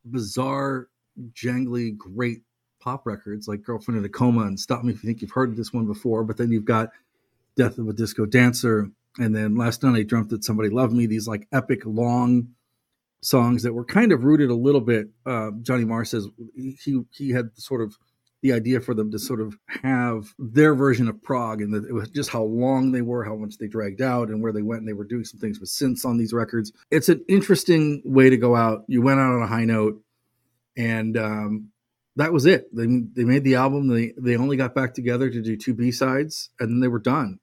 bizarre, 0.05 0.89
jangly, 1.33 1.97
great 1.97 2.43
pop 2.81 3.07
records 3.07 3.47
like 3.47 3.63
Girlfriend 3.63 3.99
in 3.99 4.05
a 4.05 4.09
Coma 4.09 4.43
and 4.43 4.59
Stop 4.59 4.85
Me 4.85 4.93
If 4.93 5.03
You 5.03 5.09
Think 5.09 5.23
You've 5.23 5.33
Heard 5.33 5.55
this 5.57 5.73
one 5.73 5.87
before. 5.87 6.25
But 6.25 6.39
then 6.39 6.51
you've 6.51 6.65
got 6.65 6.91
Death 7.57 7.79
of 7.79 7.89
a 7.89 7.93
Disco 7.93 8.25
Dancer. 8.27 8.91
And 9.19 9.35
then 9.35 9.57
Last 9.57 9.83
Night 9.83 9.99
I 9.99 10.03
Dreamt 10.03 10.31
That 10.31 10.45
Somebody 10.45 10.71
Loved 10.71 10.95
Me, 10.95 11.07
these 11.07 11.29
like 11.29 11.47
epic, 11.53 11.83
long 11.85 12.49
songs 13.23 13.63
that 13.65 13.75
were 13.75 13.85
kind 13.85 14.13
of 14.13 14.25
rooted 14.25 14.51
a 14.51 14.55
little 14.55 14.81
bit. 14.81 15.09
Uh, 15.27 15.51
Johnny 15.61 15.85
Marr 15.85 16.05
says 16.05 16.27
he, 16.55 17.03
he 17.11 17.31
had 17.31 17.51
sort 17.55 17.83
of 17.83 17.99
the 18.43 18.53
idea 18.53 18.81
for 18.81 18.95
them 18.95 19.11
to 19.11 19.19
sort 19.19 19.41
of 19.41 19.59
have 19.83 20.35
their 20.39 20.75
version 20.75 21.09
of 21.09 21.23
prog 21.23 21.61
and 21.61 21.73
was 21.93 22.09
just 22.09 22.31
how 22.31 22.43
long 22.43 22.93
they 22.93 23.03
were, 23.03 23.25
how 23.25 23.37
much 23.37 23.59
they 23.59 23.67
dragged 23.67 24.01
out, 24.01 24.29
and 24.29 24.43
where 24.43 24.53
they 24.53 24.63
went. 24.63 24.81
And 24.81 24.89
they 24.89 24.95
were 24.95 25.05
doing 25.05 25.25
some 25.25 25.41
things 25.41 25.61
with 25.61 25.69
synths 25.69 26.05
on 26.05 26.17
these 26.17 26.33
records. 26.33 26.73
It's 26.91 27.09
an 27.09 27.25
interesting 27.29 28.03
way 28.05 28.31
to 28.31 28.37
go 28.37 28.57
out. 28.57 28.85
You 28.89 29.03
went 29.03 29.21
out 29.21 29.35
on 29.35 29.43
a 29.43 29.47
high 29.47 29.67
note, 29.67 30.03
and 30.77 31.17
um, 31.19 31.69
that 32.17 32.33
was 32.33 32.47
it. 32.47 32.75
They 32.75 32.87
they 32.87 33.25
made 33.25 33.45
the 33.45 33.57
album. 33.57 33.89
They 33.89 34.15
they 34.17 34.37
only 34.37 34.57
got 34.57 34.75
back 34.75 34.95
together 34.95 35.31
to 35.31 35.43
do 35.43 35.57
two 35.57 35.75
B 35.75 35.93
sides, 35.93 36.51
and 36.59 36.71
then 36.71 36.81
they 36.81 36.89
were 36.89 36.99
done. 36.99 37.41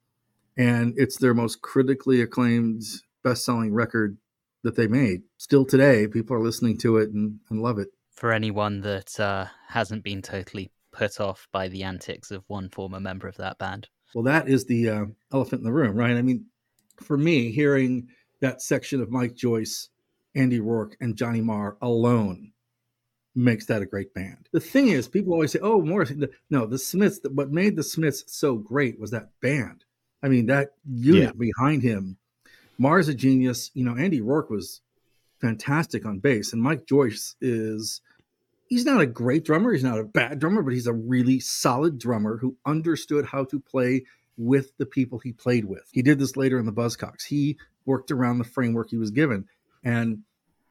And 0.58 0.96
it's 0.98 1.18
their 1.18 1.36
most 1.36 1.62
critically 1.62 2.22
acclaimed, 2.22 2.82
best 3.24 3.46
selling 3.46 3.74
record 3.74 4.18
that 4.64 4.76
they 4.76 4.88
made. 4.88 5.22
Still 5.38 5.66
today, 5.66 6.08
people 6.08 6.36
are 6.36 6.42
listening 6.42 6.80
to 6.80 6.98
it 6.98 7.12
and, 7.12 7.40
and 7.50 7.62
love 7.62 7.78
it. 7.78 7.90
For 8.12 8.32
anyone 8.32 8.82
that 8.82 9.20
uh, 9.20 9.46
hasn't 9.68 10.04
been 10.04 10.24
totally 10.24 10.72
put 10.98 11.20
off 11.20 11.48
by 11.52 11.68
the 11.68 11.84
antics 11.84 12.32
of 12.32 12.44
one 12.48 12.70
former 12.70 13.00
member 13.00 13.28
of 13.28 13.38
that 13.38 13.58
band. 13.58 13.88
Well, 14.14 14.24
that 14.24 14.50
is 14.50 14.66
the 14.66 14.90
uh, 14.90 15.06
elephant 15.32 15.62
in 15.62 15.66
the 15.66 15.72
room, 15.72 15.96
right? 15.96 16.18
I 16.18 16.22
mean, 16.22 16.46
for 17.02 17.18
me, 17.18 17.52
hearing 17.52 18.08
that 18.42 18.62
section 18.62 19.02
of 19.02 19.12
Mike 19.12 19.36
Joyce, 19.36 19.90
Andy 20.36 20.60
Rourke, 20.60 20.98
and 21.00 21.16
Johnny 21.16 21.42
Marr 21.42 21.78
alone 21.82 22.52
makes 23.36 23.66
that 23.68 23.82
a 23.82 23.86
great 23.86 24.14
band. 24.14 24.50
The 24.52 24.60
thing 24.60 24.88
is, 24.88 25.08
people 25.08 25.34
always 25.34 25.52
say, 25.52 25.60
"Oh, 25.62 25.82
Morrissey." 25.82 26.28
No, 26.50 26.66
the 26.66 26.80
Smiths. 26.80 27.20
What 27.32 27.52
made 27.52 27.76
the 27.76 27.84
Smiths 27.84 28.24
so 28.28 28.56
great 28.56 29.00
was 29.00 29.12
that 29.12 29.30
band. 29.42 29.84
I 30.24 30.30
mean, 30.30 30.48
that 30.48 30.74
unit 30.86 31.36
yeah. 31.36 31.40
behind 31.40 31.84
him 31.84 32.18
Marr's 32.78 33.08
a 33.08 33.14
genius. 33.14 33.72
You 33.74 33.84
know, 33.84 33.96
Andy 33.96 34.22
Rourke 34.22 34.50
was 34.50 34.82
fantastic 35.40 36.06
on 36.06 36.20
bass, 36.20 36.54
and 36.54 36.62
Mike 36.62 36.86
Joyce 36.86 37.36
is 37.42 38.02
he's 38.68 38.86
not 38.86 39.02
a 39.02 39.08
great 39.08 39.46
drummer, 39.46 39.74
he's 39.74 39.84
not 39.84 40.00
a 40.00 40.04
bad 40.04 40.40
drummer, 40.40 40.62
but 40.62 40.74
he's 40.74 40.88
a 40.88 40.94
really 40.94 41.40
solid 41.40 41.98
drummer 41.98 42.38
who 42.38 42.58
understood 42.66 43.26
how 43.26 43.44
to 43.46 43.60
play 43.60 44.04
with 44.38 44.78
the 44.78 44.86
people 44.86 45.20
he 45.20 45.34
played 45.34 45.66
with. 45.66 45.90
He 45.92 46.02
did 46.02 46.20
this 46.20 46.38
later 46.38 46.60
in 46.60 46.66
the 46.66 46.74
Buzzcocks. 46.74 47.26
He 47.28 47.58
worked 47.86 48.12
around 48.12 48.38
the 48.38 48.44
framework 48.44 48.90
he 48.90 48.98
was 48.98 49.12
given. 49.12 49.46
And 49.84 50.20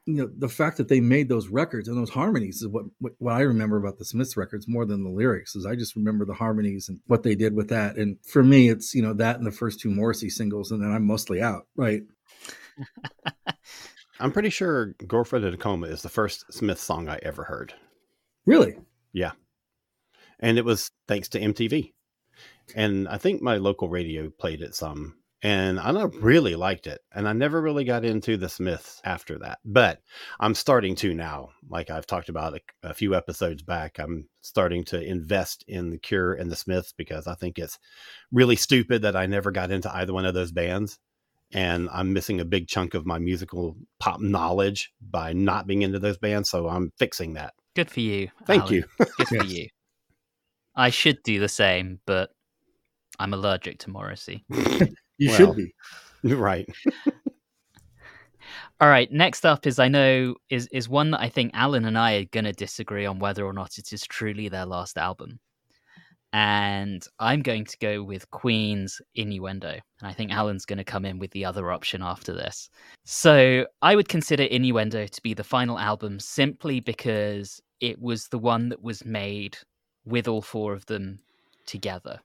you 0.07 0.15
know, 0.15 0.31
the 0.39 0.49
fact 0.49 0.77
that 0.77 0.87
they 0.87 1.01
made 1.01 1.29
those 1.29 1.49
records 1.49 1.89
and 1.89 1.99
those 1.99 2.11
harmonies 2.11 2.63
is 2.63 2.69
what, 2.69 2.85
what, 3.01 3.15
what 3.19 3.35
I 3.35 3.41
remember 3.41 3.77
about 3.77 3.99
the 3.99 4.05
Smiths 4.05 4.37
records 4.37 4.69
more 4.69 4.87
than 4.87 5.03
the 5.03 5.11
lyrics 5.11 5.57
is 5.57 5.67
I 5.67 5.75
just 5.75 5.97
remember 5.97 6.25
the 6.25 6.35
harmonies 6.35 6.89
and 6.89 7.01
what 7.09 7.25
they 7.25 7.35
did 7.35 7.55
with 7.55 7.71
that. 7.71 7.97
And 7.97 8.17
for 8.25 8.45
me, 8.45 8.69
it's, 8.69 8.95
you 8.95 9.03
know, 9.03 9.15
that 9.15 9.37
and 9.37 9.47
the 9.47 9.51
first 9.51 9.81
two 9.81 9.91
Morrissey 9.91 10.31
singles, 10.31 10.71
and 10.71 10.81
then 10.81 10.93
I'm 10.93 11.05
mostly 11.05 11.43
out. 11.43 11.67
Right. 11.75 12.05
I'm 14.21 14.31
pretty 14.31 14.51
sure 14.51 14.95
Girlfriend 15.07 15.45
in 15.45 15.55
a 15.55 15.57
Coma 15.59 15.89
is 15.89 16.03
the 16.03 16.09
first 16.09 16.53
Smith 16.53 16.79
song 16.79 17.09
I 17.09 17.19
ever 17.23 17.43
heard. 17.43 17.75
Really? 18.47 18.77
Yeah. 19.13 19.33
And 20.39 20.59
it 20.59 20.65
was 20.65 20.91
thanks 21.09 21.29
to 21.31 21.41
MTV. 21.41 21.93
And 22.75 23.09
I 23.09 23.19
think 23.19 23.43
my 23.43 23.57
local 23.57 23.89
radio 23.89 24.31
played 24.31 24.63
it 24.63 24.75
some. 24.75 25.17
And 25.43 25.79
I 25.79 25.91
really 26.21 26.57
liked 26.57 26.87
it. 26.87 27.01
And 27.13 27.29
I 27.29 27.33
never 27.33 27.61
really 27.61 27.85
got 27.85 28.05
into 28.05 28.37
the 28.37 28.49
Smiths 28.49 29.01
after 29.05 29.39
that. 29.41 29.59
But 29.65 30.01
I'm 30.41 30.55
starting 30.55 30.97
to 30.97 31.15
now. 31.15 31.51
Like 31.69 31.91
I've 31.91 32.07
talked 32.07 32.29
about 32.29 32.55
a, 32.55 32.61
a 32.83 32.95
few 32.95 33.15
episodes 33.15 33.63
back, 33.63 33.99
I'm 33.99 34.29
starting 34.41 34.85
to 34.87 35.01
invest 35.01 35.65
in 35.69 35.91
the 35.91 35.99
Cure 35.99 36.33
and 36.35 36.51
the 36.51 36.57
Smiths 36.57 36.93
because 36.93 37.27
I 37.27 37.35
think 37.35 37.59
it's 37.59 37.79
really 38.33 38.57
stupid 38.57 39.03
that 39.03 39.15
I 39.17 39.27
never 39.27 39.51
got 39.51 39.71
into 39.71 39.95
either 39.95 40.13
one 40.13 40.25
of 40.25 40.35
those 40.35 40.53
bands 40.53 40.99
and 41.53 41.89
I'm 41.93 42.13
missing 42.13 42.41
a 42.41 42.45
big 42.45 42.67
chunk 42.67 42.95
of 42.95 43.07
my 43.07 43.19
musical 43.19 43.77
pop 44.01 44.21
knowledge 44.21 44.93
by 45.01 45.33
not 45.33 45.67
being 45.67 45.83
into 45.83 45.99
those 45.99 46.19
bands. 46.19 46.51
So 46.51 46.69
I'm 46.69 46.93
fixing 46.99 47.35
that. 47.35 47.55
Good 47.77 47.91
for 47.91 48.01
you. 48.01 48.29
Thank 48.47 48.63
Alan. 48.65 48.75
you. 48.75 48.85
Good 49.19 49.29
for 49.29 49.45
you. 49.45 49.69
I 50.75 50.91
should 50.91 51.23
do 51.23 51.39
the 51.39 51.49
same, 51.49 52.01
but 52.07 52.31
I'm 53.19 53.33
allergic 53.35 53.79
to 53.81 53.91
Morrissey. 53.91 54.45
You 55.19 55.31
Well. 55.31 55.37
should 55.39 55.57
be. 55.57 55.75
You're 56.23 56.37
right. 56.37 56.69
All 58.81 58.89
right, 58.91 59.11
next 59.11 59.47
up 59.47 59.67
is 59.67 59.79
I 59.79 59.89
know 59.89 60.35
is 60.51 60.69
is 60.71 60.91
one 60.91 61.13
that 61.13 61.21
I 61.23 61.31
think 61.31 61.53
Alan 61.55 61.87
and 61.87 61.97
I 61.99 62.17
are 62.17 62.25
going 62.27 62.45
to 62.45 62.53
disagree 62.53 63.07
on 63.07 63.19
whether 63.19 63.47
or 63.47 63.55
not 63.55 63.79
it 63.79 63.95
is 63.95 64.03
truly 64.03 64.51
their 64.51 64.67
last 64.67 64.99
album. 64.99 65.41
And 66.35 67.03
I'm 67.19 67.41
going 67.41 67.65
to 67.65 67.79
go 67.79 68.03
with 68.03 68.31
Queen's 68.31 69.01
Innuendo. 69.15 69.71
And 69.71 69.81
I 70.03 70.13
think 70.13 70.33
Alan's 70.33 70.67
going 70.67 70.77
to 70.77 70.85
come 70.85 71.07
in 71.07 71.19
with 71.19 71.31
the 71.31 71.47
other 71.47 71.73
option 71.73 72.03
after 72.03 72.35
this. 72.35 72.69
So 73.07 73.65
I 73.81 73.97
would 73.97 74.09
consider 74.11 74.43
Innuendo 74.43 75.07
to 75.07 75.23
be 75.23 75.33
the 75.33 75.45
final 75.45 75.79
album 75.79 76.21
simply 76.21 76.81
because 76.81 77.59
it 77.81 78.01
was 78.01 78.29
the 78.29 78.39
one 78.39 78.69
that 78.71 78.83
was 78.83 79.05
made 79.05 79.59
with 80.05 80.29
all 80.29 80.43
four 80.43 80.73
of 80.73 80.87
them 80.87 81.19
together. 81.67 82.21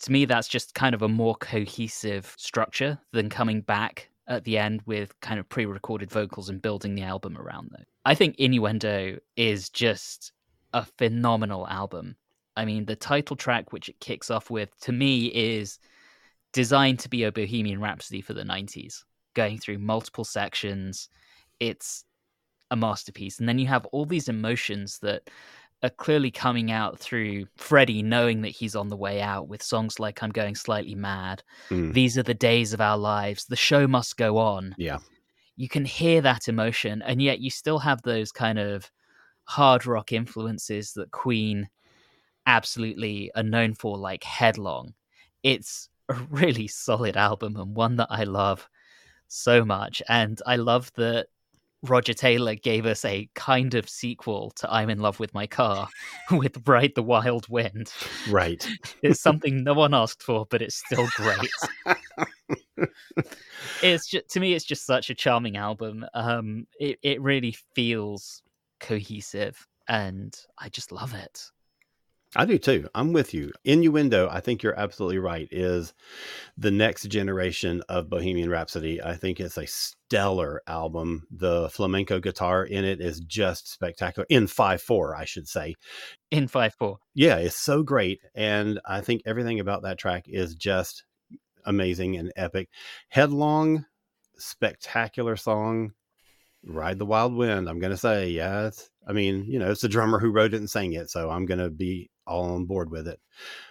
To 0.00 0.12
me, 0.12 0.24
that's 0.24 0.48
just 0.48 0.74
kind 0.74 0.94
of 0.94 1.02
a 1.02 1.08
more 1.08 1.34
cohesive 1.36 2.34
structure 2.36 2.98
than 3.12 3.30
coming 3.30 3.60
back 3.60 4.10
at 4.28 4.44
the 4.44 4.58
end 4.58 4.82
with 4.86 5.18
kind 5.20 5.38
of 5.38 5.48
pre-recorded 5.48 6.10
vocals 6.10 6.48
and 6.48 6.60
building 6.60 6.94
the 6.94 7.02
album 7.02 7.38
around 7.38 7.70
them. 7.70 7.84
I 8.04 8.14
think 8.14 8.36
Innuendo 8.38 9.18
is 9.36 9.70
just 9.70 10.32
a 10.72 10.84
phenomenal 10.84 11.66
album. 11.68 12.16
I 12.56 12.64
mean, 12.64 12.86
the 12.86 12.96
title 12.96 13.36
track 13.36 13.72
which 13.72 13.88
it 13.88 14.00
kicks 14.00 14.30
off 14.30 14.50
with 14.50 14.78
to 14.80 14.92
me 14.92 15.26
is 15.26 15.78
designed 16.52 16.98
to 17.00 17.08
be 17.08 17.24
a 17.24 17.32
Bohemian 17.32 17.80
Rhapsody 17.80 18.20
for 18.20 18.32
the 18.32 18.42
90s, 18.42 19.04
going 19.34 19.58
through 19.58 19.78
multiple 19.78 20.24
sections. 20.24 21.08
It's 21.60 22.04
a 22.70 22.76
masterpiece. 22.76 23.38
And 23.38 23.48
then 23.48 23.58
you 23.58 23.66
have 23.66 23.86
all 23.86 24.04
these 24.04 24.28
emotions 24.28 24.98
that 25.00 25.28
are 25.82 25.90
clearly 25.90 26.30
coming 26.30 26.70
out 26.70 26.98
through 26.98 27.46
Freddie 27.56 28.02
knowing 28.02 28.42
that 28.42 28.48
he's 28.50 28.74
on 28.74 28.88
the 28.88 28.96
way 28.96 29.20
out 29.20 29.48
with 29.48 29.62
songs 29.62 30.00
like 30.00 30.22
I'm 30.22 30.30
Going 30.30 30.54
Slightly 30.54 30.94
Mad. 30.94 31.42
Mm. 31.70 31.92
These 31.92 32.16
are 32.16 32.22
the 32.22 32.34
days 32.34 32.72
of 32.72 32.80
our 32.80 32.96
lives. 32.96 33.44
The 33.44 33.56
show 33.56 33.86
must 33.86 34.16
go 34.16 34.38
on. 34.38 34.74
Yeah. 34.78 34.98
You 35.56 35.68
can 35.68 35.84
hear 35.84 36.20
that 36.22 36.48
emotion, 36.48 37.02
and 37.02 37.22
yet 37.22 37.40
you 37.40 37.50
still 37.50 37.78
have 37.78 38.02
those 38.02 38.30
kind 38.32 38.58
of 38.58 38.90
hard 39.44 39.86
rock 39.86 40.12
influences 40.12 40.92
that 40.94 41.10
Queen 41.12 41.68
absolutely 42.46 43.30
are 43.34 43.42
known 43.42 43.74
for, 43.74 43.96
like 43.96 44.24
Headlong. 44.24 44.94
It's 45.42 45.88
a 46.08 46.14
really 46.30 46.68
solid 46.68 47.16
album 47.16 47.56
and 47.56 47.74
one 47.74 47.96
that 47.96 48.08
I 48.10 48.24
love 48.24 48.68
so 49.28 49.64
much. 49.64 50.02
And 50.08 50.40
I 50.46 50.56
love 50.56 50.92
that 50.96 51.28
Roger 51.82 52.14
Taylor 52.14 52.54
gave 52.54 52.86
us 52.86 53.04
a 53.04 53.28
kind 53.34 53.74
of 53.74 53.88
sequel 53.88 54.50
to 54.56 54.72
I'm 54.72 54.90
in 54.90 55.00
Love 55.00 55.20
with 55.20 55.34
My 55.34 55.46
Car 55.46 55.88
with 56.30 56.66
Ride 56.66 56.92
the 56.94 57.02
Wild 57.02 57.48
Wind. 57.48 57.92
Right. 58.30 58.66
It's 59.02 59.20
something 59.22 59.62
no 59.62 59.74
one 59.74 59.94
asked 59.94 60.22
for, 60.22 60.46
but 60.50 60.62
it's 60.62 60.76
still 60.76 61.06
great. 61.16 61.98
it's 63.82 64.06
just 64.06 64.28
to 64.30 64.40
me, 64.40 64.54
it's 64.54 64.64
just 64.64 64.86
such 64.86 65.10
a 65.10 65.14
charming 65.14 65.56
album. 65.56 66.06
Um, 66.14 66.66
it 66.80 66.98
it 67.02 67.20
really 67.20 67.56
feels 67.74 68.42
cohesive, 68.80 69.66
and 69.88 70.36
I 70.58 70.68
just 70.68 70.92
love 70.92 71.14
it. 71.14 71.50
I 72.34 72.44
do 72.44 72.58
too. 72.58 72.88
I'm 72.94 73.12
with 73.12 73.32
you. 73.32 73.52
Innuendo, 73.64 74.28
I 74.28 74.40
think 74.40 74.62
you're 74.62 74.78
absolutely 74.78 75.18
right, 75.18 75.48
is 75.50 75.94
the 76.58 76.70
next 76.70 77.04
generation 77.04 77.82
of 77.88 78.10
Bohemian 78.10 78.50
Rhapsody. 78.50 79.00
I 79.02 79.14
think 79.14 79.38
it's 79.38 79.56
a 79.56 79.66
stellar 79.66 80.60
album. 80.66 81.26
The 81.30 81.70
flamenco 81.70 82.18
guitar 82.18 82.64
in 82.64 82.84
it 82.84 83.00
is 83.00 83.20
just 83.20 83.72
spectacular. 83.72 84.26
In 84.28 84.48
5 84.48 84.82
4, 84.82 85.16
I 85.16 85.24
should 85.24 85.48
say. 85.48 85.74
In 86.30 86.48
five 86.48 86.74
four, 86.74 86.98
Yeah, 87.14 87.36
it's 87.36 87.56
so 87.56 87.82
great. 87.82 88.20
And 88.34 88.80
I 88.84 89.00
think 89.00 89.22
everything 89.24 89.60
about 89.60 89.82
that 89.82 89.98
track 89.98 90.24
is 90.26 90.56
just 90.56 91.04
amazing 91.64 92.16
and 92.16 92.32
epic. 92.36 92.68
Headlong, 93.08 93.86
spectacular 94.36 95.36
song. 95.36 95.92
Ride 96.64 96.98
the 96.98 97.06
Wild 97.06 97.34
Wind. 97.34 97.68
I'm 97.68 97.78
going 97.78 97.92
to 97.92 97.96
say, 97.96 98.28
yeah. 98.30 98.66
It's, 98.66 98.90
I 99.06 99.12
mean, 99.12 99.44
you 99.44 99.58
know, 99.60 99.70
it's 99.70 99.82
the 99.82 99.88
drummer 99.88 100.18
who 100.18 100.32
wrote 100.32 100.52
it 100.52 100.58
and 100.58 100.68
sang 100.68 100.94
it. 100.94 101.10
So 101.10 101.30
I'm 101.30 101.46
going 101.46 101.60
to 101.60 101.70
be 101.70 102.10
all 102.26 102.54
on 102.54 102.66
board 102.66 102.90
with 102.90 103.06
it. 103.08 103.20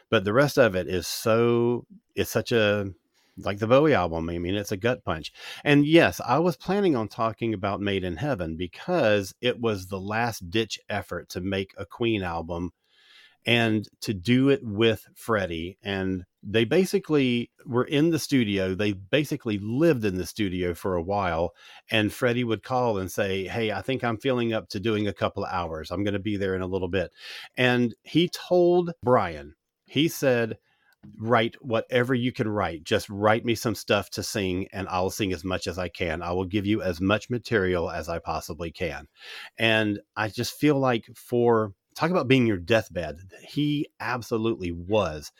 But 0.09 0.23
the 0.23 0.33
rest 0.33 0.57
of 0.57 0.75
it 0.75 0.87
is 0.87 1.07
so, 1.07 1.85
it's 2.15 2.29
such 2.29 2.51
a, 2.51 2.91
like 3.37 3.59
the 3.59 3.67
Bowie 3.67 3.93
album. 3.93 4.29
I 4.29 4.37
mean, 4.37 4.55
it's 4.55 4.71
a 4.71 4.77
gut 4.77 5.03
punch. 5.03 5.33
And 5.63 5.85
yes, 5.85 6.21
I 6.25 6.39
was 6.39 6.55
planning 6.55 6.95
on 6.95 7.07
talking 7.07 7.53
about 7.53 7.81
Made 7.81 8.03
in 8.03 8.17
Heaven 8.17 8.55
because 8.55 9.33
it 9.41 9.59
was 9.59 9.87
the 9.87 9.99
last 9.99 10.49
ditch 10.49 10.79
effort 10.89 11.29
to 11.29 11.41
make 11.41 11.73
a 11.77 11.85
Queen 11.85 12.23
album 12.23 12.71
and 13.45 13.87
to 14.01 14.13
do 14.13 14.49
it 14.49 14.61
with 14.63 15.05
Freddie. 15.15 15.77
And 15.83 16.23
they 16.41 16.65
basically 16.65 17.51
were 17.65 17.83
in 17.83 18.09
the 18.09 18.19
studio. 18.19 18.75
They 18.75 18.93
basically 18.93 19.59
lived 19.59 20.05
in 20.05 20.17
the 20.17 20.25
studio 20.25 20.73
for 20.73 20.95
a 20.95 21.01
while. 21.01 21.51
And 21.89 22.13
Freddie 22.13 22.43
would 22.43 22.63
call 22.63 22.97
and 22.97 23.11
say, 23.11 23.47
Hey, 23.47 23.71
I 23.71 23.81
think 23.81 24.03
I'm 24.03 24.17
feeling 24.17 24.53
up 24.53 24.69
to 24.69 24.79
doing 24.79 25.07
a 25.07 25.13
couple 25.13 25.43
of 25.43 25.51
hours. 25.51 25.91
I'm 25.91 26.03
going 26.03 26.13
to 26.13 26.19
be 26.19 26.37
there 26.37 26.55
in 26.55 26.61
a 26.61 26.67
little 26.67 26.89
bit. 26.89 27.11
And 27.55 27.95
he 28.03 28.29
told 28.29 28.91
Brian, 29.03 29.55
he 29.85 30.07
said, 30.07 30.57
Write 31.19 31.55
whatever 31.61 32.15
you 32.15 32.31
can 32.31 32.47
write. 32.47 32.83
Just 32.83 33.07
write 33.09 33.45
me 33.45 33.53
some 33.53 33.75
stuff 33.75 34.09
to 34.11 34.23
sing, 34.23 34.67
and 34.73 34.87
I'll 34.89 35.11
sing 35.11 35.33
as 35.33 35.43
much 35.43 35.67
as 35.67 35.77
I 35.77 35.87
can. 35.87 36.23
I 36.23 36.31
will 36.31 36.45
give 36.45 36.65
you 36.65 36.81
as 36.81 36.99
much 36.99 37.29
material 37.29 37.91
as 37.91 38.09
I 38.09 38.17
possibly 38.17 38.71
can. 38.71 39.07
And 39.55 39.99
I 40.15 40.29
just 40.29 40.57
feel 40.57 40.79
like 40.79 41.05
for 41.15 41.73
talk 41.95 42.11
about 42.11 42.27
being 42.27 42.45
your 42.45 42.57
deathbed. 42.57 43.19
He 43.41 43.87
absolutely 43.99 44.71
was. 44.71 45.31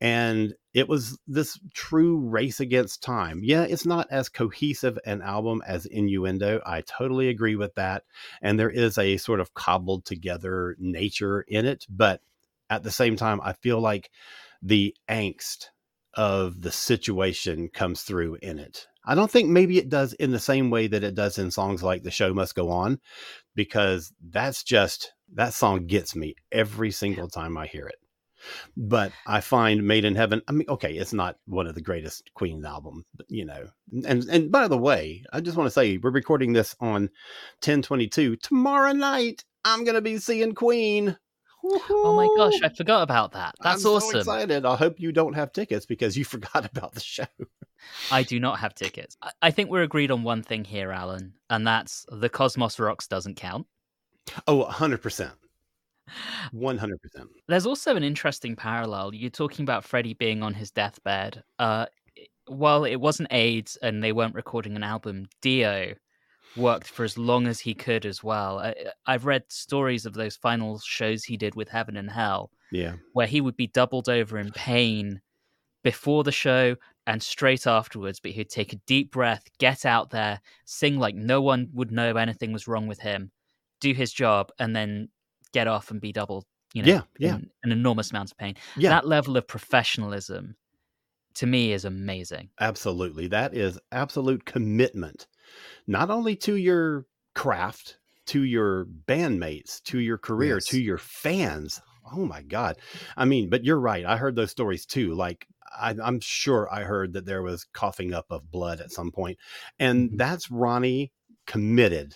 And 0.00 0.54
it 0.74 0.88
was 0.88 1.18
this 1.26 1.58
true 1.72 2.18
race 2.18 2.60
against 2.60 3.02
time. 3.02 3.40
Yeah 3.42 3.62
it's 3.62 3.86
not 3.86 4.08
as 4.10 4.28
cohesive 4.28 4.98
an 5.06 5.22
album 5.22 5.62
as 5.66 5.86
innuendo. 5.86 6.60
I 6.66 6.82
totally 6.82 7.28
agree 7.28 7.56
with 7.56 7.74
that. 7.76 8.04
And 8.40 8.58
there 8.58 8.70
is 8.70 8.98
a 8.98 9.16
sort 9.16 9.40
of 9.40 9.54
cobbled 9.54 10.04
together 10.04 10.76
nature 10.78 11.42
in 11.42 11.66
it. 11.66 11.86
But 11.88 12.20
at 12.70 12.82
the 12.82 12.90
same 12.90 13.16
time 13.16 13.38
i 13.42 13.52
feel 13.52 13.80
like 13.80 14.10
the 14.62 14.94
angst 15.08 15.66
of 16.14 16.62
the 16.62 16.72
situation 16.72 17.68
comes 17.68 18.02
through 18.02 18.36
in 18.42 18.58
it. 18.58 18.86
I 19.04 19.14
don't 19.14 19.30
think 19.30 19.48
maybe 19.48 19.78
it 19.78 19.88
does 19.88 20.12
in 20.14 20.30
the 20.30 20.38
same 20.38 20.70
way 20.70 20.86
that 20.86 21.02
it 21.02 21.14
does 21.14 21.38
in 21.38 21.50
songs 21.50 21.82
like 21.82 22.02
the 22.02 22.10
show 22.10 22.32
must 22.32 22.54
go 22.54 22.70
on 22.70 23.00
because 23.54 24.12
that's 24.30 24.62
just 24.62 25.12
that 25.34 25.54
song 25.54 25.86
gets 25.86 26.14
me 26.14 26.34
every 26.50 26.90
single 26.90 27.28
time 27.28 27.56
I 27.56 27.66
hear 27.66 27.86
it. 27.86 27.96
But 28.76 29.12
I 29.26 29.40
find 29.40 29.86
Made 29.86 30.04
in 30.04 30.16
Heaven, 30.16 30.42
I 30.48 30.52
mean, 30.52 30.68
okay, 30.68 30.94
it's 30.94 31.12
not 31.12 31.38
one 31.46 31.66
of 31.66 31.74
the 31.74 31.80
greatest 31.80 32.30
Queen 32.34 32.64
albums, 32.64 33.04
but 33.14 33.26
you 33.28 33.44
know. 33.44 33.68
And 34.04 34.24
and 34.24 34.50
by 34.50 34.68
the 34.68 34.78
way, 34.78 35.22
I 35.32 35.40
just 35.40 35.56
want 35.56 35.66
to 35.66 35.70
say 35.70 35.98
we're 35.98 36.10
recording 36.10 36.52
this 36.52 36.74
on 36.80 37.02
1022. 37.62 38.36
Tomorrow 38.36 38.92
night, 38.92 39.44
I'm 39.64 39.84
gonna 39.84 40.00
be 40.00 40.18
seeing 40.18 40.54
Queen. 40.54 41.16
Oh 41.64 42.14
my 42.16 42.28
gosh, 42.36 42.60
I 42.62 42.74
forgot 42.74 43.02
about 43.02 43.32
that. 43.32 43.54
That's 43.62 43.84
I'm 43.84 43.92
awesome. 43.92 44.10
So 44.10 44.18
excited. 44.18 44.66
I 44.66 44.74
hope 44.74 44.98
you 44.98 45.12
don't 45.12 45.34
have 45.34 45.52
tickets 45.52 45.86
because 45.86 46.16
you 46.16 46.24
forgot 46.24 46.64
about 46.66 46.94
the 46.94 47.00
show. 47.00 47.26
I 48.10 48.22
do 48.22 48.40
not 48.40 48.58
have 48.60 48.74
tickets. 48.74 49.16
I 49.40 49.50
think 49.50 49.70
we're 49.70 49.82
agreed 49.82 50.10
on 50.10 50.22
one 50.22 50.42
thing 50.42 50.64
here, 50.64 50.90
Alan, 50.90 51.34
and 51.50 51.66
that's 51.66 52.06
the 52.10 52.28
Cosmos 52.28 52.78
Rocks 52.78 53.06
doesn't 53.06 53.36
count. 53.36 53.66
Oh, 54.46 54.64
100%. 54.70 55.32
100%. 56.54 56.96
There's 57.48 57.66
also 57.66 57.96
an 57.96 58.02
interesting 58.04 58.56
parallel. 58.56 59.14
You're 59.14 59.30
talking 59.30 59.62
about 59.62 59.84
Freddie 59.84 60.14
being 60.14 60.42
on 60.42 60.54
his 60.54 60.70
deathbed. 60.70 61.42
Uh, 61.58 61.86
while 62.46 62.84
it 62.84 62.96
wasn't 62.96 63.32
AIDS 63.32 63.76
and 63.82 64.02
they 64.02 64.12
weren't 64.12 64.34
recording 64.34 64.76
an 64.76 64.82
album, 64.82 65.26
Dio 65.40 65.94
worked 66.56 66.88
for 66.88 67.04
as 67.04 67.16
long 67.16 67.46
as 67.46 67.60
he 67.60 67.74
could 67.74 68.04
as 68.04 68.22
well. 68.22 68.58
I, 68.58 68.74
I've 69.06 69.24
read 69.24 69.44
stories 69.48 70.04
of 70.04 70.12
those 70.14 70.36
final 70.36 70.78
shows 70.80 71.24
he 71.24 71.36
did 71.36 71.54
with 71.54 71.68
Heaven 71.68 71.96
and 71.96 72.10
Hell, 72.10 72.50
Yeah. 72.70 72.94
where 73.14 73.26
he 73.26 73.40
would 73.40 73.56
be 73.56 73.68
doubled 73.68 74.08
over 74.08 74.38
in 74.38 74.50
pain 74.52 75.20
before 75.82 76.24
the 76.24 76.32
show 76.32 76.76
and 77.06 77.22
straight 77.22 77.66
afterwards, 77.66 78.20
but 78.20 78.32
he'd 78.32 78.50
take 78.50 78.72
a 78.72 78.80
deep 78.86 79.10
breath, 79.10 79.44
get 79.58 79.86
out 79.86 80.10
there, 80.10 80.40
sing 80.66 80.98
like 80.98 81.14
no 81.14 81.40
one 81.40 81.68
would 81.72 81.90
know 81.90 82.16
anything 82.16 82.52
was 82.52 82.68
wrong 82.68 82.86
with 82.86 83.00
him, 83.00 83.30
do 83.82 83.92
his 83.92 84.12
job, 84.12 84.50
and 84.58 84.74
then 84.74 85.08
get 85.52 85.66
off 85.68 85.90
and 85.90 86.00
be 86.00 86.12
doubled. 86.12 86.46
You 86.72 86.82
know, 86.82 86.88
Yeah, 86.88 87.02
yeah. 87.18 87.34
an 87.64 87.70
enormous 87.72 88.10
amount 88.10 88.30
of 88.30 88.38
pain. 88.38 88.54
Yeah. 88.78 88.88
That 88.88 89.06
level 89.06 89.36
of 89.36 89.46
professionalism 89.46 90.56
to 91.34 91.46
me 91.46 91.72
is 91.72 91.84
amazing. 91.84 92.48
Absolutely. 92.60 93.26
That 93.26 93.54
is 93.54 93.78
absolute 93.90 94.46
commitment, 94.46 95.26
not 95.86 96.08
only 96.08 96.34
to 96.36 96.56
your 96.56 97.06
craft, 97.34 97.98
to 98.26 98.44
your 98.44 98.86
bandmates, 99.06 99.82
to 99.84 99.98
your 99.98 100.16
career, 100.16 100.54
Yes. 100.56 100.66
to 100.68 100.80
your 100.80 100.96
fans. 100.98 101.80
Oh 102.10 102.24
my 102.24 102.40
God. 102.42 102.78
I 103.18 103.24
mean, 103.26 103.50
but 103.50 103.64
you're 103.64 103.78
right. 103.80 104.04
I 104.06 104.16
heard 104.16 104.36
those 104.36 104.50
stories 104.50 104.86
too. 104.86 105.14
Like, 105.14 105.46
I, 105.78 105.94
I'm 106.02 106.20
sure 106.20 106.68
I 106.72 106.84
heard 106.84 107.12
that 107.14 107.24
there 107.26 107.42
was 107.42 107.64
coughing 107.74 108.14
up 108.14 108.26
of 108.30 108.50
blood 108.50 108.80
at 108.80 108.92
some 108.92 109.10
point. 109.10 109.38
And 109.78 110.10
Mhm. 110.10 110.18
that's 110.18 110.50
Ronnie 110.50 111.12
committed 111.46 112.14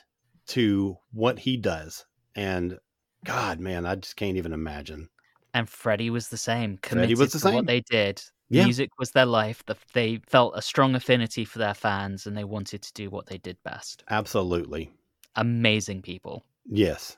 to 0.49 0.97
what 1.12 1.38
he 1.38 1.57
does. 1.57 2.05
And 2.34 2.78
God, 3.24 3.61
man, 3.61 3.86
I 3.86 3.97
just 3.97 4.16
can't 4.16 4.36
even 4.36 4.53
imagine. 4.53 5.09
And 5.55 5.68
Freddie 5.68 6.11
was 6.11 6.28
the 6.28 6.36
same. 6.36 6.78
Freddie 6.82 7.14
was 7.14 7.32
the 7.32 7.38
to 7.38 7.44
same. 7.44 7.55
what 7.55 7.66
they 7.66 7.80
did. 7.80 8.22
Yeah. 8.49 8.64
Music 8.64 8.90
was 8.99 9.11
their 9.11 9.26
life. 9.26 9.64
The, 9.66 9.76
they 9.92 10.20
felt 10.28 10.55
a 10.57 10.62
strong 10.62 10.94
affinity 10.94 11.44
for 11.44 11.59
their 11.59 11.74
fans, 11.74 12.26
and 12.26 12.36
they 12.36 12.44
wanted 12.44 12.82
to 12.82 12.92
do 12.92 13.11
what 13.11 13.26
they 13.26 13.38
did 13.38 13.57
best. 13.64 14.05
Absolutely. 14.09 14.90
Amazing 15.34 16.03
people. 16.03 16.44
Yes. 16.64 17.16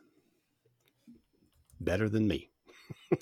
Better 1.81 2.09
than 2.09 2.27
me. 2.27 2.51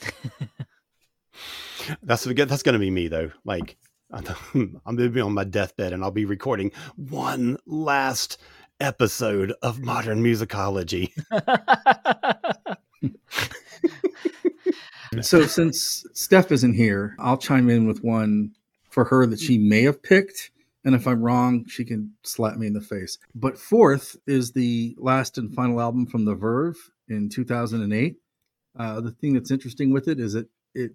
that's 2.02 2.24
that's 2.24 2.62
going 2.62 2.72
to 2.72 2.78
be 2.78 2.90
me 2.90 3.08
though. 3.08 3.30
Like 3.44 3.76
I'm 4.12 4.22
going 4.84 4.96
to 4.96 5.08
be 5.10 5.20
on 5.20 5.34
my 5.34 5.44
deathbed 5.44 5.92
and 5.92 6.02
I'll 6.02 6.10
be 6.10 6.24
recording 6.24 6.70
one 6.94 7.58
last 7.66 8.38
episode 8.80 9.52
of 9.62 9.80
modern 9.80 10.22
musicology. 10.22 11.12
So 15.22 15.46
since 15.46 16.04
Steph 16.12 16.52
isn't 16.52 16.74
here, 16.74 17.16
I'll 17.18 17.38
chime 17.38 17.70
in 17.70 17.86
with 17.86 18.02
one 18.02 18.52
for 18.90 19.04
her 19.04 19.26
that 19.26 19.40
she 19.40 19.58
may 19.58 19.82
have 19.82 20.02
picked. 20.02 20.50
And 20.84 20.94
if 20.94 21.06
I'm 21.06 21.22
wrong, 21.22 21.64
she 21.66 21.84
can 21.84 22.12
slap 22.22 22.56
me 22.56 22.66
in 22.66 22.72
the 22.72 22.80
face. 22.80 23.18
But 23.34 23.58
fourth 23.58 24.16
is 24.26 24.52
the 24.52 24.94
last 24.98 25.38
and 25.38 25.52
final 25.54 25.80
album 25.80 26.06
from 26.06 26.24
The 26.24 26.34
Verve 26.34 26.76
in 27.08 27.28
2008. 27.28 28.16
Uh, 28.78 29.00
the 29.00 29.10
thing 29.10 29.34
that's 29.34 29.50
interesting 29.50 29.92
with 29.92 30.06
it 30.06 30.20
is 30.20 30.34
that 30.34 30.48
it, 30.74 30.92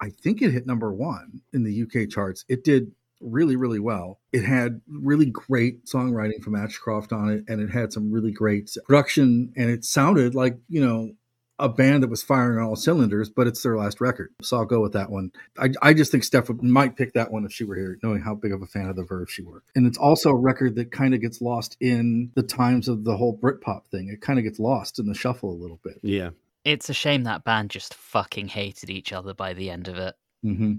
I 0.00 0.10
think 0.10 0.42
it 0.42 0.52
hit 0.52 0.66
number 0.66 0.92
one 0.92 1.40
in 1.52 1.64
the 1.64 1.82
UK 1.82 2.08
charts. 2.10 2.44
It 2.48 2.64
did 2.64 2.92
really, 3.24 3.56
really 3.56 3.80
well. 3.80 4.20
It 4.32 4.44
had 4.44 4.80
really 4.88 5.26
great 5.26 5.86
songwriting 5.86 6.42
from 6.42 6.54
Ashcroft 6.54 7.12
on 7.12 7.30
it, 7.30 7.44
and 7.48 7.60
it 7.60 7.70
had 7.70 7.92
some 7.92 8.12
really 8.12 8.32
great 8.32 8.76
production, 8.86 9.52
and 9.56 9.70
it 9.70 9.84
sounded 9.84 10.34
like, 10.34 10.58
you 10.68 10.80
know, 10.84 11.12
a 11.60 11.68
band 11.68 12.02
that 12.02 12.10
was 12.10 12.20
firing 12.22 12.58
on 12.58 12.64
all 12.64 12.74
cylinders, 12.74 13.30
but 13.30 13.46
it's 13.46 13.62
their 13.62 13.76
last 13.76 14.00
record. 14.00 14.30
So 14.42 14.56
I'll 14.56 14.64
go 14.64 14.80
with 14.80 14.92
that 14.94 15.08
one. 15.10 15.30
I, 15.56 15.70
I 15.82 15.94
just 15.94 16.10
think 16.10 16.24
Steph 16.24 16.50
might 16.60 16.96
pick 16.96 17.12
that 17.12 17.30
one 17.30 17.44
if 17.44 17.52
she 17.52 17.62
were 17.62 17.76
here, 17.76 17.96
knowing 18.02 18.22
how 18.22 18.34
big 18.34 18.52
of 18.52 18.60
a 18.60 18.66
fan 18.66 18.88
of 18.88 18.96
the 18.96 19.04
Verve 19.04 19.30
she 19.30 19.42
were. 19.42 19.62
And 19.76 19.86
it's 19.86 19.96
also 19.96 20.30
a 20.30 20.36
record 20.36 20.74
that 20.74 20.90
kind 20.90 21.14
of 21.14 21.20
gets 21.20 21.40
lost 21.40 21.76
in 21.80 22.32
the 22.34 22.42
times 22.42 22.88
of 22.88 23.04
the 23.04 23.16
whole 23.16 23.38
Britpop 23.38 23.86
thing. 23.86 24.08
It 24.08 24.20
kind 24.20 24.40
of 24.40 24.44
gets 24.44 24.58
lost 24.58 24.98
in 24.98 25.06
the 25.06 25.14
shuffle 25.14 25.52
a 25.52 25.62
little 25.62 25.78
bit. 25.84 26.00
Yeah. 26.02 26.30
it's 26.64 26.90
a 26.90 26.94
shame 26.94 27.22
that 27.22 27.44
band 27.44 27.70
just 27.70 27.94
fucking 27.94 28.48
hated 28.48 28.90
each 28.90 29.12
other 29.12 29.32
by 29.32 29.52
the 29.54 29.70
end 29.70 29.86
of 29.86 29.96
it. 29.96 30.16
hmm 30.42 30.74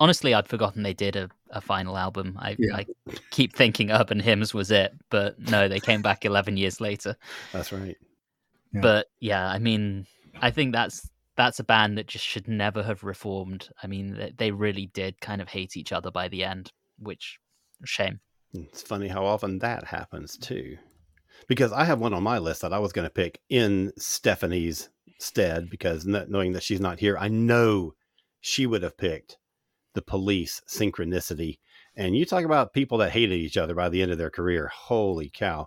Honestly, 0.00 0.34
I'd 0.34 0.48
forgotten 0.48 0.82
they 0.82 0.94
did 0.94 1.16
a, 1.16 1.30
a 1.50 1.60
final 1.60 1.96
album. 1.96 2.36
I, 2.40 2.56
Yeah. 2.58 2.76
I 2.76 2.86
keep 3.30 3.54
thinking 3.54 3.90
Urban 3.90 4.20
Hymns 4.20 4.52
was 4.52 4.70
it, 4.70 4.92
but 5.10 5.38
no, 5.38 5.68
they 5.68 5.80
came 5.80 6.02
back 6.02 6.24
11 6.24 6.56
years 6.56 6.80
later. 6.80 7.16
That's 7.52 7.72
right. 7.72 7.96
Yeah. 8.72 8.80
But 8.80 9.06
yeah, 9.20 9.48
I 9.48 9.58
mean, 9.58 10.06
I 10.40 10.50
think 10.50 10.72
that's 10.72 11.08
that's 11.36 11.60
a 11.60 11.64
band 11.64 11.98
that 11.98 12.06
just 12.06 12.24
should 12.24 12.48
never 12.48 12.82
have 12.82 13.04
reformed. 13.04 13.68
I 13.82 13.86
mean, 13.86 14.14
they, 14.14 14.32
they 14.36 14.50
really 14.50 14.86
did 14.86 15.20
kind 15.20 15.40
of 15.40 15.48
hate 15.48 15.76
each 15.76 15.92
other 15.92 16.10
by 16.10 16.28
the 16.28 16.44
end, 16.44 16.72
which 16.98 17.38
shame. 17.84 18.20
It's 18.54 18.82
funny 18.82 19.08
how 19.08 19.24
often 19.24 19.58
that 19.58 19.84
happens 19.84 20.36
too. 20.38 20.78
Because 21.48 21.72
I 21.72 21.84
have 21.84 22.00
one 22.00 22.14
on 22.14 22.22
my 22.22 22.38
list 22.38 22.62
that 22.62 22.72
I 22.72 22.78
was 22.78 22.92
going 22.92 23.06
to 23.06 23.12
pick 23.12 23.40
in 23.50 23.92
Stephanie's 23.98 24.88
stead 25.18 25.68
because 25.70 26.06
knowing 26.06 26.52
that 26.52 26.62
she's 26.62 26.80
not 26.80 26.98
here, 26.98 27.16
I 27.18 27.28
know 27.28 27.94
she 28.40 28.66
would 28.66 28.82
have 28.82 28.96
picked 28.96 29.36
the 29.96 30.02
police 30.02 30.62
synchronicity. 30.68 31.58
And 31.96 32.16
you 32.16 32.24
talk 32.24 32.44
about 32.44 32.72
people 32.72 32.98
that 32.98 33.10
hated 33.10 33.36
each 33.36 33.56
other 33.56 33.74
by 33.74 33.88
the 33.88 34.02
end 34.02 34.12
of 34.12 34.18
their 34.18 34.30
career. 34.30 34.70
Holy 34.72 35.28
cow. 35.30 35.66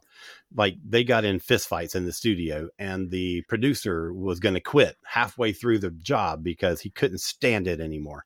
Like 0.56 0.76
they 0.88 1.04
got 1.04 1.26
in 1.26 1.40
fistfights 1.40 1.96
in 1.96 2.06
the 2.06 2.14
studio, 2.14 2.70
and 2.80 3.12
the 3.12 3.42
producer 3.50 4.14
was 4.14 4.40
going 4.40 4.54
to 4.56 4.62
quit 4.62 4.96
halfway 5.04 5.52
through 5.52 5.80
the 5.80 5.92
job 5.92 6.44
because 6.44 6.80
he 6.80 6.92
couldn't 6.92 7.20
stand 7.20 7.68
it 7.68 7.82
anymore. 7.82 8.26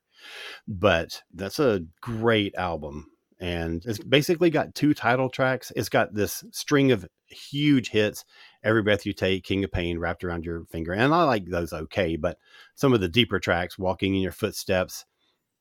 But 0.68 1.22
that's 1.32 1.58
a 1.58 1.84
great 2.00 2.54
album 2.54 3.06
and 3.40 3.84
it's 3.84 3.98
basically 3.98 4.50
got 4.50 4.74
two 4.74 4.94
title 4.94 5.28
tracks. 5.28 5.72
It's 5.76 5.88
got 5.88 6.14
this 6.14 6.44
string 6.50 6.92
of 6.92 7.06
huge 7.26 7.90
hits: 7.90 8.24
"Every 8.62 8.82
Breath 8.82 9.04
You 9.04 9.12
Take," 9.12 9.44
"King 9.44 9.64
of 9.64 9.72
Pain," 9.72 9.98
"Wrapped 9.98 10.24
Around 10.24 10.44
Your 10.44 10.64
Finger," 10.66 10.92
and 10.92 11.12
I 11.12 11.24
like 11.24 11.46
those 11.46 11.72
okay. 11.72 12.16
But 12.16 12.38
some 12.74 12.92
of 12.92 13.00
the 13.00 13.08
deeper 13.08 13.38
tracks, 13.38 13.78
"Walking 13.78 14.14
in 14.14 14.22
Your 14.22 14.32
Footsteps," 14.32 15.04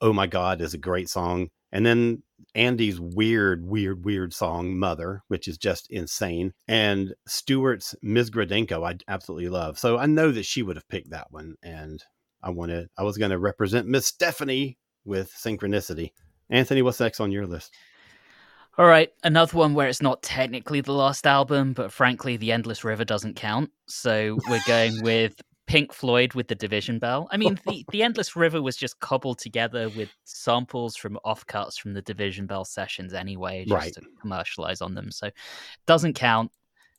"Oh 0.04 0.14
My 0.14 0.28
God" 0.28 0.62
is 0.62 0.74
a 0.74 0.78
great 0.78 1.10
song, 1.10 1.50
and 1.72 1.86
then 1.86 2.22
Andy's 2.56 3.00
weird, 3.00 3.66
weird, 3.66 4.04
weird 4.06 4.34
song 4.34 4.78
"Mother," 4.78 5.24
which 5.30 5.48
is 5.48 5.58
just 5.58 5.90
insane, 5.90 6.54
and 6.68 7.16
Stewart's 7.26 7.96
"Ms. 8.02 8.30
Gradenko" 8.30 8.86
I 8.88 8.98
absolutely 9.08 9.50
love. 9.50 9.80
So 9.80 9.98
I 9.98 10.06
know 10.06 10.32
that 10.32 10.46
she 10.46 10.62
would 10.62 10.76
have 10.76 10.90
picked 10.90 11.12
that 11.12 11.32
one, 11.32 11.56
and 11.64 12.04
I 12.44 12.50
wanted 12.50 12.90
I 12.98 13.04
was 13.04 13.18
going 13.18 13.32
to 13.32 13.40
represent 13.40 13.88
Miss 13.88 14.06
Stephanie 14.06 14.78
with 15.06 15.34
synchronicity. 15.34 16.12
Anthony, 16.50 16.82
what's 16.82 17.00
next 17.00 17.22
on 17.22 17.32
your 17.32 17.48
list? 17.48 17.74
All 18.78 18.86
right, 18.88 19.12
another 19.24 19.56
one 19.56 19.74
where 19.74 19.88
it's 19.88 20.02
not 20.02 20.22
technically 20.24 20.82
the 20.82 20.94
last 20.94 21.28
album, 21.28 21.74
but 21.74 21.92
frankly, 21.92 22.38
The 22.38 22.52
Endless 22.52 22.84
River 22.84 23.06
doesn't 23.06 23.36
count. 23.36 23.70
So 23.88 24.38
we're 24.50 24.60
going 24.68 25.02
with 25.04 25.40
Pink 25.66 25.94
Floyd 25.94 26.34
with 26.34 26.48
the 26.48 26.56
Division 26.56 27.00
Bell. 27.00 27.28
I 27.32 27.38
mean, 27.38 27.60
the, 27.66 27.86
the 27.92 28.04
Endless 28.04 28.36
River 28.36 28.62
was 28.62 28.76
just 28.76 29.00
cobbled 29.00 29.40
together 29.40 29.90
with 29.90 30.10
samples 30.26 30.96
from 30.96 31.18
offcuts 31.26 31.80
from 31.80 31.94
the 31.94 32.02
Division 32.02 32.46
Bell 32.46 32.66
sessions 32.66 33.14
anyway, 33.14 33.64
just 33.66 33.74
Right. 33.74 33.94
to 33.94 34.02
commercialize 34.22 34.82
on 34.82 34.94
them. 34.94 35.12
So 35.12 35.30
doesn't 35.86 36.14
count. 36.14 36.52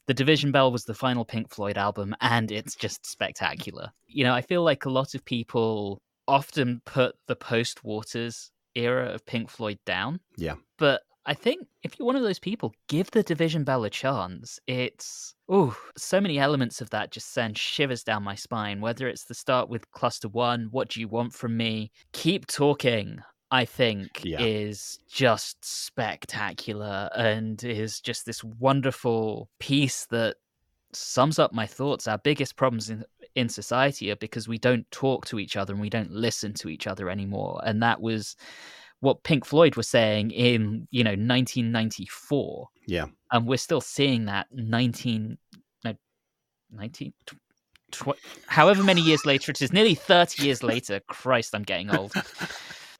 The 0.06 0.14
Division 0.14 0.52
Bell 0.52 0.70
was 0.70 0.84
the 0.84 0.94
final 0.94 1.24
Pink 1.24 1.50
Floyd 1.50 1.78
album, 1.78 2.14
and 2.20 2.52
it's 2.52 2.74
just 2.74 3.06
spectacular. 3.06 3.90
You 4.06 4.24
know, 4.24 4.34
I 4.34 4.42
feel 4.42 4.62
like 4.62 4.84
a 4.84 4.90
lot 4.90 5.14
of 5.14 5.24
people 5.24 6.00
often 6.28 6.80
put 6.84 7.16
the 7.26 7.36
post 7.36 7.84
Waters 7.84 8.50
era 8.74 9.06
of 9.08 9.24
Pink 9.24 9.48
Floyd 9.50 9.78
down. 9.86 10.20
Yeah. 10.36 10.54
But 10.78 11.02
I 11.26 11.34
think 11.34 11.66
if 11.82 11.98
you're 11.98 12.06
one 12.06 12.16
of 12.16 12.22
those 12.22 12.38
people, 12.38 12.74
give 12.88 13.10
the 13.10 13.22
Division 13.22 13.64
Bell 13.64 13.84
a 13.84 13.90
chance. 13.90 14.60
It's 14.66 15.34
oh, 15.48 15.76
so 15.96 16.20
many 16.20 16.38
elements 16.38 16.80
of 16.80 16.90
that 16.90 17.10
just 17.12 17.32
send 17.32 17.56
shivers 17.56 18.04
down 18.04 18.22
my 18.22 18.34
spine. 18.34 18.80
Whether 18.80 19.08
it's 19.08 19.24
the 19.24 19.34
start 19.34 19.68
with 19.68 19.90
Cluster 19.92 20.28
One, 20.28 20.68
What 20.70 20.90
Do 20.90 21.00
You 21.00 21.08
Want 21.08 21.32
From 21.32 21.56
Me, 21.56 21.90
Keep 22.12 22.46
Talking. 22.46 23.20
I 23.50 23.64
think 23.64 24.24
Yeah. 24.24 24.40
is 24.40 24.98
just 25.08 25.64
spectacular 25.64 27.08
and 27.14 27.62
is 27.62 28.00
just 28.00 28.26
this 28.26 28.42
wonderful 28.42 29.48
piece 29.60 30.06
that 30.06 30.36
sums 30.92 31.38
up 31.38 31.52
my 31.52 31.66
thoughts. 31.66 32.08
Our 32.08 32.18
biggest 32.18 32.56
problems 32.56 32.90
in 32.90 33.04
in 33.34 33.48
society 33.48 34.10
are 34.12 34.16
because 34.16 34.46
we 34.46 34.58
don't 34.58 34.88
talk 34.92 35.26
to 35.26 35.38
each 35.40 35.56
other 35.56 35.72
and 35.72 35.80
we 35.80 35.90
don't 35.90 36.10
listen 36.12 36.54
to 36.54 36.68
each 36.68 36.86
other 36.86 37.10
anymore. 37.10 37.60
And 37.64 37.82
that 37.82 38.00
was 38.00 38.36
what 39.04 39.22
Pink 39.22 39.44
Floyd 39.44 39.76
was 39.76 39.88
saying 39.88 40.30
in, 40.32 40.88
you 40.90 41.04
know, 41.04 41.10
1994. 41.10 42.68
Yeah. 42.86 43.06
And 43.30 43.46
we're 43.46 43.56
still 43.58 43.80
seeing 43.80 44.24
that 44.26 44.48
19 44.52 45.38
no 45.84 45.94
19 46.72 47.12
tw- 47.92 48.08
however 48.46 48.82
many 48.82 49.00
years 49.00 49.24
later 49.24 49.50
it 49.50 49.62
is 49.62 49.72
nearly 49.72 49.94
30 49.94 50.42
years 50.42 50.62
later 50.62 51.00
christ 51.08 51.54
i'm 51.54 51.62
getting 51.62 51.94
old 51.94 52.12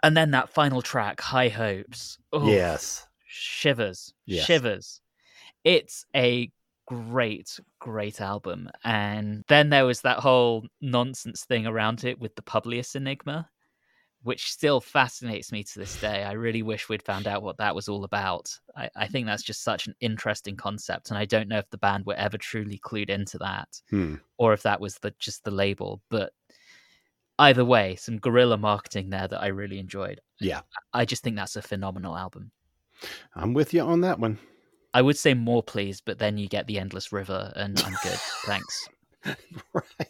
And 0.04 0.14
then 0.14 0.32
that 0.32 0.50
final 0.50 0.82
track, 0.82 1.18
High 1.22 1.48
Hopes. 1.48 2.18
Oh, 2.30 2.46
Yes. 2.46 3.06
Shivers. 3.26 4.12
Yes. 4.26 4.44
Shivers. 4.44 5.00
It's 5.64 6.04
a 6.14 6.50
great, 6.86 7.58
great 7.80 8.20
album. 8.20 8.68
And 8.84 9.44
then 9.48 9.70
there 9.70 9.86
was 9.86 10.02
that 10.02 10.18
whole 10.18 10.66
nonsense 10.82 11.46
thing 11.46 11.66
around 11.66 12.04
it 12.04 12.20
with 12.20 12.34
the 12.36 12.42
Publius 12.42 12.94
Enigma, 12.94 13.48
which 14.24 14.50
still 14.50 14.80
fascinates 14.80 15.52
me 15.52 15.62
to 15.62 15.78
this 15.78 16.00
day. 16.00 16.24
I 16.24 16.32
really 16.32 16.62
wish 16.62 16.88
we'd 16.88 17.02
found 17.02 17.26
out 17.26 17.42
what 17.42 17.58
that 17.58 17.74
was 17.74 17.88
all 17.88 18.04
about. 18.04 18.50
I, 18.74 18.88
I 18.96 19.06
think 19.06 19.26
that's 19.26 19.42
just 19.42 19.62
such 19.62 19.86
an 19.86 19.94
interesting 20.00 20.56
concept. 20.56 21.10
And 21.10 21.18
I 21.18 21.26
don't 21.26 21.48
know 21.48 21.58
if 21.58 21.68
the 21.70 21.78
band 21.78 22.06
were 22.06 22.14
ever 22.14 22.38
truly 22.38 22.78
clued 22.78 23.10
into 23.10 23.38
that 23.38 23.68
Hmm. 23.90 24.16
or 24.38 24.52
if 24.54 24.62
that 24.62 24.80
was 24.80 24.96
the 24.98 25.14
just 25.18 25.44
the 25.44 25.50
label. 25.50 26.00
But 26.08 26.32
either 27.38 27.64
way, 27.64 27.96
some 27.96 28.18
guerrilla 28.18 28.56
marketing 28.56 29.10
there 29.10 29.28
that 29.28 29.42
I 29.42 29.48
really 29.48 29.78
enjoyed. 29.78 30.20
Yeah. 30.40 30.62
I 30.92 31.04
just 31.04 31.22
think 31.22 31.36
that's 31.36 31.56
a 31.56 31.62
phenomenal 31.62 32.16
album. 32.16 32.50
I'm 33.34 33.52
with 33.54 33.74
you 33.74 33.82
on 33.82 34.00
that 34.00 34.18
one. 34.18 34.38
I 34.94 35.02
would 35.02 35.18
say 35.18 35.34
more, 35.34 35.62
please, 35.62 36.00
but 36.00 36.18
then 36.18 36.38
you 36.38 36.48
get 36.48 36.66
the 36.66 36.78
endless 36.78 37.12
river, 37.12 37.52
and 37.56 37.78
I'm 37.84 37.96
good. 38.02 38.18
Thanks. 38.44 38.88
right. 39.72 40.08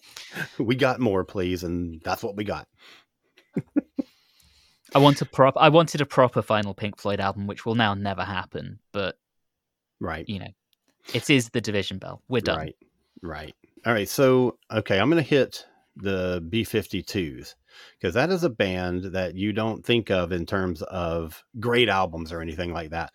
We 0.59 0.77
got 0.77 1.01
more, 1.01 1.25
please, 1.25 1.65
and 1.65 2.03
that's 2.03 2.23
what 2.23 2.37
we 2.37 2.45
got. 2.45 2.69
I 4.95 4.99
want 4.99 5.21
a 5.21 5.25
prop. 5.25 5.55
I 5.57 5.69
wanted 5.69 6.01
a 6.01 6.07
proper 6.07 6.43
final 6.43 6.75
Pink 6.75 6.99
Floyd 6.99 7.21
album, 7.21 7.47
which 7.47 7.67
will 7.67 7.75
now 7.75 7.95
never 7.95 8.23
happen. 8.25 8.79
But 8.93 9.17
Right. 10.01 10.29
you 10.29 10.39
know, 10.39 10.51
it 11.13 11.31
is 11.31 11.51
the 11.51 11.61
Division 11.61 11.99
Bell. 11.99 12.23
We're 12.29 12.41
done. 12.41 12.59
Right. 12.59 12.77
Right. 13.23 13.55
All 13.87 13.93
right. 13.93 14.09
So, 14.09 14.59
okay, 14.71 14.99
I'm 14.99 15.11
going 15.11 15.23
to 15.23 15.29
hit 15.29 15.67
the 15.97 16.45
B 16.49 16.63
52s 16.65 17.55
because 17.99 18.15
that 18.15 18.31
is 18.31 18.45
a 18.45 18.51
band 18.51 19.05
that 19.05 19.35
you 19.35 19.53
don't 19.53 19.85
think 19.85 20.11
of 20.11 20.33
in 20.33 20.47
terms 20.47 20.83
of 20.83 21.43
great 21.61 21.89
albums 21.89 22.33
or 22.33 22.41
anything 22.41 22.73
like 22.73 22.91
that. 22.91 23.13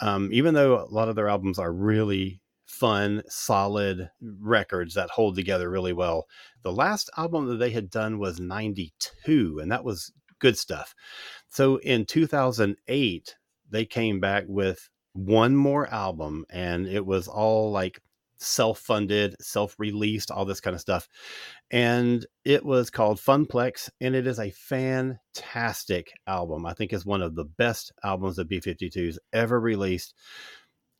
Um, 0.00 0.30
even 0.32 0.54
though 0.54 0.80
a 0.80 0.90
lot 0.92 1.08
of 1.08 1.16
their 1.16 1.28
albums 1.28 1.58
are 1.58 1.72
really 1.72 2.40
fun, 2.66 3.22
solid 3.28 4.10
records 4.20 4.94
that 4.94 5.10
hold 5.10 5.36
together 5.36 5.70
really 5.70 5.92
well. 5.92 6.26
The 6.62 6.72
last 6.72 7.08
album 7.16 7.46
that 7.46 7.56
they 7.58 7.70
had 7.70 7.88
done 7.88 8.18
was 8.18 8.40
92, 8.40 9.60
and 9.62 9.70
that 9.70 9.84
was 9.84 10.12
good 10.38 10.58
stuff. 10.58 10.94
So 11.48 11.76
in 11.76 12.04
2008, 12.04 13.36
they 13.70 13.84
came 13.84 14.20
back 14.20 14.44
with 14.46 14.88
one 15.12 15.56
more 15.56 15.86
album, 15.92 16.44
and 16.50 16.86
it 16.86 17.06
was 17.06 17.28
all 17.28 17.70
like 17.70 18.00
self 18.38 18.78
funded, 18.78 19.34
self 19.40 19.74
released, 19.78 20.30
all 20.30 20.44
this 20.44 20.60
kind 20.60 20.74
of 20.74 20.80
stuff. 20.80 21.08
And 21.70 22.26
it 22.44 22.64
was 22.64 22.90
called 22.90 23.18
Funplex, 23.18 23.90
and 24.00 24.14
it 24.14 24.26
is 24.26 24.38
a 24.38 24.50
fantastic 24.50 26.12
album. 26.26 26.66
I 26.66 26.74
think 26.74 26.92
it's 26.92 27.06
one 27.06 27.22
of 27.22 27.34
the 27.34 27.44
best 27.44 27.92
albums 28.02 28.36
that 28.36 28.48
B 28.48 28.60
52s 28.60 29.18
ever 29.32 29.58
released. 29.60 30.14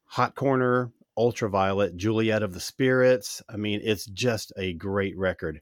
Hot 0.07 0.35
Corner, 0.35 0.93
Ultraviolet, 1.16 1.97
Juliet 1.97 2.43
of 2.43 2.55
the 2.55 2.61
Spirits. 2.61 3.43
I 3.49 3.57
mean, 3.57 3.80
it's 3.82 4.07
just 4.07 4.53
a 4.57 4.72
great 4.74 5.16
record. 5.16 5.61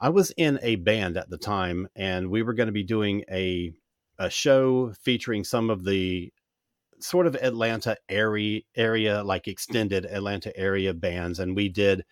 I 0.00 0.10
was 0.10 0.30
in 0.36 0.58
a 0.62 0.76
band 0.76 1.16
at 1.16 1.30
the 1.30 1.38
time, 1.38 1.88
and 1.96 2.30
we 2.30 2.42
were 2.42 2.54
going 2.54 2.68
to 2.68 2.72
be 2.72 2.84
doing 2.84 3.24
a 3.30 3.72
a 4.18 4.30
show 4.30 4.92
featuring 5.02 5.44
some 5.44 5.68
of 5.68 5.84
the 5.84 6.32
sort 7.00 7.26
of 7.26 7.34
Atlanta 7.36 7.96
area 8.08 8.62
area 8.74 9.22
like 9.22 9.48
extended 9.48 10.06
Atlanta 10.06 10.56
area 10.56 10.94
bands, 10.94 11.38
and 11.38 11.56
we 11.56 11.68
did. 11.68 12.04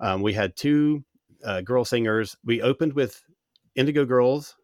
Um, 0.00 0.22
we 0.22 0.32
had 0.32 0.56
two 0.56 1.04
uh, 1.44 1.60
girl 1.60 1.84
singers. 1.84 2.36
We 2.44 2.62
opened 2.62 2.94
with 2.94 3.22
Indigo 3.74 4.04
Girls. 4.04 4.56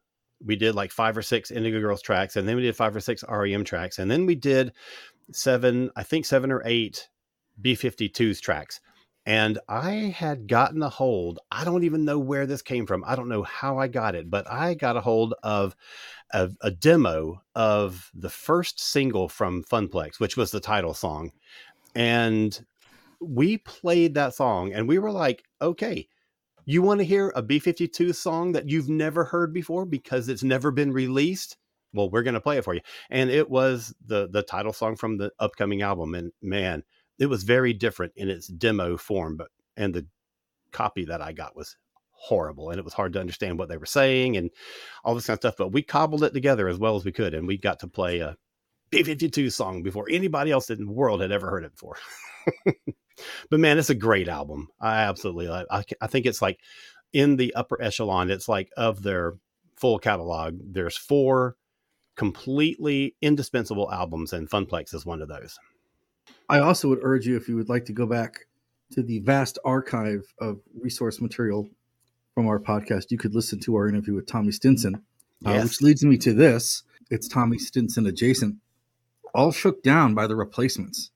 We 0.44 0.56
did 0.56 0.74
like 0.74 0.90
five 0.90 1.16
or 1.16 1.22
six 1.22 1.50
Indigo 1.50 1.80
Girls 1.80 2.02
tracks, 2.02 2.36
and 2.36 2.48
then 2.48 2.56
we 2.56 2.62
did 2.62 2.76
five 2.76 2.94
or 2.94 3.00
six 3.00 3.24
REM 3.28 3.64
tracks, 3.64 3.98
and 3.98 4.10
then 4.10 4.26
we 4.26 4.34
did 4.34 4.72
seven, 5.32 5.90
I 5.96 6.02
think 6.02 6.24
seven 6.24 6.50
or 6.50 6.62
eight 6.64 7.08
B 7.60 7.74
52s 7.74 8.40
tracks. 8.40 8.80
And 9.30 9.60
I 9.68 9.92
had 9.92 10.48
gotten 10.48 10.82
a 10.82 10.88
hold. 10.88 11.38
I 11.52 11.62
don't 11.62 11.84
even 11.84 12.04
know 12.04 12.18
where 12.18 12.46
this 12.46 12.62
came 12.62 12.84
from. 12.84 13.04
I 13.06 13.14
don't 13.14 13.28
know 13.28 13.44
how 13.44 13.78
I 13.78 13.86
got 13.86 14.16
it, 14.16 14.28
but 14.28 14.50
I 14.50 14.74
got 14.74 14.96
a 14.96 15.00
hold 15.00 15.34
of 15.44 15.76
a, 16.32 16.50
demo 16.72 17.40
of 17.54 18.10
the 18.12 18.28
first 18.28 18.80
single 18.80 19.28
from 19.28 19.62
Funplex, 19.62 20.18
which 20.18 20.36
was 20.36 20.50
the 20.50 20.58
title 20.58 20.94
song. 20.94 21.30
And 21.94 22.58
we 23.20 23.58
played 23.58 24.14
that 24.14 24.34
song 24.34 24.72
and 24.72 24.88
we 24.88 24.98
were 24.98 25.12
like, 25.12 25.44
okay, 25.62 26.08
you 26.64 26.82
want 26.82 26.98
to 26.98 27.04
hear 27.04 27.32
a 27.36 27.40
B 27.40 27.60
52 27.60 28.12
song 28.12 28.50
that 28.50 28.68
you've 28.68 28.88
never 28.88 29.22
heard 29.22 29.54
before 29.54 29.86
because 29.86 30.28
it's 30.28 30.42
never 30.42 30.72
been 30.72 30.92
released? 30.92 31.56
Well, 31.92 32.10
we're 32.10 32.24
going 32.24 32.34
to 32.34 32.40
play 32.40 32.58
it 32.58 32.64
for 32.64 32.74
you. 32.74 32.80
And 33.10 33.30
it 33.30 33.48
was 33.48 33.94
the 34.04 34.28
the 34.28 34.42
title 34.42 34.72
song 34.72 34.96
from 34.96 35.18
the 35.18 35.30
upcoming 35.38 35.82
album. 35.82 36.16
And 36.16 36.32
man, 36.42 36.82
it 37.20 37.26
was 37.26 37.44
very 37.44 37.72
different 37.72 38.14
in 38.16 38.28
its 38.28 38.48
demo 38.48 38.96
form, 38.96 39.36
but 39.36 39.48
and 39.76 39.94
the 39.94 40.06
copy 40.72 41.04
that 41.04 41.20
I 41.20 41.32
got 41.32 41.54
was 41.54 41.76
horrible 42.12 42.70
and 42.70 42.78
it 42.78 42.84
was 42.84 42.92
hard 42.92 43.12
to 43.14 43.20
understand 43.20 43.58
what 43.58 43.68
they 43.68 43.76
were 43.76 43.86
saying 43.86 44.36
and 44.36 44.50
all 45.04 45.14
this 45.14 45.26
kind 45.26 45.36
of 45.36 45.40
stuff. 45.40 45.56
But 45.56 45.72
we 45.72 45.82
cobbled 45.82 46.24
it 46.24 46.34
together 46.34 46.68
as 46.68 46.78
well 46.78 46.96
as 46.96 47.04
we 47.04 47.12
could, 47.12 47.34
and 47.34 47.46
we 47.46 47.58
got 47.58 47.80
to 47.80 47.88
play 47.88 48.20
a 48.20 48.36
B52 48.90 49.52
song 49.52 49.82
before 49.82 50.06
anybody 50.10 50.50
else 50.50 50.70
in 50.70 50.86
the 50.86 50.92
world 50.92 51.20
had 51.20 51.30
ever 51.30 51.48
heard 51.48 51.64
it 51.64 51.72
before. 51.72 51.96
but 53.50 53.60
man, 53.60 53.78
it's 53.78 53.90
a 53.90 53.94
great 53.94 54.28
album. 54.28 54.68
I 54.80 55.02
absolutely, 55.02 55.48
I, 55.48 55.64
I, 55.70 55.84
I 56.00 56.06
think 56.06 56.26
it's 56.26 56.42
like 56.42 56.58
in 57.12 57.36
the 57.36 57.54
upper 57.54 57.80
echelon. 57.80 58.30
It's 58.30 58.48
like 58.48 58.70
of 58.76 59.02
their 59.02 59.34
full 59.76 59.98
catalog. 59.98 60.58
There's 60.62 60.96
four 60.96 61.56
completely 62.16 63.16
indispensable 63.22 63.90
albums, 63.92 64.32
and 64.32 64.50
Funplex 64.50 64.94
is 64.94 65.06
one 65.06 65.22
of 65.22 65.28
those. 65.28 65.58
I 66.50 66.60
also 66.60 66.88
would 66.88 67.00
urge 67.02 67.26
you 67.26 67.36
if 67.36 67.48
you 67.48 67.56
would 67.56 67.68
like 67.68 67.84
to 67.86 67.92
go 67.92 68.06
back 68.06 68.46
to 68.92 69.02
the 69.02 69.20
vast 69.20 69.58
archive 69.64 70.22
of 70.40 70.60
resource 70.78 71.20
material 71.20 71.68
from 72.34 72.48
our 72.48 72.58
podcast, 72.58 73.10
you 73.10 73.18
could 73.18 73.34
listen 73.34 73.60
to 73.60 73.76
our 73.76 73.88
interview 73.88 74.14
with 74.14 74.26
Tommy 74.26 74.50
Stinson, 74.52 75.02
uh, 75.44 75.60
which 75.62 75.80
leads 75.80 76.04
me 76.04 76.16
to 76.18 76.32
this. 76.32 76.82
It's 77.10 77.28
Tommy 77.28 77.58
Stinson 77.58 78.06
adjacent. 78.06 78.56
All 79.34 79.52
shook 79.52 79.82
down 79.82 80.14
by 80.14 80.26
the 80.26 80.36
replacements. 80.36 81.10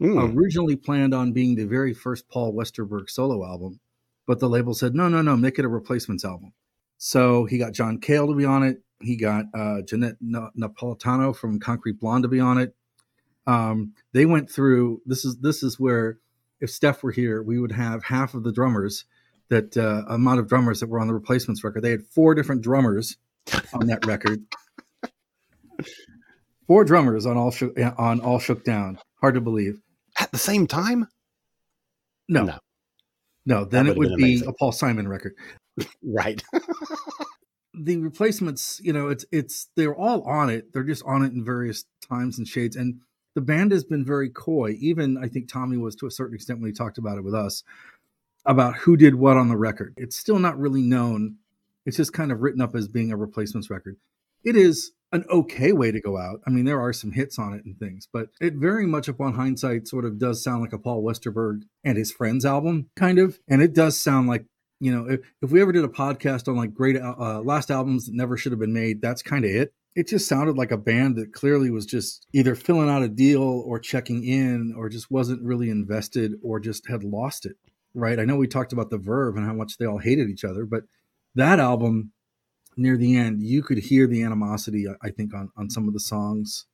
Mm, 0.00 0.36
Originally 0.36 0.74
planned 0.74 1.14
on 1.14 1.32
being 1.32 1.54
the 1.54 1.64
very 1.66 1.94
first 1.94 2.28
Paul 2.28 2.52
Westerberg 2.52 3.08
solo 3.08 3.46
album, 3.46 3.78
but 4.26 4.40
the 4.40 4.48
label 4.48 4.74
said, 4.74 4.94
no, 4.94 5.08
no, 5.08 5.22
no, 5.22 5.36
make 5.36 5.58
it 5.58 5.64
a 5.64 5.68
replacements 5.68 6.24
album. 6.24 6.52
So 6.98 7.44
he 7.44 7.58
got 7.58 7.72
John 7.72 7.98
Cale 8.00 8.26
to 8.26 8.34
be 8.34 8.44
on 8.44 8.64
it. 8.64 8.82
He 9.00 9.16
got 9.16 9.44
uh, 9.54 9.82
Johnette 9.82 10.16
Na- 10.20 10.50
Napolitano 10.58 11.34
from 11.34 11.60
Concrete 11.60 12.00
Blonde 12.00 12.24
to 12.24 12.28
be 12.28 12.40
on 12.40 12.58
it. 12.58 12.74
Um, 13.46 13.92
they 14.12 14.26
went 14.26 14.50
through. 14.50 15.02
This 15.06 15.24
is 15.24 15.36
this 15.38 15.62
is 15.62 15.78
where, 15.78 16.18
if 16.60 16.70
Steph 16.70 17.02
were 17.02 17.12
here, 17.12 17.42
we 17.42 17.58
would 17.58 17.72
have 17.72 18.04
half 18.04 18.34
of 18.34 18.42
the 18.44 18.52
drummers 18.52 19.04
that 19.50 19.76
uh, 19.76 20.04
amount 20.08 20.40
of 20.40 20.48
drummers 20.48 20.80
that 20.80 20.88
were 20.88 21.00
on 21.00 21.06
the 21.06 21.14
replacements 21.14 21.62
record. 21.62 21.82
They 21.82 21.90
had 21.90 22.06
four 22.06 22.34
different 22.34 22.62
drummers 22.62 23.16
on 23.74 23.86
that 23.88 24.06
record. 24.06 24.42
Four 26.66 26.84
drummers 26.84 27.26
on 27.26 27.36
all 27.36 27.50
shook, 27.50 27.76
on 27.98 28.20
all 28.20 28.38
shook 28.38 28.64
down. 28.64 28.98
Hard 29.20 29.34
to 29.34 29.40
believe. 29.40 29.80
at 30.18 30.32
the 30.32 30.38
same 30.38 30.66
time? 30.66 31.06
No, 32.28 32.44
No. 32.44 32.58
no. 33.44 33.64
Then 33.66 33.86
it 33.86 33.96
would 33.98 34.08
be 34.16 34.22
amazing. 34.24 34.48
a 34.48 34.52
Paul 34.54 34.72
Simon 34.72 35.06
record. 35.06 35.34
Right. 36.02 36.42
the 37.74 37.98
replacements, 37.98 38.80
you 38.82 38.92
know, 38.94 39.08
it's 39.08 39.26
it's 39.30 39.68
they're 39.76 39.94
all 39.94 40.22
on 40.22 40.48
it. 40.48 40.72
They're 40.72 40.84
just 40.84 41.02
on 41.04 41.22
it 41.22 41.32
in 41.32 41.44
various 41.44 41.84
times 42.08 42.38
and 42.38 42.48
shades. 42.48 42.76
And 42.76 43.00
the 43.34 43.40
band 43.40 43.72
has 43.72 43.84
been 43.84 44.04
very 44.04 44.30
coy. 44.30 44.76
Even 44.80 45.16
I 45.16 45.28
think 45.28 45.48
Tommy 45.48 45.76
was 45.76 45.94
to 45.96 46.06
a 46.06 46.10
certain 46.10 46.34
extent 46.34 46.60
when 46.60 46.70
he 46.70 46.74
talked 46.74 46.98
about 46.98 47.18
it 47.18 47.24
with 47.24 47.34
us 47.34 47.62
about 48.46 48.76
who 48.76 48.96
did 48.96 49.14
what 49.14 49.36
on 49.36 49.48
the 49.48 49.56
record. 49.56 49.94
It's 49.96 50.16
still 50.16 50.38
not 50.38 50.58
really 50.58 50.82
known. 50.82 51.36
It's 51.86 51.96
just 51.96 52.12
kind 52.12 52.30
of 52.30 52.40
written 52.40 52.60
up 52.60 52.74
as 52.74 52.88
being 52.88 53.12
a 53.12 53.16
replacements 53.16 53.70
record. 53.70 53.96
It 54.44 54.56
is 54.56 54.92
an 55.12 55.24
okay 55.30 55.72
way 55.72 55.90
to 55.90 56.00
go 56.00 56.18
out. 56.18 56.40
I 56.46 56.50
mean, 56.50 56.64
there 56.64 56.80
are 56.80 56.92
some 56.92 57.12
hits 57.12 57.38
on 57.38 57.54
it 57.54 57.64
and 57.64 57.78
things, 57.78 58.08
but 58.12 58.28
it 58.40 58.54
very 58.54 58.86
much 58.86 59.08
upon 59.08 59.34
hindsight 59.34 59.88
sort 59.88 60.04
of 60.04 60.18
does 60.18 60.42
sound 60.42 60.60
like 60.60 60.72
a 60.72 60.78
Paul 60.78 61.02
Westerberg 61.02 61.62
and 61.84 61.96
his 61.96 62.12
friends 62.12 62.44
album, 62.44 62.90
kind 62.96 63.18
of. 63.18 63.38
And 63.48 63.62
it 63.62 63.72
does 63.72 63.98
sound 63.98 64.28
like 64.28 64.46
you 64.80 64.94
know, 64.94 65.08
if, 65.08 65.20
if 65.40 65.50
we 65.50 65.62
ever 65.62 65.72
did 65.72 65.84
a 65.84 65.88
podcast 65.88 66.48
on 66.48 66.56
like 66.56 66.74
great 66.74 66.96
uh, 66.96 67.40
last 67.40 67.70
albums 67.70 68.06
that 68.06 68.14
never 68.14 68.36
should 68.36 68.52
have 68.52 68.58
been 68.58 68.72
made, 68.72 69.00
that's 69.00 69.22
kind 69.22 69.44
of 69.44 69.50
it. 69.50 69.72
It 69.94 70.08
just 70.08 70.26
sounded 70.26 70.56
like 70.56 70.72
a 70.72 70.76
band 70.76 71.16
that 71.16 71.32
clearly 71.32 71.70
was 71.70 71.86
just 71.86 72.26
either 72.32 72.54
filling 72.54 72.88
out 72.88 73.02
a 73.02 73.08
deal 73.08 73.42
or 73.42 73.78
checking 73.78 74.24
in 74.24 74.74
or 74.76 74.88
just 74.88 75.10
wasn't 75.10 75.42
really 75.42 75.70
invested 75.70 76.34
or 76.42 76.58
just 76.58 76.88
had 76.88 77.04
lost 77.04 77.46
it. 77.46 77.56
Right. 77.94 78.18
I 78.18 78.24
know 78.24 78.34
we 78.36 78.48
talked 78.48 78.72
about 78.72 78.90
the 78.90 78.98
Verve 78.98 79.36
and 79.36 79.46
how 79.46 79.52
much 79.52 79.78
they 79.78 79.86
all 79.86 79.98
hated 79.98 80.28
each 80.28 80.44
other, 80.44 80.64
but 80.64 80.82
that 81.36 81.60
album 81.60 82.10
near 82.76 82.96
the 82.96 83.16
end, 83.16 83.40
you 83.40 83.62
could 83.62 83.78
hear 83.78 84.08
the 84.08 84.24
animosity, 84.24 84.86
I- 85.00 85.10
think, 85.10 85.32
on, 85.32 85.50
on 85.56 85.70
some 85.70 85.86
of 85.86 85.94
the 85.94 86.00
songs. 86.00 86.66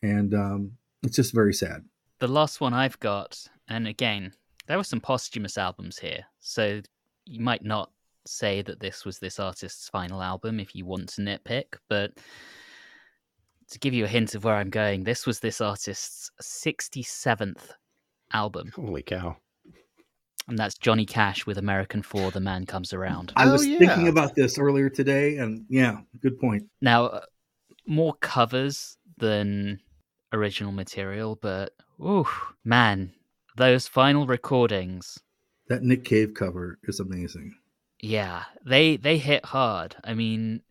And 0.00 0.32
um, 0.32 0.72
it's 1.02 1.16
just 1.16 1.34
very 1.34 1.52
sad. 1.52 1.84
The 2.20 2.28
last 2.28 2.60
one 2.60 2.72
I've 2.72 3.00
got, 3.00 3.48
and 3.66 3.88
again, 3.88 4.32
there 4.66 4.76
were 4.76 4.84
some 4.84 5.00
posthumous 5.00 5.58
albums 5.58 5.98
here, 5.98 6.26
so 6.38 6.82
you 7.26 7.40
might 7.40 7.64
not 7.64 7.90
say 8.26 8.62
that 8.62 8.80
this 8.80 9.04
was 9.04 9.18
this 9.18 9.38
artist's 9.40 9.88
final 9.88 10.22
album 10.22 10.60
if 10.60 10.74
you 10.74 10.84
want 10.84 11.08
to 11.10 11.22
nitpick, 11.22 11.76
but 11.88 12.12
to 13.70 13.78
give 13.78 13.94
you 13.94 14.04
a 14.04 14.08
hint 14.08 14.34
of 14.34 14.44
where 14.44 14.56
I'm 14.56 14.70
going, 14.70 15.04
this 15.04 15.26
was 15.26 15.40
this 15.40 15.60
artist's 15.60 16.30
67th 16.42 17.70
album, 18.32 18.72
Holy 18.74 19.02
cow. 19.02 19.36
and 20.48 20.58
that's 20.58 20.76
Johnny 20.78 21.06
Cash 21.06 21.46
with 21.46 21.58
American 21.58 22.02
Four: 22.02 22.30
The 22.30 22.40
Man 22.40 22.66
Comes 22.66 22.92
Around. 22.92 23.32
I 23.36 23.46
Oh, 23.48 23.52
was 23.52 23.66
yeah. 23.66 23.78
thinking 23.78 24.08
about 24.08 24.34
this 24.34 24.58
earlier 24.58 24.88
today, 24.90 25.36
and 25.38 25.64
yeah, 25.68 25.98
good 26.20 26.38
point. 26.38 26.64
Now, 26.80 27.06
uh, 27.06 27.20
more 27.86 28.14
covers 28.20 28.96
than 29.18 29.80
original 30.32 30.72
material, 30.72 31.36
but 31.40 31.72
ooh, 32.00 32.26
man, 32.64 33.12
those 33.56 33.86
final 33.88 34.26
recordings, 34.26 35.18
That 35.68 35.82
Nick 35.82 36.04
Cave 36.04 36.34
cover 36.34 36.78
is 36.84 36.98
amazing. 37.00 37.54
Yeah, 38.02 38.44
they 38.64 38.96
they 38.96 39.18
hit 39.18 39.44
hard. 39.44 39.96
I 40.04 40.14
mean, 40.14 40.62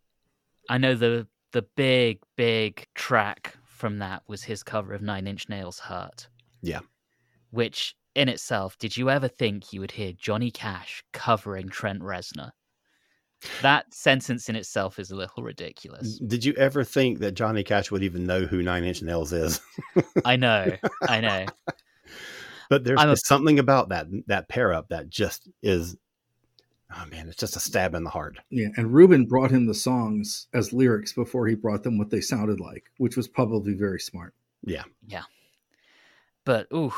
I 0.70 0.78
know 0.78 0.96
the 0.96 1.28
the 1.52 1.62
big 1.62 2.20
big 2.36 2.88
track 2.96 3.56
from 3.66 4.00
that 4.00 4.24
was 4.28 4.44
his 4.44 4.64
cover 4.64 4.94
of 4.94 5.02
Nine 5.02 5.28
Inch 5.28 5.50
Nails' 5.50 5.80
"Hurt." 5.80 6.28
Yeah. 6.62 6.80
which 7.52 7.96
in 8.16 8.28
itself, 8.28 8.78
did 8.80 8.98
you 8.98 9.10
ever 9.10 9.28
think 9.28 9.72
you 9.72 9.80
would 9.80 9.92
hear 9.92 10.12
Johnny 10.12 10.52
Cash 10.52 11.04
covering 11.14 11.70
Trent 11.70 12.02
Reznor? 12.02 12.52
That 13.62 13.94
sentence 13.94 14.50
in 14.50 14.58
itself 14.58 15.00
is 15.00 15.12
a 15.12 15.16
little 15.16 15.44
ridiculous. 15.44 16.20
Did 16.20 16.44
you 16.44 16.54
ever 16.56 16.84
think 16.84 17.20
that 17.20 17.32
Johnny 17.32 17.64
Cash 17.64 17.90
would 17.92 18.04
even 18.04 18.26
know 18.26 18.42
who 18.42 18.62
Nine 18.62 18.84
Inch 18.84 19.02
Nails 19.02 19.32
is? 19.32 19.62
I 20.26 20.36
know, 20.36 20.76
I 21.08 21.22
know. 21.22 21.46
But 22.70 22.84
there's 22.84 23.00
a- 23.02 23.06
just 23.06 23.26
something 23.26 23.58
about 23.60 23.90
that 23.90 24.08
that 24.28 24.50
pair 24.50 24.74
up 24.74 24.90
that 24.90 25.10
just 25.10 25.48
is 25.64 25.96
oh 26.96 27.06
man, 27.12 27.28
it's 27.28 27.38
just 27.38 27.56
a 27.56 27.60
stab 27.60 27.96
in 27.96 28.04
the 28.04 28.10
heart. 28.10 28.38
Yeah, 28.50 28.68
and 28.78 28.94
Rubin 28.94 29.26
brought 29.26 29.52
him 29.52 29.66
the 29.66 29.74
songs 29.74 30.48
as 30.54 30.74
lyrics 30.74 31.14
before 31.14 31.48
he 31.48 31.56
brought 31.56 31.84
them 31.84 31.98
what 31.98 32.10
they 32.10 32.22
sounded 32.22 32.60
like, 32.60 32.86
which 32.98 33.18
was 33.18 33.28
probably 33.28 33.74
very 33.74 34.00
smart. 34.00 34.34
Yeah. 34.64 34.84
Yeah. 35.08 35.24
But 36.46 36.68
ooh, 36.74 36.94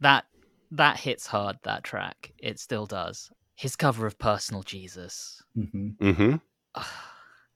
that 0.00 0.26
that 0.70 0.98
hits 0.98 1.26
hard. 1.26 1.58
That 1.64 1.84
track, 1.84 2.32
it 2.38 2.60
still 2.60 2.86
does. 2.86 3.30
His 3.54 3.76
cover 3.76 4.06
of 4.06 4.18
"Personal 4.18 4.62
Jesus." 4.62 5.42
hmm 5.54 5.90
Mm-hmm. 6.00 6.36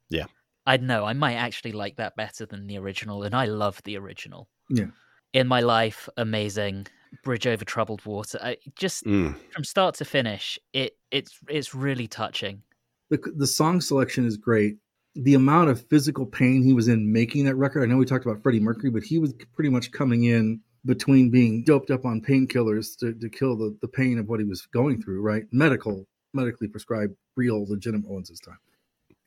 Yeah. 0.08 0.26
I 0.66 0.76
know. 0.76 1.04
I 1.04 1.12
might 1.12 1.34
actually 1.34 1.72
like 1.72 1.96
that 1.96 2.16
better 2.16 2.46
than 2.46 2.66
the 2.66 2.78
original, 2.78 3.22
and 3.22 3.34
I 3.34 3.46
love 3.46 3.82
the 3.84 3.96
original. 3.98 4.48
Yeah. 4.68 4.86
In 5.32 5.48
my 5.48 5.60
life, 5.60 6.08
amazing. 6.16 6.86
Bridge 7.22 7.46
over 7.46 7.64
troubled 7.64 8.04
water. 8.04 8.38
I 8.42 8.56
just 8.76 9.04
Mm. 9.04 9.36
from 9.50 9.64
start 9.64 9.94
to 9.96 10.04
finish, 10.04 10.58
it 10.72 10.96
it's 11.10 11.38
it's 11.48 11.74
really 11.74 12.08
touching. 12.08 12.62
The 13.10 13.18
the 13.36 13.46
song 13.46 13.80
selection 13.80 14.26
is 14.26 14.36
great. 14.36 14.76
The 15.14 15.34
amount 15.34 15.68
of 15.70 15.86
physical 15.88 16.24
pain 16.24 16.62
he 16.62 16.72
was 16.72 16.88
in 16.88 17.12
making 17.12 17.44
that 17.44 17.56
record. 17.56 17.82
I 17.82 17.86
know 17.86 17.98
we 17.98 18.06
talked 18.06 18.24
about 18.24 18.42
Freddie 18.42 18.60
Mercury, 18.60 18.90
but 18.90 19.02
he 19.02 19.18
was 19.18 19.34
pretty 19.54 19.68
much 19.68 19.92
coming 19.92 20.24
in 20.24 20.60
between 20.84 21.30
being 21.30 21.62
doped 21.64 21.90
up 21.90 22.04
on 22.04 22.20
painkillers 22.20 22.96
to, 22.98 23.12
to 23.12 23.28
kill 23.28 23.56
the, 23.56 23.76
the 23.82 23.88
pain 23.88 24.18
of 24.18 24.28
what 24.28 24.40
he 24.40 24.44
was 24.44 24.66
going 24.72 25.00
through, 25.00 25.20
right? 25.20 25.44
Medical, 25.52 26.06
medically 26.32 26.66
prescribed, 26.66 27.14
real, 27.36 27.64
legitimate 27.68 28.08
ones 28.08 28.30
this 28.30 28.40
time. 28.40 28.58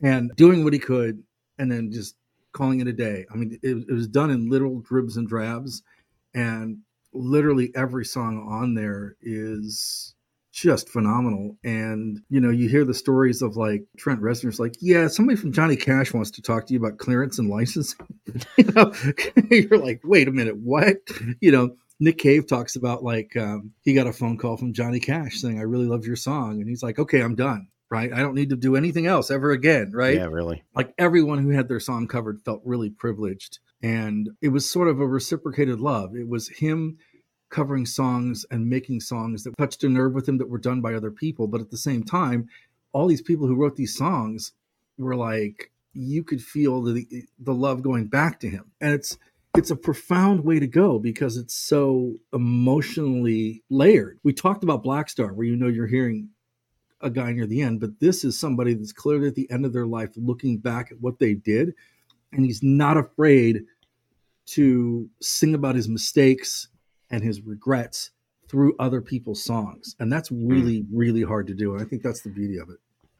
And 0.02 0.32
doing 0.36 0.64
what 0.66 0.74
he 0.74 0.80
could 0.80 1.24
and 1.60 1.72
then 1.72 1.92
just 1.92 2.16
calling 2.52 2.82
it 2.82 2.88
a 2.88 2.94
day. 2.94 3.26
I 3.32 3.36
mean, 3.36 3.58
it, 3.62 3.86
it 3.88 3.94
was 3.94 4.08
done 4.08 4.32
in 4.32 4.50
literal 4.50 4.80
dribs 4.82 5.16
and 5.18 5.30
drabs. 5.30 5.82
And 6.34 6.80
literally 7.16 7.72
every 7.76 8.06
song 8.06 8.48
on 8.50 8.76
there 8.76 9.16
is 9.22 10.16
just 10.52 10.88
phenomenal. 10.90 11.58
And 11.64 12.22
you 12.30 12.40
know, 12.40 12.50
you 12.50 12.70
hear 12.70 12.86
the 12.86 12.94
stories 12.94 13.42
of 13.42 13.58
like 13.58 13.84
Trent 13.98 14.22
Reznor's 14.22 14.60
like, 14.60 14.76
yeah, 14.80 15.08
somebody 15.08 15.36
from 15.38 15.52
Johnny 15.52 15.76
Cash 15.76 16.14
wants 16.14 16.32
to 16.32 16.42
talk 16.42 16.66
to 16.68 16.74
you 16.74 16.80
about 16.80 16.98
clearance 16.98 17.38
and 17.40 17.50
licensing. 17.50 18.08
you 18.58 18.64
know, 18.64 18.94
you're 19.50 19.78
like, 19.78 20.02
wait 20.04 20.28
a 20.28 20.32
minute, 20.32 20.58
what? 20.58 20.98
You 21.42 21.52
know, 21.52 21.76
Nick 22.00 22.18
Cave 22.18 22.48
talks 22.48 22.76
about 22.76 23.04
like 23.04 23.36
um, 23.36 23.72
he 23.82 23.94
got 23.94 24.08
a 24.08 24.14
phone 24.14 24.38
call 24.38 24.58
from 24.58 24.74
Johnny 24.74 25.00
Cash 25.00 25.40
saying, 25.42 25.60
"I 25.60 25.64
really 25.64 25.88
love 25.88 26.06
your 26.06 26.16
song," 26.16 26.60
and 26.60 26.70
he's 26.70 26.84
like, 26.84 27.00
"Okay, 27.00 27.22
I'm 27.22 27.36
done." 27.36 27.68
Right? 27.90 28.12
I 28.12 28.20
don't 28.20 28.36
need 28.36 28.50
to 28.50 28.56
do 28.56 28.76
anything 28.76 29.06
else 29.06 29.30
ever 29.30 29.52
again. 29.52 29.92
Right? 29.94 30.16
Yeah, 30.16 30.26
really. 30.26 30.64
like 30.76 30.94
everyone 30.98 31.40
who 31.40 31.50
had 31.50 31.70
their 31.70 31.80
song 31.80 32.08
covered 32.08 32.42
felt 32.42 32.62
really 32.66 32.90
privileged 32.90 33.60
and 33.86 34.30
it 34.42 34.50
was 34.50 34.70
sort 34.70 34.88
of 34.88 35.00
a 35.00 35.08
reciprocated 35.08 35.80
love 35.80 36.16
it 36.16 36.28
was 36.28 36.50
him 36.50 36.98
covering 37.50 37.86
songs 37.86 38.46
and 38.50 38.70
making 38.70 39.00
songs 39.00 39.44
that 39.44 39.58
touched 39.58 39.84
a 39.84 39.90
nerve 39.90 40.14
with 40.14 40.28
him 40.28 40.38
that 40.38 40.50
were 40.50 40.58
done 40.58 40.82
by 40.82 40.94
other 40.94 41.12
people 41.12 41.48
but 41.48 41.62
at 41.62 41.72
the 41.72 41.78
same 41.78 42.04
time 42.04 42.48
all 42.94 43.08
these 43.08 43.22
people 43.22 43.48
who 43.48 43.56
wrote 43.56 43.76
these 43.76 43.96
songs 43.96 44.54
were 44.98 45.16
like 45.16 45.72
you 45.94 46.24
could 46.24 46.42
feel 46.42 46.82
the 46.82 47.06
the 47.40 47.54
love 47.54 47.82
going 47.82 48.06
back 48.06 48.40
to 48.40 48.50
him 48.50 48.72
and 48.82 48.94
it's 48.94 49.18
it's 49.56 49.72
a 49.72 49.76
profound 49.76 50.44
way 50.44 50.60
to 50.60 50.68
go 50.68 51.00
because 51.00 51.38
it's 51.38 51.56
so 51.56 52.16
emotionally 52.34 53.64
layered 53.70 54.20
we 54.24 54.34
talked 54.34 54.64
about 54.64 54.84
Blackstar 54.84 55.34
where 55.34 55.46
you 55.46 55.56
know 55.56 55.68
you're 55.68 55.88
hearing 55.88 56.30
a 57.02 57.10
guy 57.10 57.32
near 57.32 57.46
the 57.46 57.62
end, 57.62 57.80
but 57.80 58.00
this 58.00 58.24
is 58.24 58.38
somebody 58.38 58.74
that's 58.74 58.92
clearly 58.92 59.28
at 59.28 59.36
the 59.36 59.50
end 59.52 59.66
of 59.66 59.74
their 59.74 59.86
life 59.86 60.10
looking 60.16 60.58
back 60.58 60.92
at 60.92 61.00
what 61.00 61.20
they 61.20 61.34
did. 61.34 61.74
And 62.32 62.46
he's 62.46 62.64
not 62.64 62.98
afraid 62.98 63.66
to 64.48 65.10
sing 65.22 65.56
about 65.56 65.76
his 65.76 65.88
mistakes 65.88 66.68
and 67.10 67.24
his 67.24 67.42
regrets 67.42 68.12
through 68.48 68.76
other 68.80 69.02
people's 69.02 69.44
songs. 69.44 69.96
And 70.00 70.12
that's 70.12 70.32
really, 70.32 70.86
really 70.92 71.24
hard 71.24 71.48
to 71.48 71.54
do. 71.54 71.74
And 71.74 71.82
I 71.82 71.86
think 71.86 72.04
that's 72.04 72.22
the 72.22 72.30
beauty 72.30 72.58
of 72.58 72.70
it. 72.70 72.78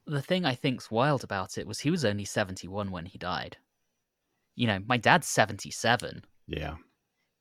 The 0.08 0.22
thing 0.22 0.46
I 0.46 0.54
think's 0.54 0.92
wild 0.92 1.24
about 1.24 1.58
it 1.58 1.66
was 1.66 1.80
he 1.80 1.90
was 1.90 2.06
only 2.06 2.26
71 2.26 2.92
when 2.92 3.06
he 3.06 3.18
died. 3.18 3.58
You 4.56 4.68
know, 4.68 4.80
my 4.86 4.98
dad's 4.98 5.28
77. 5.28 6.24
Yeah. 6.48 6.76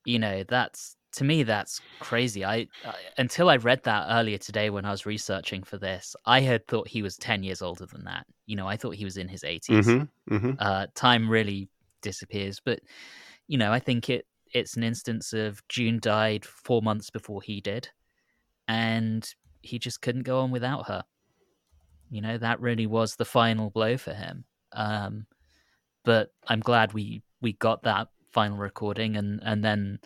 You 0.05 0.19
know, 0.19 0.45
that's 0.45 0.97
to 1.13 1.25
me 1.25 1.45
that's 1.45 1.81
crazy. 2.01 2.45
I, 2.45 2.67
I 2.85 2.95
until 3.19 3.49
I 3.49 3.57
read 3.57 3.85
that 3.85 4.07
earlier 4.11 4.39
today 4.39 4.71
when 4.71 4.85
I 4.85 4.91
was 4.91 5.07
researching 5.07 5.63
for 5.63 5.79
this, 5.79 6.17
I 6.25 6.41
had 6.41 6.67
thought 6.67 6.89
he 6.89 7.03
was 7.03 7.17
10 7.17 7.43
years 7.43 7.63
older 7.63 7.87
than 7.87 8.05
that. 8.05 8.27
You 8.47 8.57
know, 8.57 8.67
I 8.67 8.77
thought 8.77 8.97
he 8.97 9.05
was 9.05 9.17
in 9.17 9.29
his 9.29 9.43
80s. 9.43 9.69
Mm-hmm. 9.69 10.35
Mm-hmm. 10.35 10.51
uh, 10.59 10.87
time 10.95 11.29
really 11.29 11.69
disappears. 12.03 12.61
But 12.65 12.81
you 13.47 13.59
know, 13.59 13.73
I 13.73 13.79
think 13.79 14.09
it 14.09 14.27
it's 14.53 14.77
an 14.77 14.85
instance 14.85 15.33
of 15.33 15.67
June 15.69 15.99
died 16.01 16.45
four 16.45 16.81
months 16.81 17.11
before 17.11 17.43
he 17.43 17.61
did, 17.61 17.89
and 18.69 19.29
he 19.63 19.79
just 19.79 20.01
couldn't 20.01 20.23
go 20.23 20.41
on 20.41 20.51
without 20.51 20.87
her. 20.89 21.05
You 22.11 22.21
know, 22.21 22.39
that 22.39 22.61
really 22.61 22.87
was 22.87 23.17
the 23.17 23.25
final 23.25 23.71
blow 23.71 23.97
for 23.97 24.15
him. 24.15 24.45
Um, 24.73 25.27
but 26.05 26.31
I'm 26.47 26.61
glad 26.61 26.93
we 26.93 27.23
we 27.41 27.55
got 27.55 27.83
that 27.83 28.09
final 28.33 28.59
recording, 28.59 29.17
and 29.17 29.41
and 29.43 29.65
then 29.65 29.99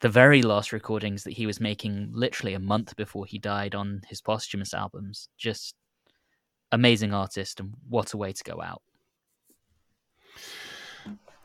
the 0.00 0.08
very 0.08 0.42
last 0.42 0.72
recordings 0.72 1.24
that 1.24 1.34
he 1.34 1.46
was 1.46 1.60
making 1.60 2.10
literally 2.12 2.54
a 2.54 2.58
month 2.58 2.96
before 2.96 3.26
he 3.26 3.38
died 3.38 3.74
on 3.74 4.00
his 4.08 4.20
posthumous 4.20 4.74
albums. 4.74 5.28
Just 5.38 5.74
amazing 6.72 7.14
artist, 7.14 7.60
and 7.60 7.74
what 7.88 8.12
a 8.12 8.16
way 8.16 8.32
to 8.32 8.44
go 8.44 8.60
out. 8.60 8.82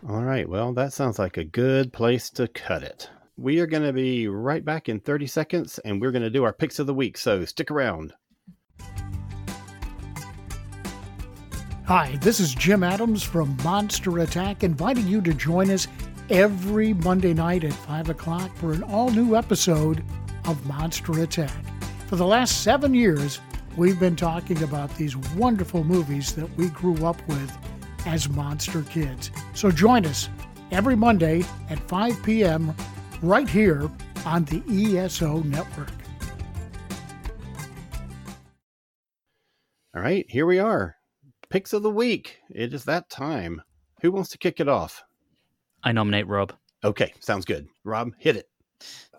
All 0.07 0.21
right. 0.21 0.47
Well, 0.47 0.73
that 0.73 0.93
sounds 0.93 1.17
like 1.17 1.37
a 1.37 1.43
good 1.43 1.91
place 1.91 2.29
to 2.31 2.47
cut 2.47 2.83
it. 2.83 3.09
We 3.37 3.59
are 3.59 3.67
going 3.67 3.83
to 3.83 3.93
be 3.93 4.27
right 4.27 4.63
back 4.63 4.87
in 4.87 4.99
30 4.99 5.27
seconds 5.27 5.79
and 5.79 5.99
we're 5.99 6.11
going 6.11 6.21
to 6.21 6.29
do 6.29 6.43
our 6.43 6.53
picks 6.53 6.79
of 6.79 6.87
the 6.87 6.93
week. 6.93 7.17
So 7.17 7.43
stick 7.45 7.71
around. 7.71 8.13
Hi, 11.85 12.17
this 12.21 12.39
is 12.39 12.53
Jim 12.55 12.83
Adams 12.83 13.23
from 13.23 13.57
Monster 13.63 14.19
Attack, 14.19 14.63
inviting 14.63 15.07
you 15.07 15.21
to 15.21 15.33
join 15.33 15.69
us 15.69 15.87
every 16.29 16.93
Monday 16.93 17.33
night 17.33 17.63
at 17.63 17.73
5 17.73 18.09
o'clock 18.09 18.55
for 18.55 18.73
an 18.73 18.83
all 18.83 19.09
new 19.11 19.35
episode 19.35 20.03
of 20.45 20.65
Monster 20.65 21.21
Attack. 21.21 21.51
For 22.07 22.15
the 22.15 22.25
last 22.25 22.63
seven 22.63 22.93
years, 22.93 23.39
we've 23.75 23.99
been 23.99 24.15
talking 24.15 24.63
about 24.63 24.95
these 24.95 25.17
wonderful 25.35 25.83
movies 25.83 26.33
that 26.33 26.49
we 26.57 26.69
grew 26.69 27.05
up 27.05 27.17
with 27.27 27.55
as 28.05 28.29
monster 28.29 28.81
kids. 28.83 29.31
So 29.53 29.71
join 29.71 30.05
us 30.05 30.29
every 30.71 30.95
Monday 30.95 31.43
at 31.69 31.79
5 31.87 32.23
p.m. 32.23 32.75
right 33.21 33.47
here 33.49 33.89
on 34.25 34.45
the 34.45 34.63
ESO 34.97 35.41
Network. 35.43 35.89
All 39.95 40.01
right. 40.01 40.25
Here 40.29 40.45
we 40.45 40.59
are. 40.59 40.95
Picks 41.49 41.73
of 41.73 41.83
the 41.83 41.89
week. 41.91 42.39
It 42.49 42.73
is 42.73 42.83
that 42.85 43.09
time. 43.09 43.61
Who 44.01 44.11
wants 44.11 44.29
to 44.31 44.37
kick 44.37 44.59
it 44.59 44.67
off? 44.67 45.03
I 45.83 45.91
nominate 45.91 46.27
Rob. 46.27 46.53
Okay. 46.83 47.13
Sounds 47.19 47.45
good. 47.45 47.67
Rob, 47.83 48.11
hit 48.19 48.35
it. 48.35 48.49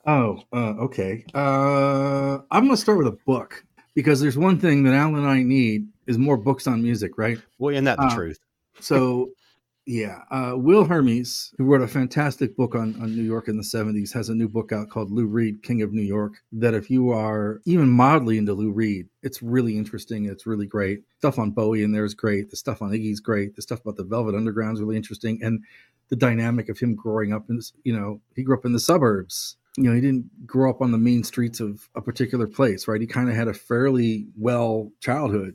Oh, 0.06 0.40
uh, 0.52 0.74
okay. 0.84 1.24
Uh, 1.34 2.38
I'm 2.50 2.64
going 2.64 2.70
to 2.70 2.76
start 2.76 2.98
with 2.98 3.06
a 3.06 3.18
book 3.26 3.64
because 3.94 4.20
there's 4.20 4.36
one 4.36 4.58
thing 4.60 4.82
that 4.84 4.92
Alan 4.94 5.16
and 5.16 5.26
I 5.26 5.42
need 5.42 5.88
is 6.06 6.18
more 6.18 6.36
books 6.36 6.66
on 6.66 6.82
music, 6.82 7.16
right? 7.16 7.38
Well, 7.58 7.72
isn't 7.74 7.84
that 7.84 7.96
the 7.98 8.04
Uh, 8.04 8.14
truth? 8.14 8.38
So 8.80 9.30
Yeah. 9.88 10.22
Uh, 10.32 10.54
Will 10.56 10.84
Hermes, 10.84 11.54
who 11.56 11.64
wrote 11.64 11.80
a 11.80 11.86
fantastic 11.86 12.56
book 12.56 12.74
on, 12.74 13.00
on 13.00 13.14
New 13.14 13.22
York 13.22 13.46
in 13.46 13.56
the 13.56 13.62
70s, 13.62 14.12
has 14.12 14.28
a 14.28 14.34
new 14.34 14.48
book 14.48 14.72
out 14.72 14.90
called 14.90 15.12
Lou 15.12 15.26
Reed, 15.26 15.62
King 15.62 15.80
of 15.82 15.92
New 15.92 16.02
York. 16.02 16.34
That 16.50 16.74
if 16.74 16.90
you 16.90 17.10
are 17.10 17.60
even 17.66 17.88
mildly 17.88 18.36
into 18.36 18.52
Lou 18.52 18.72
Reed, 18.72 19.06
it's 19.22 19.42
really 19.42 19.78
interesting. 19.78 20.26
It's 20.26 20.44
really 20.44 20.66
great. 20.66 21.02
Stuff 21.18 21.38
on 21.38 21.52
Bowie 21.52 21.84
in 21.84 21.92
there 21.92 22.04
is 22.04 22.14
great. 22.14 22.50
The 22.50 22.56
stuff 22.56 22.82
on 22.82 22.90
Iggy's 22.90 23.20
great. 23.20 23.54
The 23.54 23.62
stuff 23.62 23.80
about 23.80 23.96
the 23.96 24.04
Velvet 24.04 24.34
Underground 24.34 24.76
is 24.76 24.80
really 24.82 24.96
interesting. 24.96 25.38
And 25.40 25.62
the 26.08 26.16
dynamic 26.16 26.68
of 26.68 26.78
him 26.80 26.96
growing 26.96 27.32
up 27.32 27.48
in, 27.48 27.60
you 27.84 27.96
know, 27.96 28.20
he 28.34 28.42
grew 28.42 28.56
up 28.56 28.64
in 28.64 28.72
the 28.72 28.80
suburbs. 28.80 29.56
You 29.76 29.84
know, 29.84 29.94
he 29.94 30.00
didn't 30.00 30.46
grow 30.46 30.70
up 30.70 30.80
on 30.80 30.90
the 30.90 30.98
main 30.98 31.22
streets 31.22 31.60
of 31.60 31.88
a 31.94 32.00
particular 32.00 32.48
place, 32.48 32.88
right? 32.88 33.00
He 33.00 33.06
kind 33.06 33.28
of 33.28 33.36
had 33.36 33.46
a 33.46 33.54
fairly 33.54 34.26
well 34.36 34.90
childhood. 35.00 35.54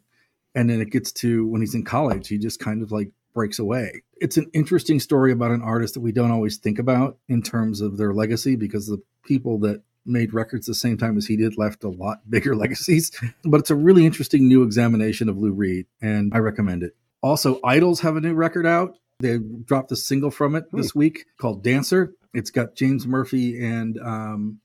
And 0.54 0.70
then 0.70 0.82
it 0.82 0.92
gets 0.92 1.12
to 1.14 1.48
when 1.48 1.62
he's 1.62 1.76
in 1.76 1.86
college, 1.86 2.28
he 2.28 2.38
just 2.38 2.60
kind 2.60 2.82
of 2.82 2.92
like 2.92 3.12
breaks 3.34 3.60
away. 3.60 4.04
It's 4.20 4.38
an 4.38 4.50
interesting 4.54 5.00
story 5.00 5.32
about 5.32 5.52
an 5.52 5.62
artist 5.62 5.94
that 5.94 6.02
we 6.02 6.12
don't 6.12 6.32
always 6.32 6.58
think 6.58 6.80
about 6.80 7.18
in 7.30 7.42
terms 7.42 7.82
of 7.82 7.98
their 7.98 8.14
legacy 8.14 8.56
because 8.56 8.88
the 8.88 9.02
people 9.24 9.60
that 9.60 9.82
made 10.06 10.34
records 10.34 10.66
the 10.66 10.74
same 10.74 10.98
time 10.98 11.18
as 11.18 11.28
he 11.28 11.38
did 11.38 11.58
left 11.58 11.84
a 11.84 11.90
lot 11.90 12.20
bigger 12.30 12.56
legacies. 12.56 13.12
But 13.44 13.62
it's 13.62 13.72
a 13.72 13.76
really 13.76 14.06
interesting 14.06 14.48
new 14.48 14.64
examination 14.64 15.30
of 15.30 15.38
Lou 15.38 15.52
Reed, 15.52 15.88
and 16.02 16.34
I 16.34 16.40
recommend 16.40 16.84
it. 16.84 16.96
Also, 17.22 17.60
IDLES 17.62 18.00
have 18.02 18.16
a 18.16 18.22
new 18.22 18.34
record 18.34 18.66
out. 18.66 18.98
They 19.20 19.38
dropped 19.38 19.92
a 19.92 19.96
single 19.96 20.32
from 20.32 20.56
it 20.56 20.66
this 20.74 20.96
week 20.96 21.26
called 21.38 21.64
Dancer. 21.64 22.16
It's 22.34 22.50
got 22.50 22.76
James 22.76 23.06
Murphy 23.06 23.64
and 23.64 24.00
um, 24.00 24.60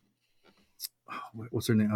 what's 1.50 1.66
her 1.66 1.74
name? 1.74 1.90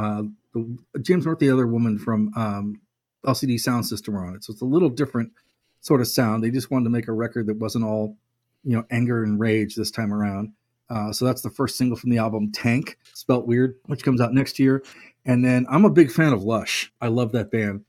Uh, 0.55 0.61
James 1.01 1.25
Murphy, 1.25 1.47
the 1.47 1.53
other 1.55 1.67
woman 1.67 1.99
from 1.99 2.33
um, 2.37 2.81
LCD 3.27 3.55
Soundsystem, 3.55 4.17
on 4.17 4.35
it. 4.35 4.45
So 4.45 4.53
it's 4.53 4.63
a 4.63 4.67
little 4.67 4.89
different 4.89 5.33
sort 5.81 6.01
of 6.01 6.09
sound. 6.09 6.43
They 6.43 6.51
just 6.51 6.71
wanted 6.71 6.85
to 6.85 6.91
make 6.91 7.09
a 7.09 7.13
record 7.13 7.47
that 7.47 7.59
wasn't 7.59 7.85
all, 7.85 8.17
you 8.65 8.77
know, 8.77 8.85
anger 8.91 9.23
and 9.25 9.39
rage 9.39 9.75
this 9.75 9.91
time 9.91 10.13
around. 10.13 10.53
Uh, 10.89 11.13
so 11.13 11.25
that's 11.25 11.43
the 11.43 11.51
first 11.51 11.77
single 11.77 11.97
from 11.97 12.11
the 12.11 12.19
album 12.19 12.51
Tank, 12.51 12.99
spelt 13.15 13.47
weird, 13.47 13.77
which 13.87 14.03
comes 14.03 14.21
out 14.21 14.35
next 14.35 14.59
year. 14.59 14.83
And 15.25 15.45
then 15.45 15.67
I'm 15.71 15.85
a 15.85 15.91
big 15.91 16.11
fan 16.11 16.33
of 16.33 16.43
Lush. 16.43 16.93
I 17.01 17.09
love 17.09 17.33
that 17.33 17.51
band. 17.51 17.85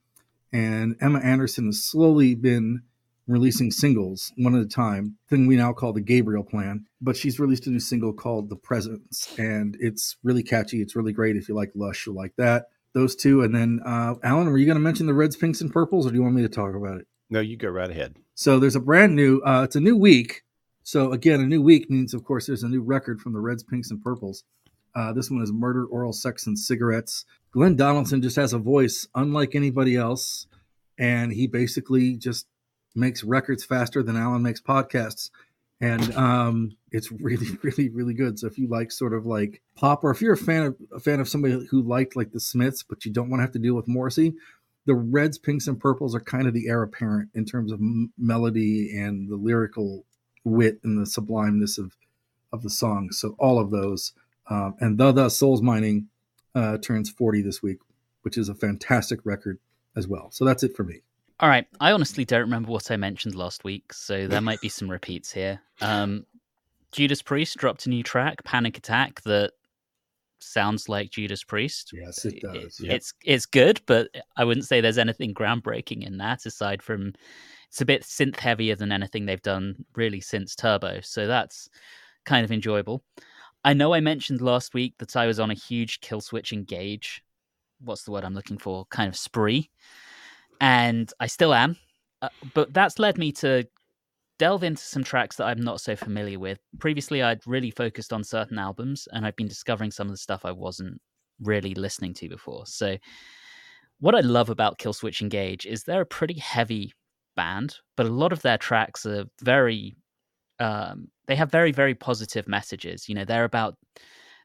And 0.54 0.96
Emma 1.02 1.20
Anderson 1.20 1.66
has 1.68 1.84
slowly 1.84 2.36
been 2.36 2.84
releasing 3.28 3.72
singles 3.72 4.34
one 4.38 4.56
at 4.56 4.62
a 4.62 4.68
time, 4.68 5.18
thing 5.30 5.48
we 5.48 5.56
now 5.56 5.74
call 5.74 5.94
the 5.94 6.02
Gabriel 6.02 6.44
Plan. 6.44 6.86
But 7.00 7.16
she's 7.16 7.40
released 7.40 7.68
a 7.68 7.70
new 7.70 7.80
single 7.80 8.14
called 8.14 8.50
The 8.50 8.56
Presence, 8.56 9.34
and 9.38 9.78
it's 9.80 10.18
really 10.24 10.44
catchy. 10.44 10.82
It's 10.82 10.96
really 10.96 11.14
great. 11.14 11.38
If 11.38 11.48
you 11.48 11.56
like 11.56 11.72
Lush, 11.74 12.06
you'll 12.06 12.16
like 12.16 12.36
that. 12.36 12.68
Those 12.94 13.16
two. 13.16 13.42
And 13.42 13.56
then, 13.56 13.80
uh, 13.86 14.16
Alan, 14.24 14.50
were 14.50 14.58
you 14.58 14.66
going 14.66 14.76
to 14.76 14.82
mention 14.82 15.06
the 15.06 15.14
Reds, 15.14 15.36
Pinks, 15.36 15.62
and 15.62 15.72
Purples, 15.72 16.06
or 16.06 16.10
do 16.10 16.16
you 16.16 16.24
want 16.24 16.36
me 16.36 16.42
to 16.42 16.50
talk 16.50 16.76
about 16.76 17.00
it? 17.00 17.08
No, 17.30 17.40
you 17.40 17.56
go 17.56 17.70
right 17.70 17.90
ahead. 17.90 18.18
So 18.36 18.60
there's 18.60 18.76
a 18.76 18.82
brand 18.82 19.16
new, 19.16 19.40
uh, 19.46 19.64
it's 19.64 19.76
a 19.76 19.80
new 19.80 19.96
week. 19.96 20.44
So 20.84 21.14
again, 21.14 21.40
a 21.40 21.46
new 21.46 21.62
week 21.62 21.90
means, 21.90 22.14
of 22.14 22.24
course, 22.24 22.48
there's 22.48 22.64
a 22.64 22.68
new 22.68 22.82
record 22.82 23.22
from 23.22 23.34
the 23.34 23.40
Reds, 23.40 23.64
Pinks, 23.64 23.92
and 23.92 24.04
Purples. 24.04 24.44
Uh, 24.94 25.14
this 25.14 25.32
one 25.32 25.42
is 25.42 25.52
Murder, 25.52 25.86
Oral 25.86 26.12
Sex, 26.12 26.46
and 26.48 26.60
Cigarettes. 26.60 27.24
Glenn 27.52 27.76
Donaldson 27.76 28.22
just 28.22 28.36
has 28.36 28.52
a 28.52 28.58
voice 28.58 29.08
unlike 29.16 29.56
anybody 29.56 29.96
else. 29.96 30.48
And 30.98 31.32
he 31.32 31.48
basically 31.48 32.16
just 32.18 32.48
makes 32.94 33.24
records 33.24 33.64
faster 33.64 34.04
than 34.04 34.18
Alan 34.18 34.44
makes 34.44 34.62
podcasts. 34.62 35.30
And 35.82 36.16
um, 36.16 36.78
it's 36.92 37.12
really, 37.12 37.48
really, 37.64 37.90
really 37.90 38.14
good. 38.14 38.40
So 38.40 38.48
if 38.48 38.58
you 38.58 38.68
like 38.68 38.92
sort 38.92 39.14
of 39.14 39.26
like 39.26 39.62
pop, 39.76 40.04
or 40.04 40.12
if 40.12 40.22
you're 40.22 40.34
a 40.34 40.38
fan 40.38 40.64
of 40.64 40.76
a 40.96 41.00
fan 41.00 41.20
of 41.20 41.28
somebody 41.28 41.68
who 41.70 41.82
liked 41.82 42.16
like 42.16 42.32
the 42.32 42.40
Smiths, 42.40 42.84
but 42.84 43.04
you 43.04 43.12
don't 43.12 43.30
want 43.30 43.40
to 43.40 43.44
have 43.44 43.54
to 43.54 43.60
deal 43.60 43.74
with 43.74 43.88
Morrissey, 43.88 44.34
the 44.86 44.96
reds, 44.96 45.38
pinks, 45.38 45.68
and 45.68 45.80
purples 45.80 46.16
are 46.16 46.20
kind 46.20 46.48
of 46.48 46.54
the 46.54 46.68
heir 46.68 46.84
apparent 46.84 47.30
in 47.34 47.46
terms 47.46 47.72
of 47.72 47.80
m- 47.80 48.14
melody 48.18 48.96
and 48.96 49.30
the 49.30 49.36
lyrical 49.36 50.06
wit 50.44 50.80
and 50.84 50.98
the 50.98 51.10
sublimeness 51.10 51.78
of 51.78 51.96
of 52.54 52.64
the 52.64 52.70
song. 52.70 53.12
So 53.12 53.36
all 53.40 53.60
of 53.60 53.72
those, 53.72 54.14
um, 54.50 54.76
and 54.80 54.98
the 54.98 55.12
the 55.12 55.30
Souls 55.30 55.62
Mining 55.62 56.08
uh, 56.54 56.78
turns 56.78 57.10
forty 57.10 57.42
this 57.42 57.64
week, 57.64 57.80
which 58.22 58.38
is 58.38 58.50
a 58.50 58.56
fantastic 58.56 59.20
record 59.24 59.60
as 59.96 60.08
well. 60.08 60.30
So 60.32 60.46
that's 60.46 60.64
it 60.64 60.76
for 60.76 60.84
me. 60.84 61.02
All 61.42 61.50
right, 61.50 61.66
I 61.80 61.92
honestly 61.92 62.24
don't 62.24 62.42
remember 62.42 62.72
what 62.72 62.92
I 62.92 62.98
mentioned 62.98 63.34
last 63.34 63.64
week, 63.64 63.94
so 63.94 64.28
there 64.28 64.42
might 64.42 64.62
be 64.62 64.70
some 64.70 64.90
repeats 64.90 65.32
here. 65.32 65.60
Um, 65.82 66.28
Judas 66.92 67.24
Priest 67.24 67.58
dropped 67.58 67.88
a 67.88 67.90
new 67.90 68.04
track, 68.04 68.44
Panic 68.44 68.78
Attack, 68.78 69.22
that 69.24 69.54
sounds 70.40 70.88
like 70.88 71.10
Judas 71.10 71.44
Priest. 71.44 71.92
Yes, 71.94 72.26
it 72.26 72.42
does. 72.42 72.80
It, 72.80 72.92
It's 72.92 73.14
it's 73.26 73.48
good, 73.48 73.82
but 73.88 74.10
I 74.38 74.44
wouldn't 74.44 74.68
say 74.68 74.82
there's 74.82 75.00
anything 75.00 75.34
groundbreaking 75.34 76.06
in 76.06 76.18
that 76.18 76.46
aside 76.46 76.84
from 76.84 77.14
it's 77.70 77.82
a 77.82 77.86
bit 77.86 78.04
synth 78.04 78.38
heavier 78.38 78.76
than 78.76 78.92
anything 78.92 79.26
they've 79.26 79.42
done 79.42 79.84
really 79.96 80.22
since 80.22 80.56
Turbo. 80.56 81.00
So 81.02 81.26
that's 81.26 81.70
kind 82.24 82.44
of 82.44 82.52
enjoyable. 82.52 83.04
I 83.64 83.74
know 83.74 83.94
I 83.94 84.00
mentioned 84.00 84.42
last 84.42 84.74
week 84.76 84.96
that 85.00 85.16
I 85.16 85.26
was 85.26 85.40
on 85.40 85.50
a 85.50 85.56
huge 85.56 86.02
Killswitch 86.02 86.52
Engage. 86.52 87.24
What's 87.80 88.04
the 88.04 88.12
word 88.12 88.26
I'm 88.26 88.36
looking 88.36 88.58
for? 88.58 88.86
Kind 88.86 89.08
of 89.08 89.16
spree. 89.16 89.72
And 90.62 91.12
I 91.20 91.28
still 91.28 91.54
am. 91.54 91.76
Uh, 92.22 92.30
but 92.54 92.74
that's 92.74 93.00
led 93.00 93.18
me 93.18 93.32
to 93.32 93.68
delve 94.38 94.64
into 94.64 94.82
some 94.82 95.04
tracks 95.04 95.36
that 95.36 95.46
I'm 95.46 95.62
not 95.62 95.82
so 95.82 95.96
familiar 95.96 96.40
with. 96.40 96.60
Previously, 96.80 97.22
I'd 97.22 97.46
really 97.46 97.72
focused 97.72 98.14
on 98.14 98.24
certain 98.24 98.60
albums, 98.60 99.08
and 99.12 99.26
I've 99.26 99.36
been 99.36 99.48
discovering 99.48 99.92
some 99.92 100.08
of 100.08 100.14
the 100.14 100.18
stuff 100.18 100.46
I 100.46 100.52
wasn't 100.52 101.02
really 101.40 101.74
listening 101.74 102.14
to 102.16 102.30
before. 102.30 102.66
So, 102.68 102.98
what 104.00 104.16
I 104.16 104.22
love 104.22 104.50
about 104.50 104.78
Killswitch 104.78 105.22
Engage 105.22 105.66
is 105.66 105.84
they're 105.84 106.02
a 106.02 106.06
pretty 106.06 106.40
heavy 106.40 106.94
band, 107.36 107.78
but 107.98 108.06
a 108.06 108.10
lot 108.10 108.32
of 108.32 108.42
their 108.42 108.58
tracks 108.58 109.06
are 109.06 109.26
very, 109.42 109.96
um, 110.60 111.08
they 111.28 111.36
have 111.36 111.52
very, 111.52 111.72
very 111.72 111.96
positive 111.96 112.48
messages. 112.48 113.10
You 113.10 113.16
know, 113.16 113.26
they're 113.26 113.46
about 113.46 113.78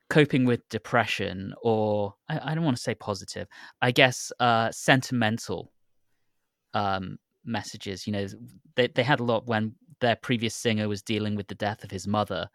coping 0.09 0.45
with 0.45 0.67
depression, 0.69 1.55
or 1.63 2.15
I, 2.29 2.53
I 2.53 2.55
don't 2.55 2.65
want 2.65 2.77
to 2.77 2.83
say 2.83 2.95
positive, 2.95 3.49
I 3.83 3.93
guess 3.93 4.33
uh, 4.41 4.71
sentimental 4.73 5.73
um, 6.75 7.19
messages. 7.45 8.07
You 8.07 8.13
know, 8.13 8.27
they 8.75 8.89
they 8.89 9.03
had 9.03 9.21
a 9.21 9.25
lot 9.25 9.47
when 9.47 9.75
their 10.01 10.17
previous 10.17 10.55
singer 10.55 10.89
was 10.89 11.03
dealing 11.03 11.37
with 11.37 11.49
the 11.49 11.55
death 11.55 11.85
of 11.85 11.91
his 11.91 12.07
mother, 12.07 12.49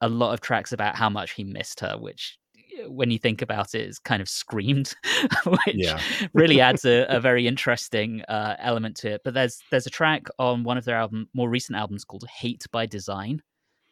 a 0.00 0.08
lot 0.08 0.32
of 0.32 0.40
tracks 0.40 0.72
about 0.72 0.96
how 0.96 1.10
much 1.10 1.32
he 1.32 1.44
missed 1.44 1.80
her, 1.80 1.96
which 1.98 2.38
when 2.86 3.10
you 3.10 3.18
think 3.18 3.42
about 3.42 3.74
it 3.74 3.86
is 3.86 3.98
kind 3.98 4.22
of 4.22 4.28
screamed, 4.28 4.94
which 5.66 5.92
really 6.32 6.60
adds 6.68 6.84
a, 6.84 7.04
a 7.08 7.20
very 7.20 7.46
interesting 7.46 8.22
uh, 8.28 8.56
element 8.58 8.96
to 8.96 9.10
it. 9.12 9.22
But 9.24 9.34
there's 9.34 9.60
there's 9.70 9.86
a 9.86 9.90
track 9.90 10.26
on 10.38 10.64
one 10.64 10.78
of 10.78 10.84
their 10.84 10.96
album 10.96 11.28
more 11.34 11.48
recent 11.48 11.76
albums 11.76 12.04
called 12.04 12.24
Hate 12.28 12.64
by 12.72 12.86
Design 12.86 13.42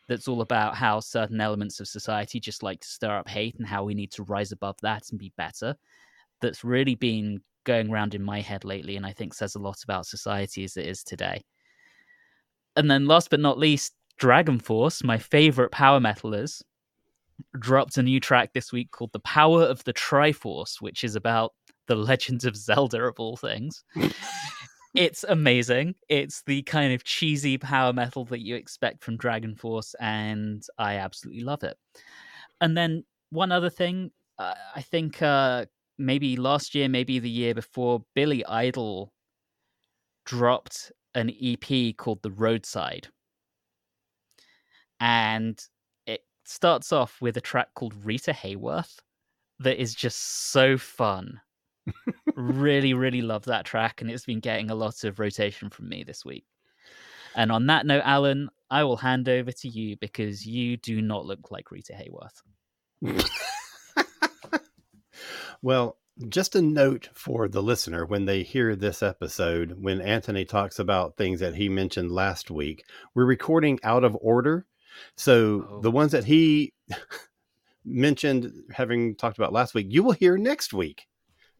that's 0.08 0.26
all 0.26 0.40
about 0.40 0.74
how 0.74 1.00
certain 1.00 1.40
elements 1.40 1.80
of 1.80 1.86
society 1.86 2.40
just 2.40 2.62
like 2.62 2.80
to 2.80 2.88
stir 2.88 3.18
up 3.18 3.28
hate 3.28 3.56
and 3.58 3.66
how 3.66 3.84
we 3.84 3.94
need 3.94 4.10
to 4.12 4.22
rise 4.24 4.52
above 4.52 4.76
that 4.80 5.10
and 5.10 5.18
be 5.18 5.32
better. 5.36 5.76
That's 6.40 6.64
really 6.64 6.94
been 6.94 7.42
going 7.64 7.90
around 7.90 8.14
in 8.14 8.22
my 8.22 8.40
head 8.40 8.64
lately 8.64 8.96
and 8.96 9.04
I 9.04 9.12
think 9.12 9.34
says 9.34 9.54
a 9.54 9.60
lot 9.60 9.82
about 9.84 10.06
society 10.06 10.64
as 10.64 10.76
it 10.76 10.86
is 10.86 11.02
today. 11.02 11.42
And 12.76 12.90
then 12.90 13.06
last 13.06 13.30
but 13.30 13.40
not 13.40 13.58
least, 13.58 13.94
Dragon 14.18 14.58
Force, 14.58 15.02
my 15.04 15.18
favorite 15.18 15.70
power 15.70 16.00
metalers, 16.00 16.62
dropped 17.58 17.96
a 17.98 18.02
new 18.02 18.20
track 18.20 18.52
this 18.52 18.72
week 18.72 18.90
called 18.90 19.12
The 19.12 19.20
Power 19.20 19.62
of 19.62 19.84
the 19.84 19.92
Triforce, 19.92 20.80
which 20.80 21.04
is 21.04 21.14
about 21.14 21.54
the 21.86 21.96
Legends 21.96 22.44
of 22.44 22.56
Zelda 22.56 23.02
of 23.02 23.18
all 23.18 23.36
things. 23.36 23.84
it's 24.94 25.24
amazing. 25.24 25.94
It's 26.08 26.42
the 26.42 26.62
kind 26.62 26.92
of 26.92 27.04
cheesy 27.04 27.58
power 27.58 27.92
metal 27.92 28.24
that 28.26 28.44
you 28.44 28.56
expect 28.56 29.02
from 29.02 29.16
Dragon 29.16 29.54
Force, 29.54 29.94
and 30.00 30.62
I 30.78 30.96
absolutely 30.96 31.42
love 31.42 31.62
it. 31.62 31.76
And 32.60 32.76
then 32.76 33.04
one 33.30 33.52
other 33.52 33.70
thing, 33.70 34.10
uh, 34.38 34.54
I 34.74 34.82
think 34.82 35.22
uh, 35.22 35.66
maybe 35.98 36.36
last 36.36 36.74
year, 36.74 36.88
maybe 36.88 37.18
the 37.18 37.30
year 37.30 37.54
before, 37.54 38.04
Billy 38.14 38.44
Idol 38.46 39.12
dropped 40.24 40.92
an 41.14 41.30
EP 41.42 41.96
called 41.96 42.22
The 42.22 42.30
Roadside. 42.30 43.08
And 45.00 45.60
it 46.06 46.22
starts 46.44 46.92
off 46.92 47.20
with 47.20 47.36
a 47.36 47.40
track 47.40 47.68
called 47.74 47.94
Rita 48.04 48.32
Hayworth 48.32 48.98
that 49.60 49.80
is 49.80 49.94
just 49.94 50.50
so 50.50 50.76
fun. 50.76 51.40
really, 52.36 52.94
really 52.94 53.22
love 53.22 53.44
that 53.46 53.64
track, 53.64 54.00
and 54.00 54.10
it's 54.10 54.26
been 54.26 54.40
getting 54.40 54.70
a 54.70 54.74
lot 54.74 55.04
of 55.04 55.18
rotation 55.18 55.70
from 55.70 55.88
me 55.88 56.04
this 56.04 56.24
week. 56.24 56.44
And 57.34 57.50
on 57.50 57.66
that 57.66 57.86
note, 57.86 58.02
Alan, 58.04 58.48
I 58.70 58.84
will 58.84 58.96
hand 58.96 59.28
over 59.28 59.52
to 59.52 59.68
you 59.68 59.96
because 59.96 60.46
you 60.46 60.76
do 60.76 61.00
not 61.00 61.24
look 61.24 61.50
like 61.50 61.70
Rita 61.70 61.94
Hayworth. 61.94 62.42
Well, 65.62 65.96
just 66.28 66.56
a 66.56 66.62
note 66.62 67.08
for 67.14 67.46
the 67.48 67.62
listener 67.62 68.04
when 68.04 68.24
they 68.24 68.42
hear 68.42 68.74
this 68.74 69.02
episode, 69.02 69.76
when 69.80 70.00
Anthony 70.00 70.44
talks 70.44 70.78
about 70.78 71.16
things 71.16 71.40
that 71.40 71.54
he 71.54 71.68
mentioned 71.68 72.10
last 72.10 72.50
week, 72.50 72.84
we're 73.14 73.24
recording 73.24 73.78
out 73.84 74.02
of 74.04 74.16
order. 74.20 74.66
So 75.16 75.66
Oh. 75.70 75.80
the 75.80 75.90
ones 75.92 76.12
that 76.12 76.24
he 76.24 76.72
mentioned 77.84 78.52
having 78.72 79.14
talked 79.14 79.38
about 79.38 79.52
last 79.52 79.74
week, 79.74 79.86
you 79.90 80.02
will 80.02 80.12
hear 80.12 80.36
next 80.36 80.72
week. 80.72 81.06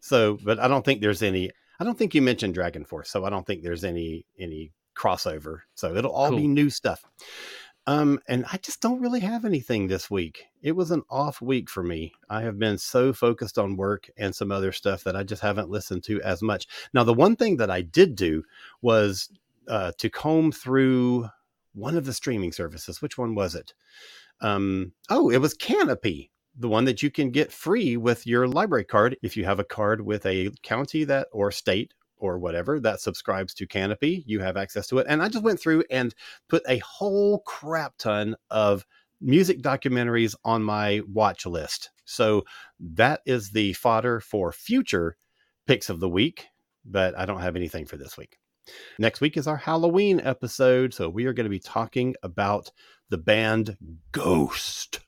So, 0.01 0.39
but 0.45 0.59
I 0.59 0.69
don't 0.69 0.85
think 0.85 1.01
there's 1.01 1.23
any, 1.23 1.51
I 1.81 1.85
don't 1.85 1.97
think 1.97 2.15
you 2.15 2.23
mentioned 2.23 2.55
Dragon 2.55 2.85
Force. 2.85 3.11
So 3.11 3.25
I 3.25 3.31
don't 3.31 3.47
think 3.47 3.63
there's 3.63 3.85
any, 3.85 4.27
any 4.39 4.73
crossover. 4.97 5.61
So 5.75 5.95
it'll 5.95 6.11
all 6.13 6.35
be 6.37 6.49
new 6.49 6.71
stuff. 6.71 7.05
Um, 7.89 8.21
and 8.29 8.45
I 8.53 8.59
just 8.59 8.83
don't 8.83 9.01
really 9.01 9.21
have 9.21 9.47
anything 9.47 9.87
this 9.87 10.11
week. 10.11 10.45
It 10.61 10.73
was 10.73 10.91
an 10.91 11.05
off 11.09 11.41
week 11.41 11.71
for 11.71 11.83
me. 11.83 12.13
I 12.29 12.43
have 12.43 12.59
been 12.59 12.77
so 12.77 13.15
focused 13.15 13.57
on 13.57 13.79
work 13.79 14.11
and 14.19 14.35
some 14.35 14.53
other 14.53 14.73
stuff 14.73 15.05
that 15.05 15.17
I 15.17 15.23
just 15.23 15.41
haven't 15.41 15.71
listened 15.71 16.05
to 16.05 16.21
as 16.21 16.43
much. 16.43 16.69
Now, 16.93 17.03
the 17.03 17.15
one 17.15 17.35
thing 17.35 17.57
that 17.57 17.71
I 17.71 17.81
did 17.81 18.15
do 18.15 18.43
was 18.83 19.31
uh, 19.69 19.93
to 19.97 20.11
comb 20.11 20.53
through 20.53 21.31
one 21.73 21.97
of 21.97 22.05
the 22.05 22.13
streaming 22.13 22.53
services. 22.53 23.01
Which 23.01 23.17
one 23.17 23.35
was 23.35 23.55
it? 23.55 23.73
Um, 24.43 24.93
oh, 25.09 25.31
it 25.31 25.39
was 25.39 25.55
Kanopy, 25.55 26.29
the 26.59 26.69
one 26.69 26.85
that 26.85 27.03
you 27.03 27.11
can 27.11 27.31
get 27.31 27.51
free 27.51 27.97
with 27.97 28.27
your 28.27 28.47
library 28.47 28.85
card 28.85 29.17
if 29.23 29.35
you 29.35 29.47
have 29.47 29.61
a 29.61 29.65
card 29.65 30.03
with 30.03 30.27
a 30.27 30.51
county 30.63 31.05
that 31.05 31.29
or 31.33 31.51
state 31.51 31.95
or 32.21 32.39
whatever 32.39 32.81
that 32.81 33.01
subscribes 33.01 33.55
to 33.55 33.67
Kanopy. 33.67 34.23
You 34.27 34.41
have 34.41 34.57
access 34.57 34.87
to 34.89 34.99
it. 34.99 35.07
And 35.09 35.23
I 35.23 35.29
just 35.29 35.45
went 35.45 35.61
through 35.61 35.85
and 35.91 36.15
put 36.49 36.63
a 36.69 36.79
whole 36.79 37.41
crap 37.41 37.97
ton 37.99 38.37
of 38.51 38.87
music 39.21 39.63
documentaries 39.63 40.35
on 40.45 40.63
my 40.63 41.01
watch 41.13 41.47
list. 41.47 41.91
So 42.05 42.45
that 42.81 43.21
is 43.27 43.51
the 43.51 43.73
fodder 43.75 44.21
for 44.21 44.53
future 44.53 45.17
picks 45.67 45.91
of 45.91 46.01
the 46.01 46.09
week, 46.09 46.47
but 46.85 47.19
I 47.19 47.27
don't 47.27 47.41
have 47.41 47.57
anything 47.57 47.87
for 47.87 47.97
this 47.97 48.17
week. 48.17 48.39
Next 48.99 49.21
week 49.21 49.37
is 49.37 49.47
our 49.47 49.57
Halloween 49.57 50.21
episode. 50.21 50.95
So 50.95 51.09
we 51.09 51.27
are 51.27 51.33
going 51.33 51.45
to 51.45 51.51
be 51.51 51.59
talking 51.59 52.15
about 52.23 52.71
the 53.11 53.19
band 53.19 53.77
Ghost, 54.13 55.01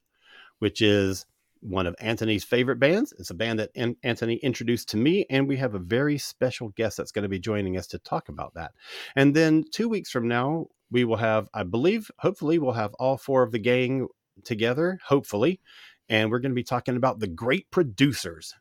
which 0.59 0.83
is 0.83 1.27
one 1.61 1.87
of 1.87 1.95
Anthony's 2.01 2.45
favorite 2.45 2.79
bands. 2.79 3.13
It's 3.19 3.31
a 3.31 3.35
band 3.35 3.59
that 3.59 3.71
An- 3.75 3.97
Anthony 4.03 4.37
introduced 4.37 4.89
to 4.91 4.97
me, 4.97 5.27
and 5.31 5.47
we 5.47 5.57
have 5.57 5.75
a 5.75 5.79
very 5.79 6.19
special 6.19 6.71
guest 6.71 6.97
that's 6.97 7.13
going 7.13 7.23
to 7.23 7.29
be 7.29 7.39
joining 7.39 7.77
us 7.77 7.87
to 7.89 7.99
talk 7.99 8.29
about 8.29 8.55
that. 8.55 8.73
And 9.17 9.35
then 9.35 9.65
two 9.71 9.89
weeks 9.89 10.11
from 10.11 10.27
now, 10.27 10.67
we 10.91 11.05
will 11.05 11.17
have, 11.17 11.49
I 11.55 11.63
believe, 11.63 12.11
hopefully, 12.19 12.59
we'll 12.59 12.73
have 12.73 12.95
all 12.95 13.17
four 13.17 13.43
of 13.43 13.53
the 13.53 13.59
gang 13.59 14.09
together, 14.45 14.99
hopefully, 15.05 15.61
and 16.09 16.31
we're 16.31 16.41
going 16.41 16.53
to 16.53 16.57
be 16.57 16.65
talking 16.65 16.97
about 16.97 17.21
the 17.21 17.29
great 17.29 17.71
producers. 17.71 18.55